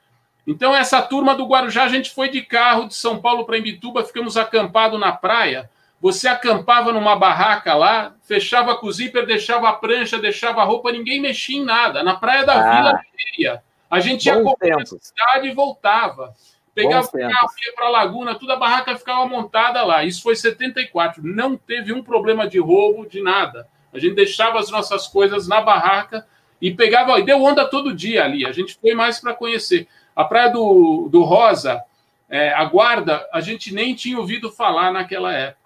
Então, 0.47 0.75
essa 0.75 1.01
turma 1.01 1.35
do 1.35 1.45
Guarujá, 1.45 1.83
a 1.83 1.89
gente 1.89 2.11
foi 2.11 2.29
de 2.29 2.41
carro 2.41 2.87
de 2.87 2.95
São 2.95 3.19
Paulo 3.19 3.45
para 3.45 3.57
Imbituba, 3.57 4.05
ficamos 4.05 4.37
acampados 4.37 4.99
na 4.99 5.11
praia. 5.11 5.69
Você 6.01 6.27
acampava 6.27 6.91
numa 6.91 7.15
barraca 7.15 7.73
lá, 7.73 8.15
fechava 8.23 8.75
com 8.75 8.87
o 8.87 8.91
zíper, 8.91 9.25
deixava 9.25 9.69
a 9.69 9.73
prancha, 9.73 10.19
deixava 10.19 10.61
a 10.61 10.65
roupa, 10.65 10.91
ninguém 10.91 11.19
mexia 11.19 11.57
em 11.57 11.63
nada. 11.63 12.03
Na 12.03 12.15
praia 12.15 12.45
da 12.45 12.53
ah. 12.53 12.75
Vila 12.75 13.01
Cheia. 13.17 13.63
A 13.89 13.99
gente 13.99 14.25
ia 14.25 14.41
comprar 14.41 14.81
a 14.81 14.85
cidade 14.85 15.47
e 15.47 15.53
voltava. 15.53 16.33
Pegava 16.73 17.07
o 17.07 17.11
carro, 17.11 17.49
ia 17.65 17.73
para 17.73 17.85
a 17.85 17.89
laguna, 17.89 18.35
toda 18.35 18.53
a 18.53 18.57
barraca 18.57 18.97
ficava 18.97 19.25
montada 19.25 19.81
lá. 19.83 20.03
Isso 20.03 20.21
foi 20.21 20.35
74. 20.35 21.23
Não 21.23 21.55
teve 21.55 21.93
um 21.93 22.03
problema 22.03 22.47
de 22.47 22.59
roubo, 22.59 23.07
de 23.07 23.21
nada. 23.21 23.67
A 23.93 23.99
gente 23.99 24.15
deixava 24.15 24.59
as 24.59 24.69
nossas 24.69 25.07
coisas 25.07 25.47
na 25.47 25.61
barraca 25.61 26.27
e 26.61 26.71
pegava. 26.71 27.17
E 27.17 27.23
deu 27.23 27.41
onda 27.41 27.65
todo 27.65 27.95
dia 27.95 28.25
ali. 28.25 28.45
A 28.45 28.51
gente 28.51 28.75
foi 28.75 28.93
mais 28.93 29.21
para 29.21 29.33
conhecer. 29.33 29.87
A 30.13 30.25
praia 30.25 30.49
do, 30.49 31.07
do 31.09 31.23
Rosa, 31.23 31.81
é, 32.29 32.53
a 32.53 32.65
guarda, 32.65 33.25
a 33.31 33.39
gente 33.39 33.73
nem 33.73 33.95
tinha 33.95 34.19
ouvido 34.19 34.51
falar 34.51 34.91
naquela 34.91 35.31
época. 35.33 35.64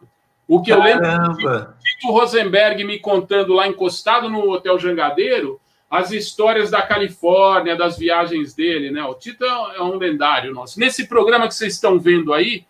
O 0.50 0.64
que 0.64 0.72
Caramba. 0.72 0.89
eu 0.89 1.18
lembro 1.20 1.74
de 1.80 1.91
Tito 1.91 2.12
Rosenberg 2.12 2.84
me 2.84 2.97
contando 2.97 3.54
lá 3.54 3.68
encostado 3.68 4.28
no 4.28 4.50
Hotel 4.50 4.80
Jangadeiro 4.80 5.62
as 5.88 6.12
histórias 6.12 6.72
da 6.72 6.82
Califórnia, 6.82 7.76
das 7.76 8.00
viagens 8.00 8.56
dele, 8.56 8.89
né? 8.89 9.04
O 9.04 9.14
Tito 9.14 9.45
é 9.45 9.82
um 9.82 9.95
lendário 9.95 10.52
nosso. 10.52 10.80
Nesse 10.80 11.08
programa 11.08 11.47
que 11.47 11.54
vocês 11.54 11.74
estão 11.74 12.00
vendo 12.00 12.34
aí, 12.34 12.66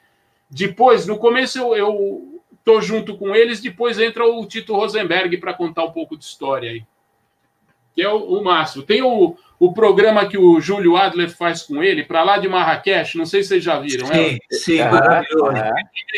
depois, 0.50 1.08
no 1.08 1.18
começo 1.18 1.58
eu, 1.58 1.74
eu 1.74 2.42
estou 2.54 2.82
junto 2.82 3.18
com 3.18 3.34
eles. 3.34 3.62
Depois 3.62 3.98
entra 3.98 4.26
o 4.26 4.46
Tito 4.46 4.76
Rosenberg 4.76 5.38
para 5.38 5.54
contar 5.54 5.86
um 5.86 5.92
pouco 5.92 6.18
de 6.18 6.26
história 6.26 6.72
aí. 6.72 6.84
Que 7.96 8.02
é 8.02 8.10
o, 8.10 8.18
o 8.18 8.44
Márcio. 8.44 8.84
Tem 8.84 9.02
o, 9.02 9.36
o 9.60 9.74
programa 9.74 10.26
que 10.28 10.38
o 10.38 10.62
Júlio 10.62 10.96
Adler 10.96 11.30
faz 11.30 11.64
com 11.64 11.84
ele, 11.84 12.04
para 12.04 12.24
lá 12.24 12.38
de 12.38 12.48
Marrakech, 12.48 13.18
não 13.18 13.26
sei 13.26 13.44
se 13.44 13.50
vocês 13.50 13.64
já 13.64 13.80
viram. 13.80 14.08
Sim, 14.08 14.14
é? 14.14 14.56
sim, 14.56 14.78
maravilhoso. 14.80 15.58
É. 15.58 15.72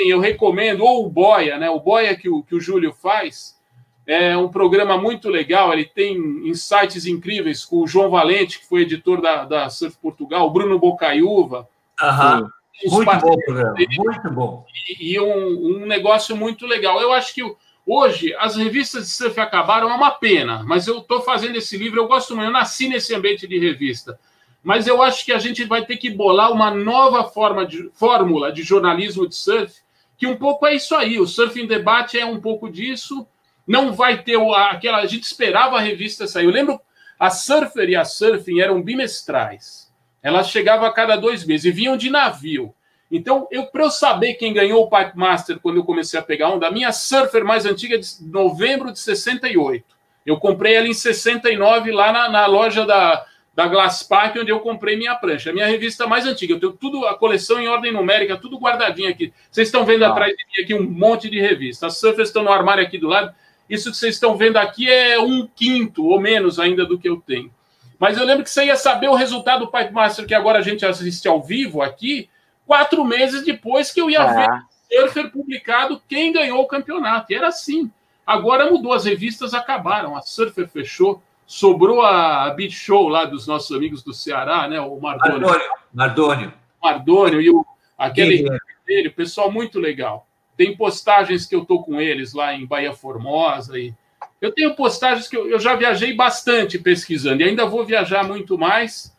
Eu 0.06 0.20
recomendo, 0.20 0.84
ou 0.84 1.06
o 1.06 1.10
Boia, 1.10 1.58
né? 1.58 1.70
O 1.70 1.80
Boia 1.80 2.16
que 2.16 2.30
o, 2.30 2.44
que 2.44 2.56
o 2.56 2.62
Júlio 2.62 2.94
faz 2.94 3.60
é 4.06 4.38
um 4.38 4.50
programa 4.50 4.98
muito 4.98 5.30
legal. 5.30 5.74
Ele 5.74 5.86
tem 5.86 6.16
insights 6.48 7.06
incríveis 7.06 7.66
com 7.66 7.78
o 7.78 7.88
João 7.88 8.12
Valente, 8.12 8.60
que 8.60 8.68
foi 8.68 8.82
editor 8.82 9.22
da, 9.22 9.46
da 9.46 9.70
Surf 9.70 9.98
Portugal, 9.98 10.46
o 10.48 10.52
Bruno 10.52 10.78
Bocaiúva. 10.78 11.68
Aham. 12.00 12.50
Muito 12.84 13.06
bom 13.06 13.38
programa, 13.38 13.76
muito 13.76 14.32
bom. 14.32 14.66
E, 14.90 15.14
e 15.14 15.20
um, 15.20 15.84
um 15.84 15.86
negócio 15.86 16.36
muito 16.36 16.66
legal. 16.66 17.00
Eu 17.00 17.12
acho 17.12 17.34
que 17.34 17.44
o 17.44 17.56
Hoje, 17.94 18.34
as 18.40 18.56
revistas 18.56 19.04
de 19.04 19.10
surf 19.10 19.38
acabaram, 19.38 19.92
é 19.92 19.94
uma 19.94 20.12
pena, 20.12 20.64
mas 20.64 20.88
eu 20.88 21.00
estou 21.00 21.22
fazendo 21.24 21.58
esse 21.58 21.76
livro, 21.76 22.00
eu 22.00 22.08
gosto 22.08 22.34
muito, 22.34 22.48
eu 22.48 22.54
nasci 22.54 22.88
nesse 22.88 23.14
ambiente 23.14 23.46
de 23.46 23.60
revista. 23.60 24.18
Mas 24.64 24.88
eu 24.88 25.04
acho 25.04 25.26
que 25.26 25.34
a 25.34 25.40
gente 25.40 25.66
vai 25.66 25.86
ter 25.86 25.98
que 25.98 26.10
bolar 26.10 26.54
uma 26.54 26.72
nova 26.72 27.26
forma 27.26 27.66
de, 27.66 27.90
fórmula 27.94 28.50
de 28.50 28.64
jornalismo 28.64 29.28
de 29.28 29.36
surf, 29.36 29.82
que 30.18 30.26
um 30.26 30.38
pouco 30.38 30.66
é 30.66 30.74
isso 30.74 30.96
aí. 30.96 31.20
O 31.20 31.28
Surf 31.28 31.60
em 31.60 31.68
Debate 31.68 32.18
é 32.18 32.26
um 32.26 32.40
pouco 32.40 32.72
disso. 32.72 33.28
Não 33.68 33.92
vai 33.92 34.24
ter 34.24 34.40
aquela. 34.70 35.00
A 35.00 35.06
gente 35.06 35.24
esperava 35.24 35.76
a 35.76 35.82
revista 35.82 36.26
sair. 36.28 36.46
Eu 36.46 36.52
lembro, 36.52 36.80
a 37.20 37.30
Surfer 37.30 37.90
e 37.90 37.96
a 37.98 38.06
Surfing 38.06 38.62
eram 38.62 38.82
bimestrais. 38.82 39.92
Elas 40.24 40.50
chegavam 40.50 40.86
a 40.88 40.94
cada 40.94 41.18
dois 41.18 41.46
meses 41.46 41.66
e 41.66 41.72
vinham 41.72 41.98
de 41.98 42.10
navio. 42.10 42.74
Então, 43.12 43.46
eu 43.52 43.66
para 43.66 43.84
eu 43.84 43.92
saber 43.92 44.36
quem 44.36 44.54
ganhou 44.54 44.84
o 44.84 44.90
Pipe 44.90 45.18
Master 45.18 45.60
quando 45.60 45.78
eu 45.78 45.84
comecei 45.84 46.18
a 46.18 46.24
pegar 46.24 46.50
onda, 46.50 46.68
a 46.68 46.72
minha 46.72 46.94
surfer 46.94 47.44
mais 47.44 47.66
antiga 47.66 47.96
é 47.96 47.98
de 47.98 48.08
novembro 48.22 48.92
de 48.92 49.00
68. 49.00 49.84
Eu 50.26 50.38
comprei 50.38 50.76
ela 50.76 50.88
em 50.88 50.94
69 50.94 51.92
lá 51.92 52.14
na, 52.14 52.30
na 52.30 52.46
loja 52.46 52.86
da, 52.86 53.26
da 53.54 53.68
Glass 53.68 54.04
Park, 54.04 54.38
onde 54.38 54.52
eu 54.52 54.62
comprei 54.62 54.96
minha 54.96 55.14
prancha. 55.16 55.50
A 55.50 55.54
minha 55.54 55.68
revista 55.68 56.08
mais 56.08 56.26
antiga. 56.26 56.54
Eu 56.54 56.60
tenho 56.60 56.72
tudo, 56.72 57.06
a 57.06 57.16
coleção 57.16 57.60
em 57.60 57.68
ordem 57.68 57.92
numérica, 57.92 58.38
tudo 58.38 58.58
guardadinho 58.58 59.10
aqui. 59.10 59.34
Vocês 59.52 59.68
estão 59.68 59.84
vendo 59.84 60.06
ah. 60.06 60.10
atrás 60.10 60.34
de 60.34 60.46
mim 60.46 60.64
aqui 60.64 60.74
um 60.74 60.90
monte 60.90 61.30
de 61.30 61.40
revistas. 61.40 61.94
As 61.94 62.00
surfers 62.00 62.30
estão 62.30 62.44
no 62.44 62.52
armário 62.52 62.84
aqui 62.84 62.98
do 62.98 63.08
lado. 63.08 63.34
Isso 63.70 63.92
que 63.92 63.98
vocês 63.98 64.16
estão 64.16 64.38
vendo 64.38 64.58
aqui 64.58 64.90
é 64.90 65.20
um 65.20 65.48
quinto 65.48 66.06
ou 66.06 66.20
menos 66.20 66.60
ainda 66.60 66.86
do 66.86 66.98
que 66.98 67.10
eu 67.10 67.18
tenho. 67.18 67.52
Mas 68.00 68.18
eu 68.18 68.26
lembro 68.26 68.44
que 68.44 68.50
você 68.50 68.66
ia 68.66 68.76
saber 68.76 69.10
o 69.10 69.16
resultado 69.16 69.66
do 69.66 69.72
Pipe 69.72 69.92
Master, 69.92 70.26
que 70.26 70.34
agora 70.34 70.60
a 70.60 70.62
gente 70.62 70.86
assiste 70.86 71.28
ao 71.28 71.42
vivo 71.42 71.82
aqui 71.82 72.30
quatro 72.66 73.04
meses 73.04 73.44
depois 73.44 73.92
que 73.92 74.02
eu 74.02 74.10
ia 74.10 74.22
é. 74.22 74.34
ver 74.34 74.50
o 74.50 75.08
Surfer 75.08 75.32
publicado 75.32 76.02
quem 76.08 76.32
ganhou 76.32 76.62
o 76.62 76.68
campeonato. 76.68 77.32
E 77.32 77.36
era 77.36 77.48
assim. 77.48 77.92
Agora 78.26 78.70
mudou, 78.70 78.94
as 78.94 79.06
revistas 79.06 79.54
acabaram, 79.54 80.16
a 80.16 80.22
Surfer 80.22 80.68
fechou, 80.68 81.22
sobrou 81.46 82.02
a 82.02 82.50
Beach 82.52 82.76
Show 82.76 83.10
lá 83.10 83.26
dos 83.26 83.48
nossos 83.48 83.76
amigos 83.76 84.04
do 84.04 84.14
Ceará, 84.14 84.68
né? 84.68 84.80
O 84.80 85.00
Mardônio. 85.00 85.48
Mardônio. 85.94 86.54
Mardônio 86.82 87.42
e 87.42 87.50
o, 87.50 87.66
aquele 87.98 88.48
dele, 88.86 89.08
o 89.10 89.14
pessoal 89.14 89.52
muito 89.52 89.80
legal. 89.80 90.28
Tem 90.56 90.76
postagens 90.76 91.46
que 91.46 91.56
eu 91.56 91.66
tô 91.66 91.82
com 91.82 92.00
eles 92.00 92.34
lá 92.34 92.54
em 92.54 92.66
Bahia 92.66 92.94
Formosa 92.94 93.80
e 93.80 93.94
eu 94.40 94.52
tenho 94.52 94.76
postagens 94.76 95.28
que 95.28 95.36
eu, 95.36 95.50
eu 95.50 95.60
já 95.60 95.76
viajei 95.76 96.14
bastante 96.14 96.78
pesquisando 96.78 97.42
e 97.42 97.46
ainda 97.46 97.66
vou 97.66 97.86
viajar 97.86 98.24
muito 98.24 98.58
mais. 98.58 99.16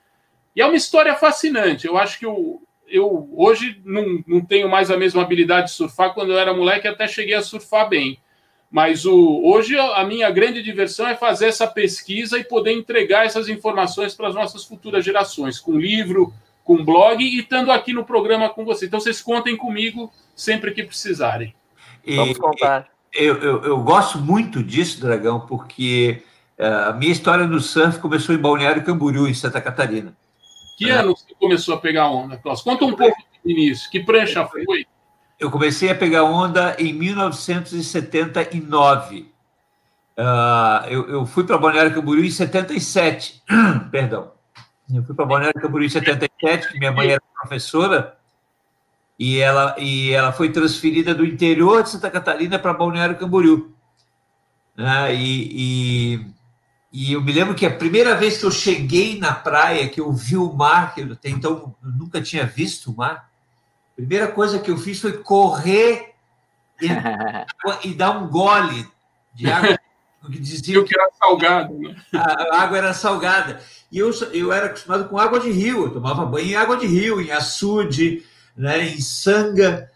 E 0.54 0.60
é 0.60 0.66
uma 0.66 0.76
história 0.76 1.14
fascinante. 1.14 1.86
Eu 1.86 1.96
acho 1.96 2.18
que 2.18 2.26
o, 2.26 2.60
eu 2.92 3.28
hoje 3.34 3.80
não, 3.84 4.22
não 4.26 4.44
tenho 4.44 4.68
mais 4.68 4.90
a 4.90 4.96
mesma 4.96 5.22
habilidade 5.22 5.68
de 5.68 5.72
surfar. 5.72 6.12
Quando 6.12 6.32
eu 6.32 6.38
era 6.38 6.52
moleque, 6.52 6.86
até 6.86 7.08
cheguei 7.08 7.34
a 7.34 7.42
surfar 7.42 7.88
bem. 7.88 8.18
Mas 8.70 9.04
o, 9.04 9.42
hoje 9.44 9.78
a 9.78 10.04
minha 10.04 10.30
grande 10.30 10.62
diversão 10.62 11.06
é 11.06 11.14
fazer 11.14 11.46
essa 11.46 11.66
pesquisa 11.66 12.38
e 12.38 12.44
poder 12.44 12.72
entregar 12.72 13.26
essas 13.26 13.48
informações 13.48 14.14
para 14.14 14.28
as 14.28 14.34
nossas 14.34 14.64
futuras 14.64 15.04
gerações, 15.04 15.58
com 15.58 15.76
livro, 15.76 16.32
com 16.64 16.84
blog 16.84 17.22
e 17.22 17.40
estando 17.40 17.70
aqui 17.70 17.92
no 17.92 18.04
programa 18.04 18.48
com 18.48 18.64
vocês. 18.64 18.88
Então 18.88 19.00
vocês 19.00 19.20
contem 19.20 19.56
comigo 19.56 20.12
sempre 20.34 20.72
que 20.72 20.82
precisarem. 20.82 21.54
E, 22.04 22.16
Vamos 22.16 22.38
contar. 22.38 22.88
Eu, 23.12 23.36
eu, 23.42 23.62
eu, 23.62 23.82
gosto 23.82 24.18
muito 24.18 24.62
disso, 24.62 25.00
Dragão, 25.00 25.40
porque 25.40 26.22
uh, 26.58 26.90
a 26.90 26.92
minha 26.94 27.12
história 27.12 27.46
no 27.46 27.60
surf 27.60 27.98
começou 27.98 28.34
em 28.34 28.38
Balneário 28.38 28.82
Camboriú, 28.82 29.28
em 29.28 29.34
Santa 29.34 29.60
Catarina. 29.60 30.16
Que 30.82 30.90
é. 30.90 30.94
ano 30.94 31.16
você 31.16 31.32
começou 31.38 31.74
a 31.74 31.78
pegar 31.78 32.08
onda, 32.08 32.36
Klaus? 32.36 32.62
Conta 32.62 32.84
um 32.84 32.94
pouco 32.94 33.16
do 33.44 33.50
início. 33.50 33.90
Que 33.90 34.00
prancha 34.00 34.46
foi? 34.46 34.86
Eu 35.38 35.50
comecei 35.50 35.90
a 35.90 35.94
pegar 35.94 36.24
onda 36.24 36.74
em 36.78 36.92
1979. 36.92 39.32
Uh, 40.18 40.86
eu, 40.88 41.08
eu, 41.08 41.24
fui 41.26 41.44
para 41.44 41.56
Balneário 41.56 41.94
Camboriú 41.94 42.24
em 42.24 42.30
77. 42.30 43.42
Perdão. 43.90 44.32
Eu 44.92 45.02
fui 45.04 45.14
para 45.14 45.24
Balneário 45.24 45.60
Camboriú 45.60 45.86
em 45.86 45.90
77, 45.90 46.68
que 46.68 46.78
minha 46.78 46.92
mãe 46.92 47.10
era 47.10 47.22
professora, 47.40 48.16
e 49.18 49.38
ela, 49.38 49.74
e 49.78 50.12
ela 50.12 50.32
foi 50.32 50.50
transferida 50.50 51.14
do 51.14 51.24
interior 51.24 51.82
de 51.82 51.88
Santa 51.90 52.10
Catarina 52.10 52.58
para 52.58 52.74
Balneário 52.74 53.16
Camboriú. 53.16 53.72
Uh, 54.76 55.12
e, 55.12 56.16
e 56.16 56.26
e 56.92 57.14
eu 57.14 57.22
me 57.22 57.32
lembro 57.32 57.54
que 57.54 57.64
a 57.64 57.74
primeira 57.74 58.14
vez 58.14 58.36
que 58.36 58.44
eu 58.44 58.50
cheguei 58.50 59.18
na 59.18 59.32
praia, 59.32 59.88
que 59.88 60.00
eu 60.00 60.12
vi 60.12 60.36
o 60.36 60.52
mar, 60.52 60.94
que 60.94 61.00
eu 61.00 61.12
até 61.12 61.30
então 61.30 61.74
eu 61.82 61.90
nunca 61.90 62.20
tinha 62.20 62.44
visto 62.44 62.90
o 62.90 62.96
mar, 62.96 63.30
a 63.92 63.96
primeira 63.96 64.28
coisa 64.28 64.58
que 64.58 64.70
eu 64.70 64.76
fiz 64.76 65.00
foi 65.00 65.12
correr 65.12 66.12
e, 66.80 66.88
e 67.88 67.94
dar 67.94 68.10
um 68.10 68.28
gole 68.28 68.86
de 69.34 69.50
água. 69.50 69.78
Que 70.24 70.38
dizia 70.38 70.84
que 70.84 70.96
era 70.96 71.10
salgado. 71.18 71.76
Né? 71.76 71.96
A, 72.14 72.62
água 72.62 72.78
era 72.78 72.94
salgada. 72.94 73.60
E 73.90 73.98
eu, 73.98 74.12
eu 74.32 74.52
era 74.52 74.66
acostumado 74.66 75.08
com 75.08 75.18
água 75.18 75.40
de 75.40 75.50
rio, 75.50 75.86
eu 75.86 75.90
tomava 75.90 76.24
banho 76.24 76.46
em 76.46 76.54
água 76.54 76.76
de 76.76 76.86
rio, 76.86 77.20
em 77.20 77.32
açude, 77.32 78.24
né, 78.56 78.86
em 78.86 79.00
sanga. 79.00 79.90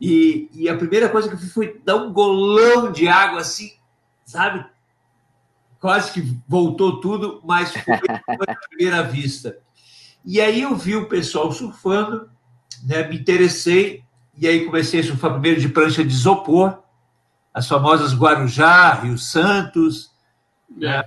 E, 0.00 0.48
e 0.54 0.66
a 0.66 0.78
primeira 0.78 1.10
coisa 1.10 1.28
que 1.28 1.34
eu 1.34 1.38
fiz 1.38 1.52
foi 1.52 1.78
dar 1.84 1.96
um 1.96 2.10
golão 2.10 2.90
de 2.90 3.06
água 3.06 3.42
assim, 3.42 3.70
sabe? 4.24 4.64
Quase 5.80 6.12
que 6.12 6.38
voltou 6.48 7.00
tudo, 7.00 7.40
mas 7.44 7.72
foi 7.72 7.94
a 8.48 8.54
primeira 8.68 9.02
vista. 9.02 9.58
E 10.24 10.40
aí 10.40 10.62
eu 10.62 10.74
vi 10.74 10.96
o 10.96 11.08
pessoal 11.08 11.52
surfando, 11.52 12.28
né, 12.84 13.06
me 13.08 13.16
interessei, 13.16 14.02
e 14.36 14.46
aí 14.46 14.64
comecei 14.64 15.00
a 15.00 15.04
surfar 15.04 15.32
primeiro 15.32 15.60
de 15.60 15.68
prancha 15.68 16.04
de 16.04 16.12
isopor, 16.12 16.82
as 17.54 17.66
famosas 17.66 18.14
Guarujá, 18.14 18.92
Rio 18.94 19.16
Santos, 19.16 20.10
né? 20.68 21.04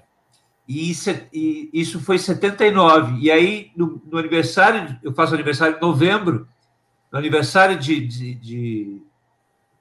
E, 0.67 0.91
e, 1.33 1.69
isso 1.73 1.99
foi 1.99 2.17
em 2.17 2.19
79. 2.19 3.19
E 3.19 3.31
aí, 3.31 3.71
no, 3.75 4.01
no, 4.05 4.19
aniversário, 4.19 4.99
eu 5.03 5.11
faço 5.13 5.33
aniversário 5.33 5.77
em 5.77 5.81
novembro, 5.81 6.47
no 7.11 7.17
aniversário 7.17 7.77
de, 7.77 8.05
de, 8.07 8.35
de, 8.35 9.01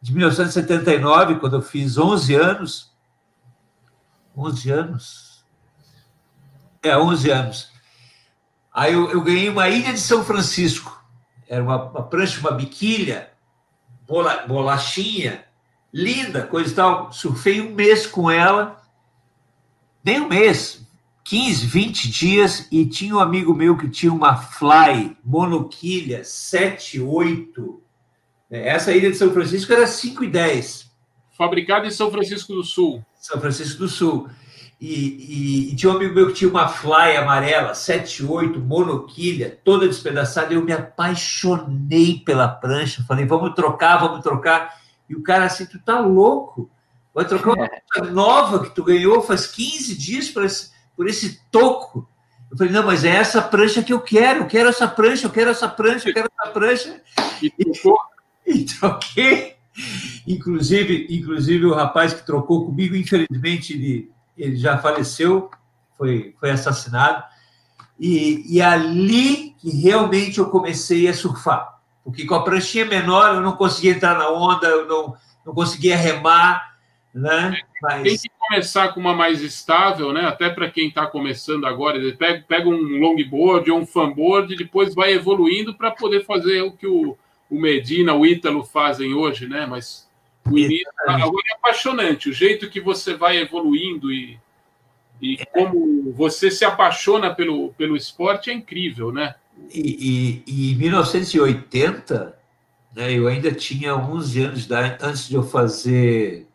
de 0.01 0.15
1979, 0.15 1.37
quando 1.37 1.57
eu 1.57 1.63
fiz 1.63 1.99
11 1.99 2.35
anos, 2.35 2.88
11 4.39 4.71
anos. 4.71 5.45
É, 6.83 6.97
11 6.97 7.31
anos. 7.31 7.73
Aí 8.73 8.93
eu, 8.93 9.11
eu 9.11 9.21
ganhei 9.21 9.49
uma 9.49 9.69
ilha 9.69 9.93
de 9.93 10.01
São 10.01 10.25
Francisco. 10.25 11.03
Era 11.49 11.63
uma, 11.63 11.91
uma 11.91 12.03
prancha, 12.05 12.39
uma 12.41 12.53
biquilha, 12.53 13.31
bola, 14.07 14.47
bolachinha, 14.47 15.45
linda, 15.93 16.47
coisa 16.47 16.71
e 16.71 16.75
tal. 16.75 17.13
Surfei 17.13 17.61
um 17.61 17.75
mês 17.75 18.07
com 18.07 18.31
ela, 18.31 18.81
nem 20.05 20.21
um 20.21 20.29
mês, 20.29 20.87
15, 21.25 21.67
20 21.67 22.11
dias, 22.11 22.69
e 22.71 22.87
tinha 22.87 23.17
um 23.17 23.21
amigo 23.21 23.53
meu 23.53 23.77
que 23.77 23.89
tinha 23.89 24.13
uma 24.13 24.37
fly 24.37 25.17
monoquilha 25.25 26.23
7, 26.23 27.01
8. 27.01 27.83
Essa 28.51 28.93
ilha 28.93 29.11
de 29.11 29.17
São 29.17 29.33
Francisco 29.33 29.73
era 29.73 29.87
5 29.87 30.23
e 30.23 30.31
10. 30.31 30.91
Fabricada 31.37 31.87
em 31.87 31.91
São 31.91 32.11
Francisco 32.11 32.55
do 32.55 32.63
Sul. 32.63 33.05
São 33.19 33.41
Francisco 33.41 33.79
do 33.79 33.89
Sul. 33.89 34.29
E, 34.81 34.95
e, 34.95 35.73
e, 35.73 35.77
tinha 35.77 35.93
um 35.93 35.97
amigo 35.97 36.15
meu 36.15 36.29
que 36.29 36.35
tinha 36.35 36.51
uma 36.51 36.69
fly 36.69 37.17
amarela, 37.17 37.75
78, 37.75 38.61
monoquilha, 38.61 39.59
toda 39.65 39.89
despedaçada. 39.89 40.55
Eu 40.55 40.63
me 40.63 40.73
apaixonei 40.73 42.23
pela 42.25 42.47
prancha. 42.47 43.05
Falei, 43.07 43.27
vamos 43.27 43.55
trocar, 43.55 43.97
vamos 43.99 44.23
trocar. 44.23 44.79
E 45.09 45.17
o 45.17 45.23
cara 45.23 45.47
assim, 45.47 45.67
tu 45.67 45.81
tá 45.81 45.99
louco? 45.99 46.71
Vai 47.13 47.25
trocar 47.25 47.55
uma 47.55 47.69
prancha 47.69 48.13
nova 48.13 48.63
que 48.63 48.71
tu 48.71 48.85
ganhou 48.85 49.21
faz 49.21 49.47
15 49.47 49.99
dias 49.99 50.29
por 50.29 50.45
esse, 50.45 50.71
por 50.97 51.09
esse 51.09 51.41
toco. 51.51 52.09
Eu 52.49 52.57
falei, 52.57 52.73
não, 52.73 52.87
mas 52.87 53.05
é 53.05 53.11
essa 53.17 53.43
prancha 53.43 53.83
que 53.83 53.93
eu 53.93 54.01
quero. 54.01 54.43
Eu 54.43 54.47
quero 54.47 54.69
essa 54.69 54.87
prancha, 54.87 55.27
eu 55.27 55.31
quero 55.31 55.51
essa 55.51 55.69
prancha, 55.69 56.09
eu 56.09 56.15
quero 56.15 56.31
essa 56.33 56.53
prancha. 56.53 57.03
E, 57.43 57.53
e 58.47 58.65
troquei. 58.79 59.58
Inclusive, 60.27 61.07
inclusive 61.11 61.67
o 61.67 61.75
rapaz 61.75 62.13
que 62.13 62.27
trocou 62.27 62.67
comigo, 62.67 62.95
infelizmente, 62.95 63.73
ele, 63.73 64.11
ele 64.37 64.57
já 64.57 64.79
faleceu, 64.79 65.51
foi, 65.97 66.35
foi 66.39 66.51
assassinado. 66.51 67.25
E, 67.99 68.45
e 68.49 68.61
ali 68.61 69.55
que 69.59 69.71
realmente 69.71 70.39
eu 70.39 70.51
comecei 70.51 71.09
a 71.09 71.15
surfar. 71.15 71.79
Porque 72.05 72.25
com 72.25 72.35
a 72.35 72.43
pranchinha 72.43 72.85
menor 72.85 73.35
eu 73.35 73.41
não 73.41 73.53
conseguia 73.53 73.93
entrar 73.93 74.17
na 74.17 74.31
onda, 74.31 74.67
eu 74.67 74.87
não, 74.87 75.15
não 75.45 75.55
conseguia 75.55 75.97
remar, 75.97 76.77
né? 77.13 77.59
Mas... 77.83 78.03
Tem 78.03 78.17
que 78.17 78.31
começar 78.39 78.89
com 78.95 79.01
uma 79.01 79.15
mais 79.15 79.43
estável, 79.43 80.13
né? 80.13 80.25
Até 80.27 80.49
para 80.49 80.71
quem 80.71 80.89
está 80.89 81.07
começando 81.07 81.67
agora, 81.67 81.99
pega, 82.17 82.45
pega 82.47 82.69
um 82.69 82.99
longboard 82.99 83.71
ou 83.71 83.81
um 83.81 83.87
fanboard, 83.87 84.57
depois 84.57 84.95
vai 84.95 85.13
evoluindo 85.13 85.75
para 85.75 85.91
poder 85.91 86.25
fazer 86.25 86.63
o 86.63 86.73
que 86.73 86.87
o, 86.87 87.17
o 87.51 87.59
Medina, 87.59 88.15
o 88.15 88.27
Ítalo 88.27 88.65
fazem 88.65 89.15
hoje, 89.15 89.47
né? 89.47 89.67
Mas 89.67 90.09
o 90.51 90.59
início 90.59 90.89
agora 91.07 91.43
é 91.51 91.55
apaixonante, 91.55 92.29
o 92.29 92.33
jeito 92.33 92.71
que 92.71 92.81
você 92.81 93.15
vai 93.15 93.39
evoluindo 93.39 94.13
e, 94.13 94.39
e 95.21 95.39
como 95.47 96.13
você 96.13 96.51
se 96.51 96.65
apaixona 96.65 97.35
pelo, 97.35 97.71
pelo 97.75 97.97
esporte 97.97 98.51
é 98.51 98.53
incrível, 98.53 99.13
né? 99.13 99.35
E, 99.73 100.43
e, 100.47 100.71
e 100.71 100.73
em 100.73 100.77
1980, 100.77 102.39
né, 102.95 103.13
eu 103.13 103.27
ainda 103.27 103.53
tinha 103.53 103.97
11 103.97 104.43
anos 104.43 104.61
de 104.61 104.67
idade, 104.67 104.99
antes 105.03 105.29
de 105.29 105.35
eu 105.35 105.43
fazer 105.43 106.47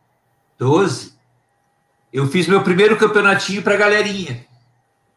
12, 0.58 1.14
eu 2.12 2.28
fiz 2.28 2.48
meu 2.48 2.64
primeiro 2.64 2.98
campeonatinho 2.98 3.62
para 3.62 3.74
a 3.74 3.78
galerinha, 3.78 4.46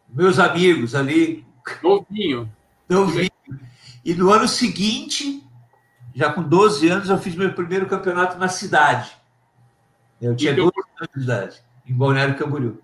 meus 0.08 0.38
amigos 0.38 0.94
ali. 0.94 1.44
Novinho. 1.82 2.50
Novinho. 2.88 3.30
E 4.04 4.14
no 4.14 4.30
ano 4.30 4.46
seguinte, 4.46 5.42
já 6.16 6.32
com 6.32 6.42
12 6.42 6.88
anos, 6.88 7.10
eu 7.10 7.18
fiz 7.18 7.34
meu 7.34 7.52
primeiro 7.52 7.84
campeonato 7.86 8.38
na 8.38 8.48
cidade. 8.48 9.12
Eu 10.20 10.34
tinha 10.34 10.54
12 10.54 10.72
anos 10.98 11.10
de 11.14 11.22
idade, 11.22 11.56
em 11.86 11.92
Balneário 11.92 12.34
Camboriú. 12.36 12.80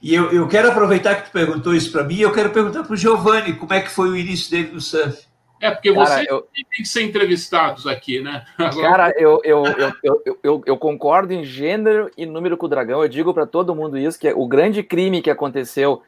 E 0.00 0.14
eu, 0.14 0.32
eu 0.32 0.48
quero 0.48 0.70
aproveitar 0.70 1.14
que 1.16 1.28
tu 1.28 1.32
perguntou 1.32 1.74
isso 1.74 1.92
para 1.92 2.02
mim, 2.04 2.18
eu 2.18 2.32
quero 2.32 2.50
perguntar 2.50 2.82
para 2.82 2.94
o 2.94 2.96
Giovanni 2.96 3.52
como 3.52 3.74
é 3.74 3.82
que 3.82 3.90
foi 3.90 4.08
o 4.08 4.16
início 4.16 4.50
dele 4.50 4.72
no 4.72 4.80
surf. 4.80 5.26
É, 5.60 5.70
porque 5.70 5.92
vocês 5.92 6.26
eu... 6.26 6.42
tem 6.52 6.64
que 6.78 6.86
ser 6.86 7.02
entrevistados 7.02 7.86
aqui, 7.86 8.20
né? 8.20 8.44
Agora... 8.56 8.90
Cara, 8.90 9.14
eu, 9.18 9.40
eu, 9.44 9.64
eu, 10.02 10.38
eu, 10.42 10.62
eu, 10.66 10.76
concordo 10.78 11.32
em 11.32 11.44
gênero 11.44 12.10
e 12.16 12.26
número 12.26 12.56
com 12.56 12.66
o 12.66 12.68
Dragão. 12.68 13.02
Eu 13.02 13.08
digo 13.08 13.32
para 13.32 13.46
todo 13.46 13.74
mundo 13.74 13.98
isso, 13.98 14.18
que 14.18 14.28
é 14.28 14.34
o 14.34 14.46
grande 14.46 14.82
crime 14.82 15.22
que 15.22 15.30
aconteceu 15.30 16.02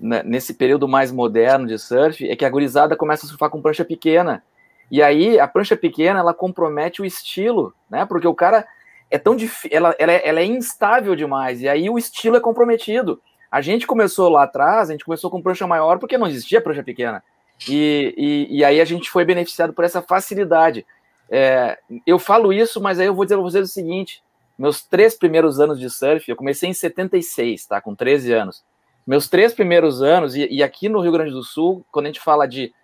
nesse 0.00 0.54
período 0.54 0.86
mais 0.86 1.10
moderno 1.10 1.66
de 1.66 1.78
surf 1.78 2.28
é 2.28 2.36
que 2.36 2.44
a 2.44 2.50
gurizada 2.50 2.96
começa 2.96 3.26
a 3.26 3.28
surfar 3.28 3.50
com 3.50 3.62
prancha 3.62 3.84
pequena. 3.84 4.42
E 4.90 5.02
aí, 5.02 5.38
a 5.38 5.48
prancha 5.48 5.76
pequena, 5.76 6.20
ela 6.20 6.34
compromete 6.34 7.02
o 7.02 7.04
estilo, 7.04 7.74
né? 7.90 8.06
Porque 8.06 8.26
o 8.26 8.34
cara 8.34 8.66
é 9.10 9.18
tão 9.18 9.36
ela, 9.70 9.94
ela, 9.98 10.12
é, 10.12 10.28
ela 10.28 10.40
é 10.40 10.44
instável 10.44 11.14
demais, 11.14 11.62
e 11.62 11.68
aí 11.68 11.88
o 11.88 11.98
estilo 11.98 12.36
é 12.36 12.40
comprometido. 12.40 13.20
A 13.50 13.60
gente 13.60 13.86
começou 13.86 14.28
lá 14.28 14.42
atrás, 14.42 14.88
a 14.88 14.92
gente 14.92 15.04
começou 15.04 15.30
com 15.30 15.42
prancha 15.42 15.66
maior 15.66 15.98
porque 15.98 16.18
não 16.18 16.26
existia 16.26 16.60
prancha 16.60 16.82
pequena. 16.82 17.22
E, 17.68 18.14
e, 18.16 18.58
e 18.58 18.64
aí 18.64 18.80
a 18.80 18.84
gente 18.84 19.10
foi 19.10 19.24
beneficiado 19.24 19.72
por 19.72 19.84
essa 19.84 20.02
facilidade. 20.02 20.84
É, 21.30 21.78
eu 22.06 22.18
falo 22.18 22.52
isso, 22.52 22.80
mas 22.80 22.98
aí 22.98 23.06
eu 23.06 23.14
vou 23.14 23.24
dizer 23.24 23.36
para 23.36 23.42
vocês 23.42 23.68
o 23.68 23.72
seguinte: 23.72 24.22
meus 24.58 24.82
três 24.82 25.14
primeiros 25.14 25.60
anos 25.60 25.78
de 25.78 25.88
surf, 25.88 26.28
eu 26.28 26.36
comecei 26.36 26.68
em 26.68 26.74
76, 26.74 27.66
tá? 27.66 27.80
Com 27.80 27.94
13 27.94 28.32
anos. 28.32 28.64
Meus 29.06 29.28
três 29.28 29.54
primeiros 29.54 30.02
anos, 30.02 30.34
e, 30.34 30.48
e 30.50 30.62
aqui 30.62 30.88
no 30.88 31.00
Rio 31.00 31.12
Grande 31.12 31.30
do 31.30 31.42
Sul, 31.42 31.84
quando 31.92 32.06
a 32.06 32.08
gente 32.08 32.20
fala 32.20 32.46
de 32.46 32.74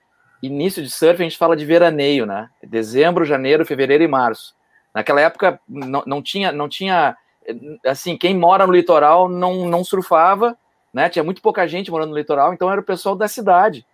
início 0.42 0.82
de 0.82 0.90
surf, 0.90 1.20
a 1.20 1.24
gente 1.24 1.38
fala 1.38 1.56
de 1.56 1.64
veraneio, 1.64 2.26
né? 2.26 2.50
Dezembro, 2.62 3.24
janeiro, 3.24 3.64
fevereiro 3.64 4.02
e 4.02 4.08
março. 4.08 4.54
Naquela 4.94 5.20
época 5.20 5.60
não, 5.68 6.02
não 6.06 6.22
tinha, 6.22 6.52
não 6.52 6.68
tinha, 6.68 7.16
assim, 7.86 8.16
quem 8.16 8.36
mora 8.36 8.66
no 8.66 8.72
litoral 8.72 9.28
não, 9.28 9.66
não 9.68 9.84
surfava, 9.84 10.56
né? 10.92 11.08
Tinha 11.08 11.24
muito 11.24 11.40
pouca 11.40 11.66
gente 11.66 11.90
morando 11.90 12.10
no 12.10 12.18
litoral, 12.18 12.52
então 12.52 12.70
era 12.70 12.80
o 12.80 12.84
pessoal 12.84 13.14
da 13.14 13.28
cidade 13.28 13.86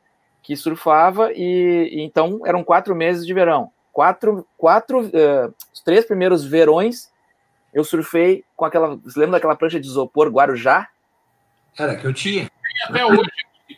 que 0.43 0.57
surfava 0.57 1.31
e, 1.33 1.91
e 1.93 2.01
então 2.01 2.41
eram 2.47 2.65
quatro 2.65 2.95
meses 2.97 3.27
de 3.27 3.35
verão. 3.35 3.71
Quatro, 3.93 4.47
quatro, 4.57 5.01
uh, 5.01 5.55
os 5.73 5.81
três 5.81 6.05
primeiros 6.05 6.45
verões 6.45 7.11
eu 7.73 7.85
surfei 7.85 8.45
com 8.57 8.65
aquela, 8.65 8.97
você 8.97 9.21
lembra 9.21 9.37
daquela 9.37 9.57
prancha 9.57 9.79
de 9.79 9.87
isopor 9.87 10.29
Guarujá? 10.29 10.89
Cara, 11.77 11.97
que 11.97 12.07
eu 12.07 12.13
tinha. 12.13 12.51
Até 12.89 13.05
hoje. 13.05 13.31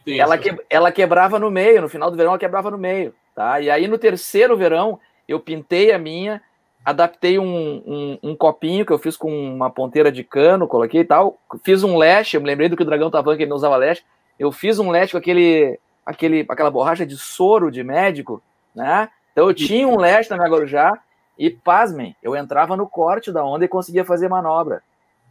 Ela, 0.06 0.38
que, 0.38 0.56
ela 0.68 0.92
quebrava 0.92 1.38
no 1.38 1.50
meio, 1.50 1.82
no 1.82 1.88
final 1.88 2.10
do 2.10 2.16
verão 2.16 2.30
ela 2.30 2.38
quebrava 2.38 2.70
no 2.70 2.78
meio, 2.78 3.14
tá? 3.34 3.60
E 3.60 3.70
aí 3.70 3.88
no 3.88 3.98
terceiro 3.98 4.56
verão 4.56 4.98
eu 5.28 5.38
pintei 5.40 5.92
a 5.92 5.98
minha, 5.98 6.42
adaptei 6.84 7.38
um, 7.38 7.82
um, 7.86 8.18
um, 8.22 8.36
copinho 8.36 8.86
que 8.86 8.92
eu 8.92 8.98
fiz 8.98 9.16
com 9.16 9.30
uma 9.30 9.70
ponteira 9.70 10.10
de 10.10 10.24
cano, 10.24 10.66
coloquei 10.66 11.02
e 11.02 11.04
tal, 11.04 11.38
fiz 11.62 11.82
um 11.82 11.96
leste, 11.96 12.34
eu 12.34 12.40
me 12.40 12.46
lembrei 12.46 12.68
do 12.68 12.76
que 12.76 12.82
o 12.82 12.86
Dragão 12.86 13.10
tava 13.10 13.24
falando 13.24 13.36
que 13.36 13.44
ele 13.44 13.50
não 13.50 13.56
usava 13.56 13.76
leste, 13.76 14.04
eu 14.38 14.50
fiz 14.50 14.78
um 14.78 14.90
leste 14.90 15.12
com 15.12 15.18
aquele, 15.18 15.78
aquele, 16.04 16.46
aquela 16.48 16.70
borracha 16.70 17.04
de 17.04 17.16
soro 17.16 17.70
de 17.70 17.84
médico, 17.84 18.42
né? 18.74 19.08
Então 19.32 19.46
eu 19.48 19.54
tinha 19.54 19.86
um 19.86 19.98
leste 19.98 20.30
na 20.30 20.36
minha 20.36 20.48
Guarujá 20.48 20.98
e, 21.38 21.50
pasmem, 21.50 22.16
eu 22.22 22.34
entrava 22.34 22.76
no 22.76 22.88
corte 22.88 23.30
da 23.32 23.44
onda 23.44 23.64
e 23.64 23.68
conseguia 23.68 24.04
fazer 24.04 24.28
manobra. 24.28 24.82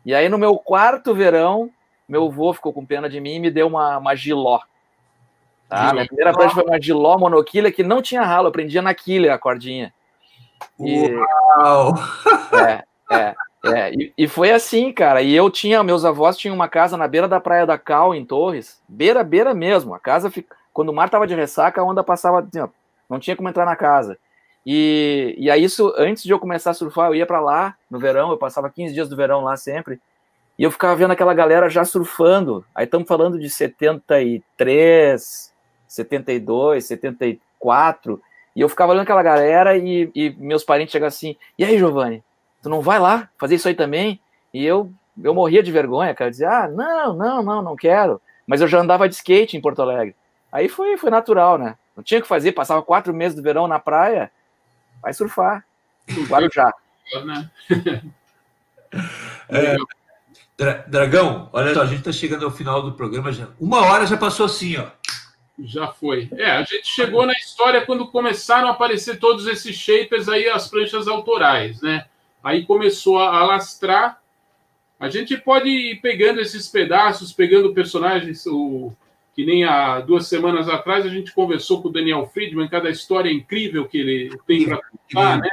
E 0.05 0.13
aí 0.13 0.29
no 0.29 0.37
meu 0.37 0.57
quarto 0.57 1.13
verão, 1.13 1.69
meu 2.09 2.25
avô 2.25 2.51
ficou 2.51 2.73
com 2.73 2.83
pena 2.83 3.07
de 3.07 3.21
mim 3.21 3.35
e 3.35 3.39
me 3.39 3.51
deu 3.51 3.67
uma, 3.67 3.99
uma 3.99 4.15
giló. 4.15 4.59
Tá? 5.69 5.93
Minha 5.93 6.07
primeira 6.07 6.33
prancha 6.33 6.55
foi 6.55 6.63
uma 6.63 6.81
giló 6.81 7.15
monoquilha 7.19 7.71
que 7.71 7.83
não 7.83 8.01
tinha 8.01 8.23
ralo, 8.23 8.47
eu 8.47 8.51
prendia 8.51 8.81
na 8.81 8.93
quilha 8.95 9.35
a 9.35 9.37
cordinha. 9.37 9.93
E, 10.79 11.13
Uau! 11.57 11.93
É, 12.51 12.83
é, 13.15 13.35
é. 13.65 13.93
E, 13.93 14.13
e, 14.17 14.27
foi 14.27 14.51
assim, 14.51 14.91
cara. 14.91 15.21
E 15.21 15.33
eu 15.33 15.49
tinha, 15.49 15.83
meus 15.83 16.03
avós 16.03 16.35
tinham 16.35 16.55
uma 16.55 16.67
casa 16.67 16.97
na 16.97 17.07
beira 17.07 17.27
da 17.27 17.39
Praia 17.39 17.65
da 17.65 17.77
Cal, 17.77 18.15
em 18.15 18.25
Torres. 18.25 18.81
Beira, 18.89 19.23
beira 19.23 19.53
mesmo. 19.53 19.93
A 19.93 19.99
casa, 19.99 20.31
fica, 20.31 20.55
quando 20.73 20.89
o 20.89 20.93
mar 20.93 21.09
tava 21.09 21.27
de 21.27 21.35
ressaca, 21.35 21.79
a 21.79 21.83
onda 21.83 22.03
passava, 22.03 22.39
assim, 22.39 22.67
não 23.07 23.19
tinha 23.19 23.35
como 23.35 23.47
entrar 23.47 23.65
na 23.65 23.75
casa. 23.75 24.17
E, 24.65 25.35
e 25.37 25.49
aí, 25.51 25.63
isso, 25.63 25.93
antes 25.97 26.23
de 26.23 26.31
eu 26.31 26.39
começar 26.39 26.71
a 26.71 26.73
surfar, 26.73 27.09
eu 27.09 27.15
ia 27.15 27.25
para 27.25 27.39
lá 27.39 27.75
no 27.89 27.99
verão, 27.99 28.31
eu 28.31 28.37
passava 28.37 28.69
15 28.69 28.93
dias 28.93 29.07
do 29.07 29.15
verão 29.15 29.43
lá 29.43 29.55
sempre. 29.55 29.99
E 30.59 30.63
eu 30.63 30.71
ficava 30.71 30.93
vendo 30.93 31.11
aquela 31.11 31.33
galera 31.33 31.69
já 31.69 31.85
surfando. 31.85 32.65
Aí 32.75 32.83
estamos 32.83 33.07
falando 33.07 33.39
de 33.39 33.49
73, 33.49 35.53
72, 35.87 36.85
74. 36.85 38.21
E 38.53 38.59
eu 38.59 38.67
ficava 38.67 38.91
olhando 38.91 39.03
aquela 39.03 39.23
galera 39.23 39.77
e, 39.77 40.11
e 40.13 40.31
meus 40.31 40.65
parentes 40.65 40.91
chegavam 40.91 41.07
assim: 41.07 41.37
e 41.57 41.63
aí, 41.63 41.77
Giovanni, 41.77 42.21
tu 42.61 42.67
não 42.67 42.81
vai 42.81 42.99
lá 42.99 43.29
fazer 43.39 43.55
isso 43.55 43.69
aí 43.69 43.73
também? 43.73 44.19
E 44.53 44.65
eu, 44.65 44.91
eu 45.23 45.33
morria 45.33 45.63
de 45.63 45.71
vergonha, 45.71 46.13
cara. 46.13 46.29
Dizia: 46.29 46.49
ah, 46.49 46.67
não, 46.67 47.13
não, 47.13 47.41
não, 47.41 47.61
não 47.61 47.75
quero. 47.77 48.21
Mas 48.45 48.59
eu 48.59 48.67
já 48.67 48.81
andava 48.81 49.07
de 49.07 49.15
skate 49.15 49.55
em 49.55 49.61
Porto 49.61 49.81
Alegre. 49.81 50.13
Aí 50.51 50.67
foi, 50.67 50.97
foi 50.97 51.09
natural, 51.09 51.57
né? 51.57 51.77
Não 51.95 52.03
tinha 52.03 52.19
o 52.19 52.21
que 52.21 52.27
fazer, 52.27 52.51
passava 52.51 52.81
quatro 52.81 53.13
meses 53.13 53.33
do 53.33 53.41
verão 53.41 53.65
na 53.65 53.79
praia, 53.79 54.29
vai 55.01 55.13
surfar. 55.13 55.63
Guarujá. 56.27 56.73
é, 59.49 59.77
Dragão, 60.87 61.49
olha 61.53 61.73
só, 61.73 61.81
a 61.81 61.85
gente 61.85 61.99
está 61.99 62.11
chegando 62.11 62.43
ao 62.43 62.51
final 62.51 62.81
do 62.81 62.91
programa 62.91 63.31
já. 63.31 63.47
Uma 63.59 63.85
hora 63.85 64.05
já 64.05 64.17
passou 64.17 64.45
assim, 64.45 64.75
ó. 64.77 64.87
Já 65.57 65.87
foi. 65.87 66.29
É, 66.33 66.51
a 66.51 66.63
gente 66.63 66.87
chegou 66.87 67.25
na 67.25 67.33
história 67.33 67.85
quando 67.85 68.07
começaram 68.07 68.67
a 68.67 68.71
aparecer 68.71 69.19
todos 69.19 69.47
esses 69.47 69.75
shapers 69.75 70.27
aí, 70.27 70.47
as 70.47 70.67
pranchas 70.67 71.07
autorais, 71.07 71.81
né? 71.81 72.05
Aí 72.43 72.65
começou 72.65 73.19
a 73.19 73.37
alastrar. 73.37 74.21
A 74.99 75.09
gente 75.09 75.37
pode 75.37 75.69
ir 75.69 76.01
pegando 76.01 76.41
esses 76.41 76.67
pedaços, 76.67 77.31
pegando 77.31 77.73
personagens, 77.73 78.45
o, 78.45 78.91
que 79.33 79.45
nem 79.45 79.63
há 79.63 80.01
duas 80.01 80.27
semanas 80.27 80.67
atrás 80.67 81.05
a 81.05 81.09
gente 81.09 81.31
conversou 81.31 81.81
com 81.81 81.87
o 81.87 81.91
Daniel 81.91 82.29
Friedman, 82.33 82.67
cada 82.67 82.89
história 82.89 83.31
incrível 83.31 83.87
que 83.87 83.97
ele 83.97 84.37
tem 84.45 84.65
para 84.65 84.77
contar, 84.77 85.37
né? 85.37 85.49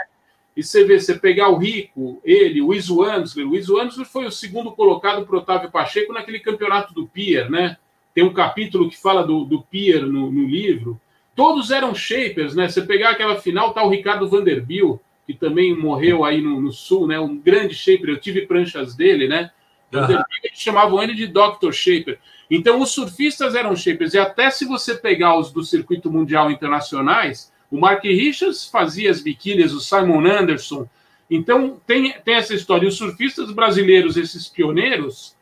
E 0.57 0.63
você 0.63 0.85
vê, 0.85 0.99
você 0.99 1.15
pegar 1.15 1.51
o 1.51 1.59
Rico, 1.59 2.21
ele, 2.25 2.63
o 2.63 2.73
Iso 2.73 3.03
Ansler, 3.03 3.47
o 3.47 3.55
Iso 3.55 3.79
Ansler 3.79 4.07
foi 4.07 4.25
o 4.25 4.33
segundo 4.33 4.73
colocado 4.73 5.27
para 5.27 5.37
Otávio 5.37 5.71
Pacheco 5.71 6.13
naquele 6.13 6.41
campeonato 6.41 6.95
do 6.95 7.07
Pier, 7.07 7.51
né? 7.51 7.77
tem 8.17 8.25
um 8.25 8.33
capítulo 8.33 8.89
que 8.89 8.97
fala 8.97 9.23
do, 9.23 9.45
do 9.45 9.61
Pier 9.61 10.01
no, 10.01 10.33
no, 10.33 10.47
livro. 10.47 10.99
Todos 11.35 11.71
eram 11.71 11.95
shapers, 11.95 12.55
né? 12.55 12.67
Você 12.67 12.81
pegar 12.81 13.11
aquela 13.11 13.37
final, 13.37 13.75
tá 13.75 13.85
o 13.85 13.91
Ricardo 13.91 14.27
Vanderbilt, 14.27 15.01
que 15.27 15.35
também 15.35 15.77
morreu 15.77 16.25
aí 16.25 16.41
no, 16.41 16.59
no 16.59 16.73
sul, 16.73 17.07
né? 17.07 17.21
Um 17.21 17.37
grande 17.37 17.75
shaper, 17.75 18.09
eu 18.09 18.19
tive 18.19 18.47
pranchas 18.47 18.95
dele, 18.95 19.29
né? 19.29 19.51
Uhum. 19.93 20.23
Chamavam 20.55 21.03
ele 21.03 21.15
de 21.15 21.27
Dr. 21.27 21.73
Shaper. 21.73 22.19
Então, 22.51 22.81
os 22.81 22.91
surfistas 22.93 23.55
eram 23.55 23.77
shapers, 23.77 24.15
e 24.15 24.19
até 24.19 24.49
se 24.49 24.65
você 24.65 24.95
pegar 24.95 25.39
os 25.39 25.53
do 25.53 25.63
circuito 25.63 26.11
mundial 26.11 26.51
internacionais, 26.51 27.53
o 27.71 27.79
Mark 27.79 28.05
Richards 28.05 28.64
fazia 28.67 29.11
as 29.11 29.21
biquílias, 29.21 29.73
o 29.73 29.81
Simon 29.81 30.27
Anderson. 30.27 30.89
Então, 31.31 31.81
tem, 31.87 32.14
tem 32.25 32.35
essa 32.35 32.55
história. 32.55 32.85
E 32.85 32.89
os 32.89 32.97
surfistas 32.97 33.51
brasileiros, 33.51 34.17
esses 34.17 34.49
pioneiros, 34.49 35.35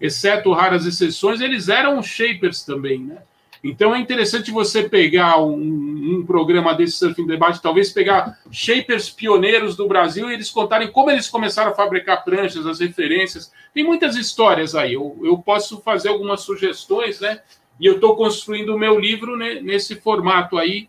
exceto 0.00 0.52
raras 0.52 0.86
exceções, 0.86 1.40
eles 1.40 1.68
eram 1.68 2.02
shapers 2.02 2.62
também, 2.64 3.00
né? 3.00 3.18
Então 3.64 3.94
é 3.94 4.00
interessante 4.00 4.50
você 4.50 4.88
pegar 4.88 5.40
um, 5.40 5.54
um, 5.54 6.26
programa 6.26 6.74
desse 6.74 6.96
Surfing 6.96 7.26
Debate, 7.26 7.62
talvez 7.62 7.92
pegar 7.92 8.40
shapers 8.50 9.08
pioneiros 9.08 9.76
do 9.76 9.86
Brasil 9.86 10.28
e 10.28 10.34
eles 10.34 10.50
contarem 10.50 10.90
como 10.90 11.12
eles 11.12 11.28
começaram 11.28 11.70
a 11.70 11.74
fabricar 11.74 12.24
pranchas, 12.24 12.66
as 12.66 12.80
referências. 12.80 13.52
Tem 13.72 13.84
muitas 13.84 14.16
histórias 14.16 14.74
aí. 14.74 14.94
Eu, 14.94 15.16
eu 15.22 15.38
posso 15.38 15.80
fazer 15.80 16.08
algumas 16.08 16.40
sugestões, 16.40 17.20
né? 17.20 17.40
E 17.78 17.86
eu 17.86 17.94
estou 17.94 18.16
construindo 18.16 18.74
o 18.74 18.78
meu 18.78 18.98
livro 18.98 19.36
nesse 19.36 19.94
formato 19.94 20.58
aí, 20.58 20.88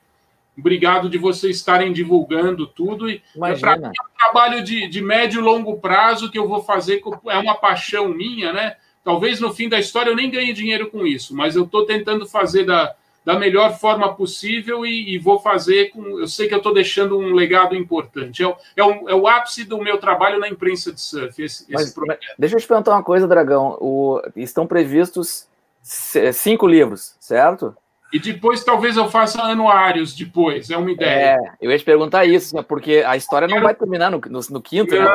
Obrigado 0.57 1.09
de 1.09 1.17
vocês 1.17 1.57
estarem 1.57 1.91
divulgando 1.91 2.67
tudo. 2.67 3.09
E 3.09 3.21
para 3.59 3.77
mim 3.77 3.85
é 3.85 3.89
um 3.89 4.17
trabalho 4.17 4.63
de, 4.63 4.87
de 4.87 5.01
médio 5.01 5.41
e 5.41 5.43
longo 5.43 5.77
prazo 5.79 6.29
que 6.29 6.37
eu 6.37 6.47
vou 6.47 6.61
fazer, 6.63 7.01
é 7.27 7.37
uma 7.37 7.55
paixão 7.55 8.07
minha, 8.07 8.53
né? 8.53 8.75
Talvez 9.03 9.39
no 9.39 9.53
fim 9.53 9.67
da 9.67 9.79
história 9.79 10.09
eu 10.09 10.15
nem 10.15 10.29
ganhe 10.29 10.53
dinheiro 10.53 10.89
com 10.89 11.05
isso, 11.05 11.35
mas 11.35 11.55
eu 11.55 11.63
estou 11.63 11.85
tentando 11.85 12.25
fazer 12.25 12.65
da, 12.65 12.95
da 13.25 13.37
melhor 13.37 13.77
forma 13.77 14.13
possível 14.13 14.85
e, 14.85 15.15
e 15.15 15.17
vou 15.17 15.39
fazer 15.39 15.89
com. 15.89 16.19
Eu 16.19 16.27
sei 16.27 16.47
que 16.47 16.53
eu 16.53 16.59
estou 16.59 16.73
deixando 16.73 17.17
um 17.17 17.33
legado 17.33 17.75
importante. 17.75 18.43
É 18.43 18.47
o, 18.47 18.55
é, 18.77 18.83
o, 18.83 19.09
é 19.09 19.15
o 19.15 19.27
ápice 19.27 19.63
do 19.63 19.77
meu 19.79 19.97
trabalho 19.97 20.39
na 20.39 20.47
imprensa 20.47 20.91
de 20.91 21.01
surf. 21.01 21.41
Esse, 21.41 21.65
mas, 21.69 21.87
esse 21.87 22.19
deixa 22.37 22.55
eu 22.55 22.61
te 22.61 22.67
perguntar 22.67 22.91
uma 22.91 23.03
coisa, 23.03 23.27
Dragão. 23.27 23.77
O, 23.81 24.21
estão 24.35 24.67
previstos 24.67 25.47
cinco 25.81 26.65
livros, 26.65 27.15
certo? 27.19 27.75
E 28.13 28.19
depois 28.19 28.63
talvez 28.63 28.95
eu 28.95 29.09
faça 29.09 29.41
anuários 29.41 30.13
depois, 30.13 30.69
é 30.69 30.77
uma 30.77 30.91
ideia. 30.91 31.35
É, 31.35 31.37
eu 31.59 31.71
ia 31.71 31.79
te 31.79 31.83
perguntar 31.83 32.25
isso, 32.25 32.55
né, 32.55 32.61
porque 32.61 33.03
a 33.05 33.17
história 33.17 33.47
não 33.47 33.59
vai 33.59 33.73
terminar 33.73 34.11
no, 34.11 34.21
no, 34.29 34.39
no 34.51 34.61
quinto, 34.61 34.93
né? 34.93 35.07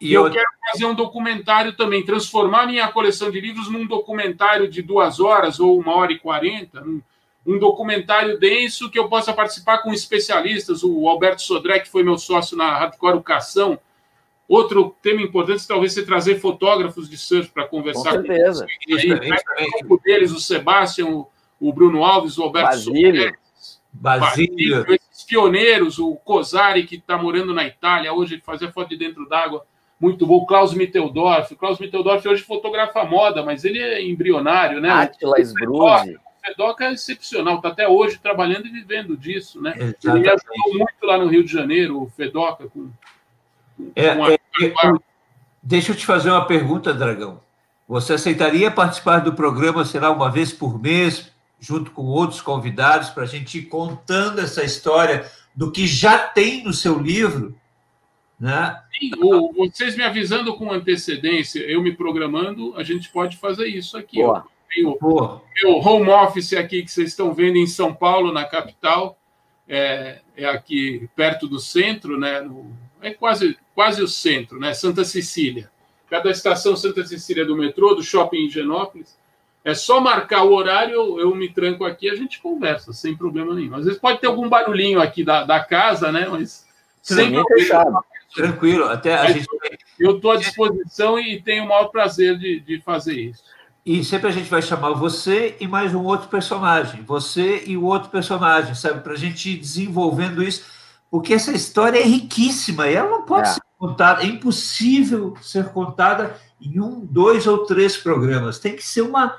E 0.00 0.12
eu 0.12 0.28
quero 0.28 0.48
fazer 0.72 0.84
um 0.84 0.96
documentário 0.96 1.76
também, 1.76 2.04
transformar 2.04 2.66
minha 2.66 2.88
coleção 2.88 3.30
de 3.30 3.40
livros 3.40 3.70
num 3.70 3.86
documentário 3.86 4.68
de 4.68 4.82
duas 4.82 5.20
horas 5.20 5.60
ou 5.60 5.78
uma 5.78 5.94
hora 5.94 6.10
e 6.10 6.18
quarenta, 6.18 6.82
um, 6.82 7.00
um 7.46 7.56
documentário 7.56 8.36
denso 8.36 8.90
que 8.90 8.98
eu 8.98 9.08
possa 9.08 9.32
participar 9.32 9.78
com 9.78 9.92
especialistas. 9.92 10.82
O 10.82 11.08
Alberto 11.08 11.42
Sodré, 11.42 11.78
que 11.78 11.88
foi 11.88 12.02
meu 12.02 12.18
sócio 12.18 12.56
na 12.56 12.78
Hardcore 12.78 13.12
Educação. 13.12 13.78
Outro 14.48 14.96
tema 15.00 15.22
importante 15.22 15.68
talvez 15.68 15.92
você 15.92 16.04
trazer 16.04 16.40
fotógrafos 16.40 17.08
de 17.08 17.16
surf 17.16 17.50
para 17.52 17.64
conversar 17.64 18.16
com 18.16 18.26
certeza. 18.26 18.66
Com 18.66 18.98
eles. 18.98 19.42
Aí, 19.56 19.68
um 19.88 19.96
deles, 19.98 20.32
o 20.32 20.40
Sebastião, 20.40 21.28
o 21.62 21.72
Bruno 21.72 22.04
Alves, 22.04 22.36
o 22.38 22.42
Alberto 22.42 22.70
Basílio. 22.70 23.32
Basílio. 23.92 24.84
Esses 24.88 25.22
pioneiros, 25.24 25.98
o 25.98 26.16
Cosari, 26.16 26.84
que 26.84 26.96
está 26.96 27.16
morando 27.16 27.54
na 27.54 27.64
Itália, 27.64 28.12
hoje 28.12 28.42
fazia 28.44 28.72
foto 28.72 28.88
de 28.88 28.96
dentro 28.96 29.28
d'água, 29.28 29.64
muito 30.00 30.26
bom. 30.26 30.38
O 30.38 30.46
Klaus 30.46 30.74
Mitteldorf. 30.74 31.54
O 31.54 31.56
Klaus 31.56 31.78
Mitteldorf 31.78 32.26
hoje 32.26 32.42
fotografa 32.42 33.04
moda, 33.04 33.44
mas 33.44 33.64
ele 33.64 33.78
é 33.78 34.02
embrionário, 34.04 34.80
né? 34.80 34.90
Atila 34.90 35.40
Sbruzzi. 35.40 36.16
O 36.16 36.44
Fedoca 36.44 36.84
é 36.86 36.92
excepcional, 36.92 37.56
está 37.56 37.68
até 37.68 37.86
hoje 37.86 38.18
trabalhando 38.18 38.66
e 38.66 38.70
vivendo 38.70 39.16
disso, 39.16 39.62
né? 39.62 39.74
Exatamente. 39.76 40.08
Ele 40.08 40.18
me 40.18 40.28
ajudou 40.28 40.78
muito 40.78 41.06
lá 41.06 41.18
no 41.18 41.28
Rio 41.28 41.44
de 41.44 41.52
Janeiro, 41.52 42.02
o 42.02 42.10
Fedoca, 42.10 42.66
com, 42.66 42.90
com 43.76 43.92
é, 43.94 44.12
uma... 44.12 44.32
é, 44.32 44.34
é, 44.34 44.92
Deixa 45.62 45.92
eu 45.92 45.96
te 45.96 46.04
fazer 46.04 46.30
uma 46.30 46.44
pergunta, 46.44 46.92
Dragão. 46.92 47.40
Você 47.86 48.14
aceitaria 48.14 48.70
participar 48.72 49.20
do 49.20 49.34
programa, 49.34 49.84
será 49.84 50.10
uma 50.10 50.28
vez 50.28 50.52
por 50.52 50.80
mês, 50.80 51.31
junto 51.62 51.92
com 51.92 52.02
outros 52.02 52.40
convidados, 52.40 53.08
para 53.08 53.22
a 53.22 53.26
gente 53.26 53.58
ir 53.58 53.66
contando 53.66 54.40
essa 54.40 54.64
história 54.64 55.30
do 55.54 55.70
que 55.70 55.86
já 55.86 56.18
tem 56.18 56.64
no 56.64 56.72
seu 56.72 56.98
livro. 56.98 57.56
Né? 58.38 58.76
Sim, 58.98 59.10
vocês 59.56 59.96
me 59.96 60.02
avisando 60.02 60.56
com 60.56 60.72
antecedência, 60.72 61.60
eu 61.60 61.80
me 61.80 61.94
programando, 61.94 62.74
a 62.76 62.82
gente 62.82 63.08
pode 63.10 63.36
fazer 63.36 63.68
isso 63.68 63.96
aqui. 63.96 64.16
Boa. 64.16 64.44
Ó. 64.84 65.36
o 65.36 65.40
meu 65.54 65.76
home 65.78 66.08
office 66.08 66.52
aqui 66.54 66.82
que 66.82 66.90
vocês 66.90 67.10
estão 67.10 67.32
vendo 67.32 67.58
em 67.58 67.66
São 67.68 67.94
Paulo, 67.94 68.32
na 68.32 68.44
capital, 68.44 69.16
é, 69.68 70.20
é 70.36 70.44
aqui 70.46 71.08
perto 71.14 71.46
do 71.46 71.60
centro, 71.60 72.18
né? 72.18 72.40
No, 72.40 72.74
é 73.00 73.12
quase, 73.12 73.56
quase 73.72 74.02
o 74.02 74.08
centro, 74.08 74.58
né? 74.58 74.74
Santa 74.74 75.04
Cecília. 75.04 75.70
Cada 76.10 76.28
estação 76.28 76.74
Santa 76.74 77.06
Cecília 77.06 77.44
do 77.44 77.56
metrô, 77.56 77.94
do 77.94 78.02
shopping 78.02 78.46
Higienópolis. 78.46 79.16
É 79.64 79.74
só 79.74 80.00
marcar 80.00 80.42
o 80.42 80.52
horário, 80.52 80.94
eu, 80.94 81.20
eu 81.20 81.34
me 81.34 81.48
tranco 81.48 81.84
aqui 81.84 82.10
a 82.10 82.16
gente 82.16 82.40
conversa, 82.40 82.92
sem 82.92 83.16
problema 83.16 83.54
nenhum. 83.54 83.76
Às 83.76 83.84
vezes 83.84 84.00
pode 84.00 84.20
ter 84.20 84.26
algum 84.26 84.48
barulhinho 84.48 85.00
aqui 85.00 85.24
da, 85.24 85.44
da 85.44 85.60
casa, 85.60 86.10
né? 86.10 86.26
Mas 86.28 86.66
sem 87.00 87.32
problema. 87.32 88.04
Tranquilo, 88.34 88.84
até 88.86 89.14
a 89.14 89.30
gente. 89.30 89.46
Eu 89.98 90.16
estou 90.16 90.32
à 90.32 90.36
disposição 90.36 91.18
e 91.18 91.40
tenho 91.40 91.64
o 91.64 91.68
maior 91.68 91.88
prazer 91.88 92.38
de, 92.38 92.60
de 92.60 92.80
fazer 92.80 93.14
isso. 93.14 93.42
E 93.84 94.04
sempre 94.04 94.28
a 94.28 94.30
gente 94.30 94.48
vai 94.48 94.62
chamar 94.62 94.92
você 94.92 95.56
e 95.60 95.66
mais 95.66 95.92
um 95.92 96.04
outro 96.04 96.28
personagem, 96.28 97.02
você 97.02 97.64
e 97.66 97.76
o 97.76 97.84
outro 97.84 98.10
personagem, 98.10 98.74
sabe? 98.74 99.00
Para 99.00 99.12
a 99.12 99.16
gente 99.16 99.50
ir 99.50 99.56
desenvolvendo 99.56 100.42
isso, 100.42 100.64
porque 101.10 101.34
essa 101.34 101.52
história 101.52 101.98
é 101.98 102.04
riquíssima 102.04 102.88
e 102.88 102.94
ela 102.94 103.10
não 103.10 103.22
pode 103.22 103.48
é. 103.48 103.52
ser 103.52 103.60
contada, 103.76 104.22
é 104.22 104.26
impossível 104.26 105.36
ser 105.42 105.70
contada 105.70 106.36
em 106.60 106.80
um, 106.80 107.04
dois 107.04 107.46
ou 107.46 107.66
três 107.66 107.96
programas. 107.96 108.60
Tem 108.60 108.76
que 108.76 108.86
ser 108.86 109.02
uma, 109.02 109.36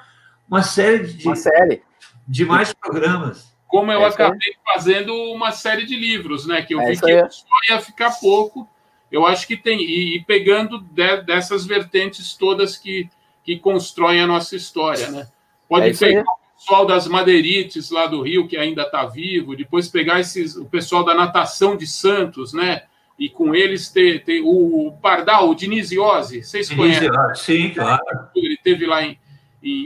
uma 0.49 0.61
série 0.61 1.07
de, 1.07 1.25
uma 1.27 1.35
série. 1.35 1.81
de 2.27 2.45
mais 2.45 2.73
programas. 2.73 3.53
Como 3.67 3.91
eu 3.91 4.01
é 4.01 4.05
acabei 4.07 4.55
fazendo 4.63 5.13
uma 5.31 5.51
série 5.51 5.85
de 5.85 5.95
livros, 5.95 6.45
né? 6.45 6.61
Que 6.61 6.75
eu 6.75 6.81
é 6.81 6.91
vi 6.91 6.99
que 6.99 7.29
só 7.29 7.45
ia 7.69 7.81
ficar 7.81 8.11
pouco. 8.19 8.69
Eu 9.11 9.25
acho 9.25 9.47
que 9.47 9.57
tem. 9.57 9.79
E, 9.79 10.17
e 10.17 10.23
pegando 10.23 10.79
de, 10.79 11.21
dessas 11.21 11.65
vertentes 11.65 12.33
todas 12.33 12.77
que, 12.77 13.09
que 13.43 13.57
constroem 13.57 14.21
a 14.21 14.27
nossa 14.27 14.55
história, 14.55 15.09
né? 15.09 15.27
Pode 15.67 15.89
é 15.89 15.93
pegar 15.93 16.21
o 16.21 16.59
pessoal 16.59 16.85
das 16.85 17.07
madeirites 17.07 17.89
lá 17.89 18.05
do 18.05 18.21
Rio, 18.21 18.47
que 18.47 18.57
ainda 18.57 18.83
está 18.83 19.05
vivo, 19.05 19.55
depois 19.55 19.87
pegar 19.87 20.19
esses, 20.19 20.55
o 20.55 20.65
pessoal 20.65 21.03
da 21.03 21.15
natação 21.15 21.75
de 21.75 21.87
Santos, 21.87 22.53
né? 22.53 22.83
e 23.17 23.29
com 23.29 23.53
eles 23.53 23.89
ter, 23.89 24.23
ter 24.23 24.41
o 24.43 24.91
Pardal, 25.01 25.49
o 25.49 25.55
Diniz 25.55 25.91
Iose, 25.91 26.43
vocês 26.43 26.69
conhecem? 26.69 27.09
Sim, 27.35 27.69
claro. 27.69 28.03
Ele 28.35 28.57
teve 28.57 28.85
lá 28.85 29.03
em, 29.03 29.17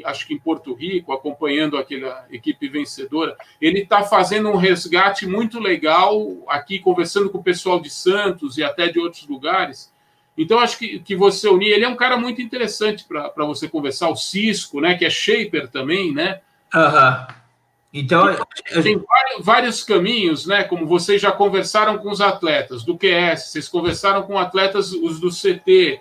acho 0.03 0.27
que 0.27 0.33
em 0.33 0.39
Porto 0.39 0.73
Rico, 0.73 1.13
acompanhando 1.13 1.77
aquela 1.77 2.25
equipe 2.31 2.67
vencedora. 2.67 3.35
Ele 3.61 3.79
está 3.79 4.03
fazendo 4.03 4.49
um 4.49 4.55
resgate 4.55 5.27
muito 5.27 5.59
legal 5.59 6.19
aqui, 6.47 6.79
conversando 6.79 7.29
com 7.29 7.37
o 7.37 7.43
pessoal 7.43 7.79
de 7.79 7.89
Santos 7.89 8.57
e 8.57 8.63
até 8.63 8.87
de 8.87 8.99
outros 8.99 9.27
lugares. 9.27 9.93
Então, 10.37 10.59
acho 10.59 10.77
que, 10.77 10.99
que 10.99 11.15
você 11.15 11.47
unir, 11.49 11.71
ele 11.71 11.85
é 11.85 11.89
um 11.89 11.95
cara 11.95 12.15
muito 12.17 12.41
interessante 12.41 13.05
para 13.05 13.45
você 13.45 13.67
conversar, 13.67 14.09
o 14.09 14.15
Cisco, 14.15 14.79
né, 14.79 14.95
que 14.95 15.05
é 15.05 15.09
shaper 15.09 15.67
também, 15.67 16.13
né? 16.13 16.41
Aham. 16.73 17.27
Então, 17.91 18.27
tem 18.83 19.01
vários 19.39 19.83
caminhos, 19.83 20.45
né? 20.45 20.63
Como 20.63 20.85
vocês 20.85 21.21
já 21.21 21.31
conversaram 21.31 21.97
com 21.97 22.11
os 22.11 22.21
atletas 22.21 22.83
do 22.83 22.97
QS, 22.97 23.51
vocês 23.51 23.67
conversaram 23.67 24.23
com 24.23 24.37
atletas 24.37 24.91
os 24.91 25.19
do 25.19 25.29
CT, 25.29 25.99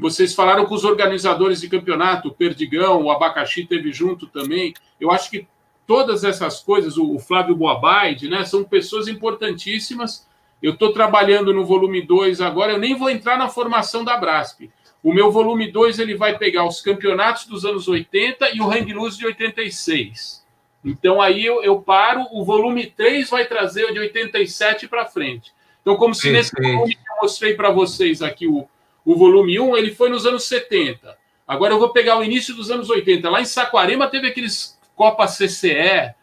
vocês 0.00 0.34
falaram 0.34 0.64
com 0.64 0.74
os 0.74 0.84
organizadores 0.84 1.60
de 1.60 1.68
campeonato, 1.68 2.28
o 2.28 2.34
Perdigão, 2.34 3.02
o 3.02 3.10
Abacaxi 3.10 3.66
teve 3.66 3.92
junto 3.92 4.28
também. 4.28 4.72
Eu 5.00 5.10
acho 5.10 5.28
que 5.28 5.46
todas 5.86 6.22
essas 6.22 6.60
coisas, 6.60 6.96
o 6.96 7.18
Flávio 7.18 7.56
Boabaide, 7.56 8.28
né? 8.28 8.44
São 8.44 8.62
pessoas 8.62 9.08
importantíssimas. 9.08 10.28
Eu 10.62 10.74
estou 10.74 10.92
trabalhando 10.92 11.52
no 11.52 11.64
volume 11.64 12.00
2 12.00 12.40
agora, 12.40 12.72
eu 12.72 12.78
nem 12.78 12.96
vou 12.96 13.10
entrar 13.10 13.36
na 13.36 13.48
formação 13.48 14.04
da 14.04 14.16
Brasp. 14.16 14.70
O 15.02 15.12
meu 15.12 15.30
volume 15.30 15.70
2 15.70 15.98
ele 15.98 16.14
vai 16.14 16.36
pegar 16.36 16.66
os 16.66 16.80
campeonatos 16.80 17.46
dos 17.46 17.64
anos 17.64 17.88
80 17.88 18.50
e 18.54 18.60
o 18.60 18.70
Hang 18.70 18.92
Loose 18.92 19.18
de 19.18 19.26
86. 19.26 20.44
Então 20.84 21.20
aí 21.20 21.44
eu, 21.44 21.62
eu, 21.62 21.80
paro, 21.80 22.26
o 22.32 22.44
volume 22.44 22.86
3 22.86 23.30
vai 23.30 23.46
trazer 23.46 23.84
o 23.84 23.92
de 23.92 23.98
87 23.98 24.86
para 24.88 25.06
frente. 25.06 25.52
Então, 25.80 25.96
como 25.96 26.14
se 26.14 26.30
nesse 26.30 26.52
volume 26.54 26.94
que 26.94 27.00
eu 27.00 27.22
mostrei 27.22 27.54
para 27.54 27.70
vocês 27.70 28.20
aqui, 28.20 28.46
o, 28.46 28.68
o 29.12 29.16
volume 29.16 29.58
1, 29.58 29.76
ele 29.76 29.94
foi 29.94 30.08
nos 30.08 30.26
anos 30.26 30.44
70. 30.44 31.16
Agora 31.46 31.72
eu 31.72 31.78
vou 31.78 31.90
pegar 31.90 32.18
o 32.18 32.24
início 32.24 32.54
dos 32.54 32.70
anos 32.70 32.90
80. 32.90 33.28
Lá 33.30 33.40
em 33.40 33.44
Saquarema 33.44 34.06
teve 34.06 34.28
aqueles 34.28 34.78
Copa 34.94 35.26
CCE, 35.26 36.14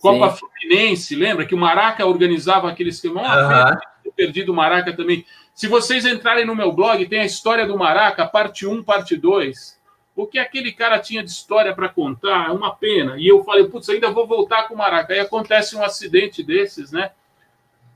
Copa 0.00 0.30
Sim. 0.30 0.38
Fluminense, 0.38 1.14
lembra 1.14 1.44
que 1.44 1.54
o 1.54 1.58
Maraca 1.58 2.06
organizava 2.06 2.70
aquele 2.70 2.90
esquema? 2.90 3.20
Uma 3.20 3.70
uhum. 3.72 4.12
perdido 4.16 4.52
o 4.52 4.54
Maraca 4.54 4.92
também. 4.94 5.24
Se 5.54 5.66
vocês 5.66 6.06
entrarem 6.06 6.46
no 6.46 6.56
meu 6.56 6.72
blog, 6.72 7.04
tem 7.06 7.20
a 7.20 7.26
história 7.26 7.66
do 7.66 7.76
Maraca, 7.76 8.26
parte 8.26 8.66
1, 8.66 8.82
parte 8.82 9.16
2 9.16 9.80
o 10.20 10.26
que 10.26 10.38
aquele 10.38 10.72
cara 10.72 10.98
tinha 10.98 11.22
de 11.22 11.30
história 11.30 11.74
para 11.74 11.88
contar, 11.88 12.48
é 12.48 12.52
uma 12.52 12.74
pena. 12.74 13.16
E 13.16 13.26
eu 13.28 13.42
falei, 13.42 13.64
putz, 13.64 13.88
ainda 13.88 14.10
vou 14.10 14.26
voltar 14.26 14.68
com 14.68 14.74
o 14.74 14.76
Maraca. 14.76 15.12
Aí 15.12 15.20
acontece 15.20 15.74
um 15.74 15.82
acidente 15.82 16.42
desses, 16.42 16.92
né? 16.92 17.10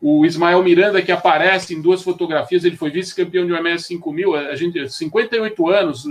O 0.06 0.26
Ismael 0.26 0.62
Miranda, 0.62 1.00
que 1.00 1.10
aparece 1.10 1.72
em 1.72 1.80
duas 1.80 2.02
fotografias, 2.02 2.62
ele 2.62 2.76
foi 2.76 2.90
vice-campeão 2.90 3.46
de 3.46 3.54
OMS 3.54 3.84
5000, 3.84 4.34
a 4.34 4.54
gente, 4.54 4.86
58 4.86 5.68
anos, 5.70 6.04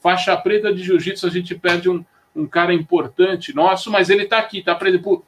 faixa 0.00 0.36
preta 0.36 0.74
de 0.74 0.82
jiu-jitsu, 0.82 1.24
a 1.24 1.30
gente 1.30 1.54
perde 1.54 1.88
um, 1.88 2.04
um 2.34 2.44
cara 2.44 2.74
importante 2.74 3.54
nosso, 3.54 3.88
mas 3.88 4.10
ele 4.10 4.24
está 4.24 4.38
aqui, 4.38 4.58
está 4.58 4.74
preso. 4.74 4.98
Por, 4.98 5.24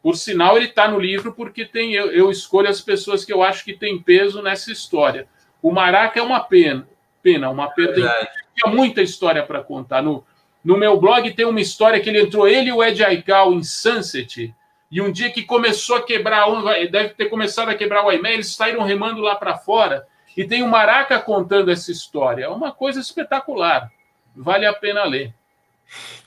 por 0.00 0.16
sinal, 0.16 0.56
ele 0.56 0.66
está 0.66 0.86
no 0.86 1.00
livro 1.00 1.32
porque 1.32 1.64
tem 1.64 1.94
eu, 1.94 2.12
eu 2.12 2.30
escolho 2.30 2.68
as 2.68 2.80
pessoas 2.80 3.24
que 3.24 3.32
eu 3.32 3.42
acho 3.42 3.64
que 3.64 3.72
tem 3.72 3.98
peso 4.00 4.40
nessa 4.40 4.70
história. 4.70 5.26
O 5.60 5.72
Maraca 5.72 6.20
é 6.20 6.22
uma 6.22 6.38
pena, 6.38 6.88
pena, 7.24 7.50
uma 7.50 7.68
perda. 7.68 8.08
É 8.08 8.28
tinha 8.54 8.72
muita 8.72 9.02
história 9.02 9.42
para 9.42 9.64
contar. 9.64 10.00
No, 10.00 10.24
no 10.64 10.76
meu 10.76 10.96
blog 10.96 11.28
tem 11.34 11.44
uma 11.44 11.60
história 11.60 11.98
que 11.98 12.08
ele 12.08 12.22
entrou, 12.22 12.46
ele 12.46 12.68
e 12.68 12.72
o 12.72 12.84
Ed 12.84 13.02
Aikau, 13.02 13.52
em 13.52 13.64
Sunset, 13.64 14.54
e 14.90 15.02
um 15.02 15.12
dia 15.12 15.30
que 15.30 15.42
começou 15.42 15.96
a 15.96 16.02
quebrar, 16.02 16.46
deve 16.90 17.10
ter 17.10 17.26
começado 17.26 17.68
a 17.68 17.74
quebrar 17.74 18.04
o 18.04 18.12
e-mail, 18.12 18.36
eles 18.36 18.54
saíram 18.54 18.82
remando 18.82 19.20
lá 19.20 19.34
para 19.34 19.56
fora, 19.56 20.06
e 20.36 20.44
tem 20.44 20.62
o 20.62 20.68
Maraca 20.68 21.18
contando 21.18 21.70
essa 21.70 21.90
história. 21.90 22.44
É 22.44 22.48
uma 22.48 22.72
coisa 22.72 23.00
espetacular. 23.00 23.90
Vale 24.34 24.66
a 24.66 24.72
pena 24.72 25.04
ler. 25.04 25.34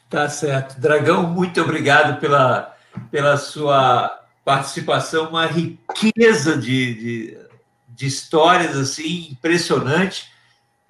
Tá 0.10 0.28
certo. 0.28 0.80
Dragão, 0.80 1.24
muito 1.24 1.62
obrigado 1.62 2.20
pela, 2.20 2.76
pela 3.10 3.38
sua 3.38 4.20
participação, 4.44 5.30
uma 5.30 5.46
riqueza 5.46 6.58
de, 6.58 6.94
de, 6.94 7.38
de 7.88 8.06
histórias 8.06 8.76
assim 8.76 9.30
impressionante. 9.32 10.30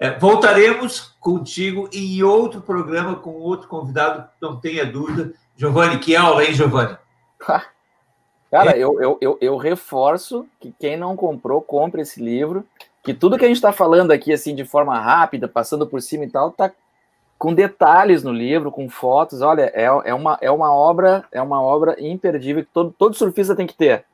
É, 0.00 0.10
voltaremos 0.18 1.14
contigo 1.20 1.88
em 1.92 2.22
outro 2.24 2.60
programa 2.60 3.14
com 3.14 3.30
outro 3.34 3.68
convidado, 3.68 4.28
não 4.40 4.58
tenha 4.58 4.84
dúvida. 4.84 5.32
Giovanni, 5.56 6.00
que 6.00 6.16
aula, 6.16 6.44
hein, 6.44 6.54
Giovanni? 6.54 6.96
Cara, 8.50 8.76
eu, 8.76 9.00
eu, 9.00 9.18
eu, 9.20 9.38
eu, 9.40 9.56
reforço 9.56 10.46
que 10.60 10.74
quem 10.78 10.94
não 10.96 11.16
comprou, 11.16 11.62
compre 11.62 12.02
esse 12.02 12.22
livro. 12.22 12.66
Que 13.02 13.14
tudo 13.14 13.38
que 13.38 13.44
a 13.44 13.48
gente 13.48 13.56
está 13.56 13.72
falando 13.72 14.10
aqui, 14.10 14.32
assim, 14.32 14.54
de 14.54 14.64
forma 14.64 14.98
rápida, 14.98 15.48
passando 15.48 15.86
por 15.86 16.02
cima 16.02 16.24
e 16.24 16.28
tal, 16.28 16.50
tá 16.50 16.70
com 17.38 17.54
detalhes 17.54 18.22
no 18.22 18.30
livro, 18.30 18.70
com 18.70 18.88
fotos. 18.90 19.40
Olha, 19.40 19.72
é, 19.74 19.84
é, 19.84 20.14
uma, 20.14 20.38
é 20.40 20.50
uma 20.50 20.72
obra, 20.72 21.24
é 21.32 21.40
uma 21.40 21.62
obra 21.62 21.96
imperdível 21.98 22.62
que 22.62 22.70
todo, 22.72 22.94
todo 22.96 23.16
surfista 23.16 23.56
tem 23.56 23.66
que 23.66 23.74
ter. 23.74 24.04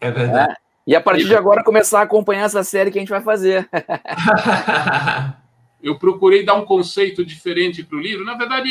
É 0.00 0.10
verdade. 0.10 0.52
É? 0.52 0.56
E 0.86 0.96
a 0.96 1.00
partir 1.00 1.26
de 1.26 1.36
agora 1.36 1.62
começar 1.64 1.98
a 2.00 2.04
acompanhar 2.04 2.44
essa 2.44 2.64
série 2.64 2.90
que 2.90 2.98
a 2.98 3.02
gente 3.02 3.10
vai 3.10 3.20
fazer. 3.20 3.68
eu 5.82 5.98
procurei 5.98 6.44
dar 6.44 6.54
um 6.54 6.64
conceito 6.64 7.24
diferente 7.24 7.82
para 7.82 7.96
o 7.96 8.00
livro. 8.00 8.24
Na 8.24 8.34
verdade, 8.34 8.70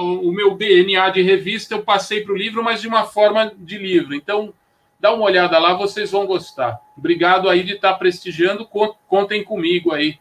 o 0.00 0.32
meu 0.32 0.56
DNA 0.56 1.10
de 1.10 1.22
revista 1.22 1.74
eu 1.74 1.82
passei 1.82 2.22
para 2.22 2.32
o 2.32 2.36
livro, 2.36 2.62
mas 2.62 2.80
de 2.80 2.88
uma 2.88 3.04
forma 3.04 3.52
de 3.56 3.78
livro. 3.78 4.14
Então, 4.14 4.52
dá 4.98 5.14
uma 5.14 5.24
olhada 5.24 5.58
lá, 5.58 5.74
vocês 5.74 6.10
vão 6.10 6.26
gostar. 6.26 6.78
Obrigado 6.96 7.48
aí 7.48 7.62
de 7.62 7.74
estar 7.74 7.94
prestigiando. 7.94 8.68
Contem 9.08 9.44
comigo 9.44 9.92
aí 9.92 10.18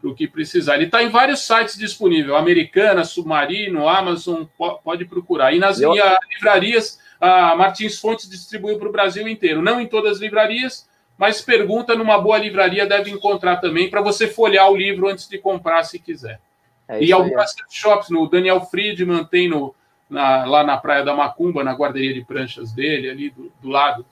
para 0.00 0.10
o 0.10 0.14
que 0.14 0.26
precisar. 0.26 0.76
Ele 0.76 0.84
está 0.84 1.02
em 1.02 1.08
vários 1.08 1.40
sites 1.40 1.76
disponível: 1.76 2.36
Americana, 2.36 3.04
Submarino, 3.04 3.88
Amazon, 3.88 4.44
pode 4.84 5.04
procurar. 5.04 5.52
E 5.52 5.58
nas 5.58 5.80
eu... 5.80 5.92
livrarias, 6.32 7.00
a 7.20 7.54
Martins 7.56 7.98
Fontes 7.98 8.28
distribuiu 8.28 8.78
para 8.78 8.88
o 8.88 8.92
Brasil 8.92 9.26
inteiro. 9.28 9.60
Não 9.60 9.80
em 9.80 9.86
todas 9.86 10.12
as 10.12 10.20
livrarias 10.20 10.88
mas 11.22 11.40
pergunta 11.40 11.94
numa 11.94 12.20
boa 12.20 12.36
livraria 12.36 12.84
deve 12.84 13.12
encontrar 13.12 13.58
também 13.58 13.88
para 13.88 14.00
você 14.00 14.26
folhear 14.26 14.68
o 14.68 14.76
livro 14.76 15.06
antes 15.08 15.28
de 15.28 15.38
comprar, 15.38 15.84
se 15.84 15.96
quiser. 16.00 16.40
É 16.88 17.00
e 17.00 17.12
algumas 17.12 17.52
é. 17.52 17.62
shops, 17.70 18.10
no 18.10 18.28
Daniel 18.28 18.60
Friedman 18.62 19.24
tem 19.26 19.48
no, 19.48 19.72
na, 20.10 20.44
lá 20.44 20.64
na 20.64 20.76
Praia 20.76 21.04
da 21.04 21.14
Macumba, 21.14 21.62
na 21.62 21.74
guarderia 21.74 22.12
de 22.12 22.24
pranchas 22.24 22.72
dele, 22.72 23.08
ali 23.08 23.30
do, 23.30 23.52
do 23.62 23.68
lado. 23.68 24.04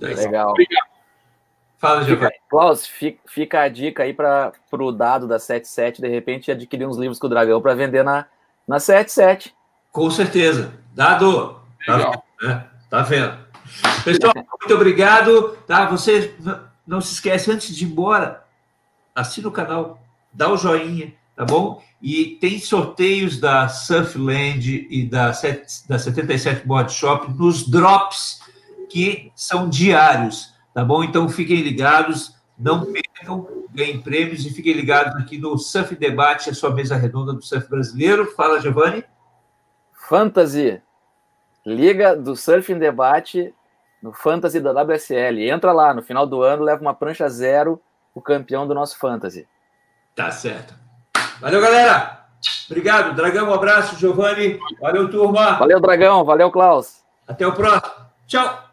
Legal. 0.00 0.50
Obrigado. 0.50 0.88
Fala, 1.76 2.02
Giovanni. 2.02 2.34
Klaus, 2.50 2.84
fica, 2.84 3.20
fica 3.28 3.60
a 3.60 3.68
dica 3.68 4.02
aí 4.02 4.12
para 4.12 4.52
o 4.72 4.90
dado 4.90 5.28
da 5.28 5.38
77, 5.38 6.02
de 6.02 6.08
repente, 6.08 6.50
adquirir 6.50 6.84
uns 6.84 6.96
livros 6.96 7.20
com 7.20 7.28
o 7.28 7.30
Dragão 7.30 7.62
para 7.62 7.76
vender 7.76 8.02
na, 8.02 8.26
na 8.66 8.80
77. 8.80 9.54
Com 9.92 10.10
certeza. 10.10 10.74
Dado. 10.92 11.60
Tá, 11.86 12.22
né? 12.42 12.64
tá 12.90 13.02
vendo? 13.02 13.47
Pessoal, 14.04 14.34
muito 14.34 14.74
obrigado. 14.74 15.56
Tá? 15.66 15.86
Você 15.86 16.34
não 16.86 17.00
se 17.00 17.14
esquece, 17.14 17.50
antes 17.50 17.74
de 17.74 17.84
ir 17.84 17.88
embora, 17.88 18.44
assina 19.14 19.48
o 19.48 19.52
canal, 19.52 20.00
dá 20.32 20.50
o 20.50 20.56
joinha, 20.56 21.12
tá 21.36 21.44
bom? 21.44 21.82
E 22.00 22.38
tem 22.40 22.58
sorteios 22.58 23.38
da 23.38 23.68
Surfland 23.68 24.86
e 24.88 25.04
da, 25.04 25.32
da 25.88 25.98
77 25.98 26.66
Board 26.66 26.92
Shop 26.92 27.30
nos 27.32 27.68
drops 27.68 28.40
que 28.88 29.30
são 29.36 29.68
diários, 29.68 30.54
tá 30.72 30.84
bom? 30.84 31.04
Então 31.04 31.28
fiquem 31.28 31.60
ligados, 31.60 32.34
não 32.58 32.90
percam, 32.90 33.46
ganhem 33.70 34.00
prêmios 34.00 34.46
e 34.46 34.50
fiquem 34.50 34.72
ligados 34.72 35.14
aqui 35.16 35.36
no 35.36 35.58
Surf 35.58 35.94
Debate, 35.94 36.48
a 36.48 36.54
sua 36.54 36.74
mesa 36.74 36.96
redonda 36.96 37.34
do 37.34 37.42
surf 37.42 37.68
brasileiro. 37.68 38.32
Fala, 38.34 38.60
Giovanni. 38.60 39.04
Fantasy. 39.92 40.80
Liga 41.66 42.16
do 42.16 42.34
Surf 42.34 42.74
Debate 42.74 43.52
no 44.02 44.12
Fantasy 44.12 44.60
da 44.60 44.72
WSL. 44.72 45.48
Entra 45.50 45.72
lá, 45.72 45.92
no 45.92 46.02
final 46.02 46.26
do 46.26 46.42
ano, 46.42 46.64
leva 46.64 46.80
uma 46.80 46.94
prancha 46.94 47.28
zero, 47.28 47.80
o 48.14 48.20
campeão 48.20 48.66
do 48.66 48.74
nosso 48.74 48.98
Fantasy. 48.98 49.46
Tá 50.14 50.30
certo. 50.30 50.74
Valeu, 51.40 51.60
galera! 51.60 52.18
Obrigado, 52.66 53.14
Dragão, 53.14 53.48
um 53.48 53.54
abraço, 53.54 53.96
Giovanni. 53.96 54.58
Valeu, 54.80 55.10
turma. 55.10 55.58
Valeu, 55.58 55.80
Dragão. 55.80 56.24
Valeu, 56.24 56.50
Klaus. 56.50 57.02
Até 57.26 57.46
o 57.46 57.52
próximo. 57.52 58.06
Tchau. 58.26 58.67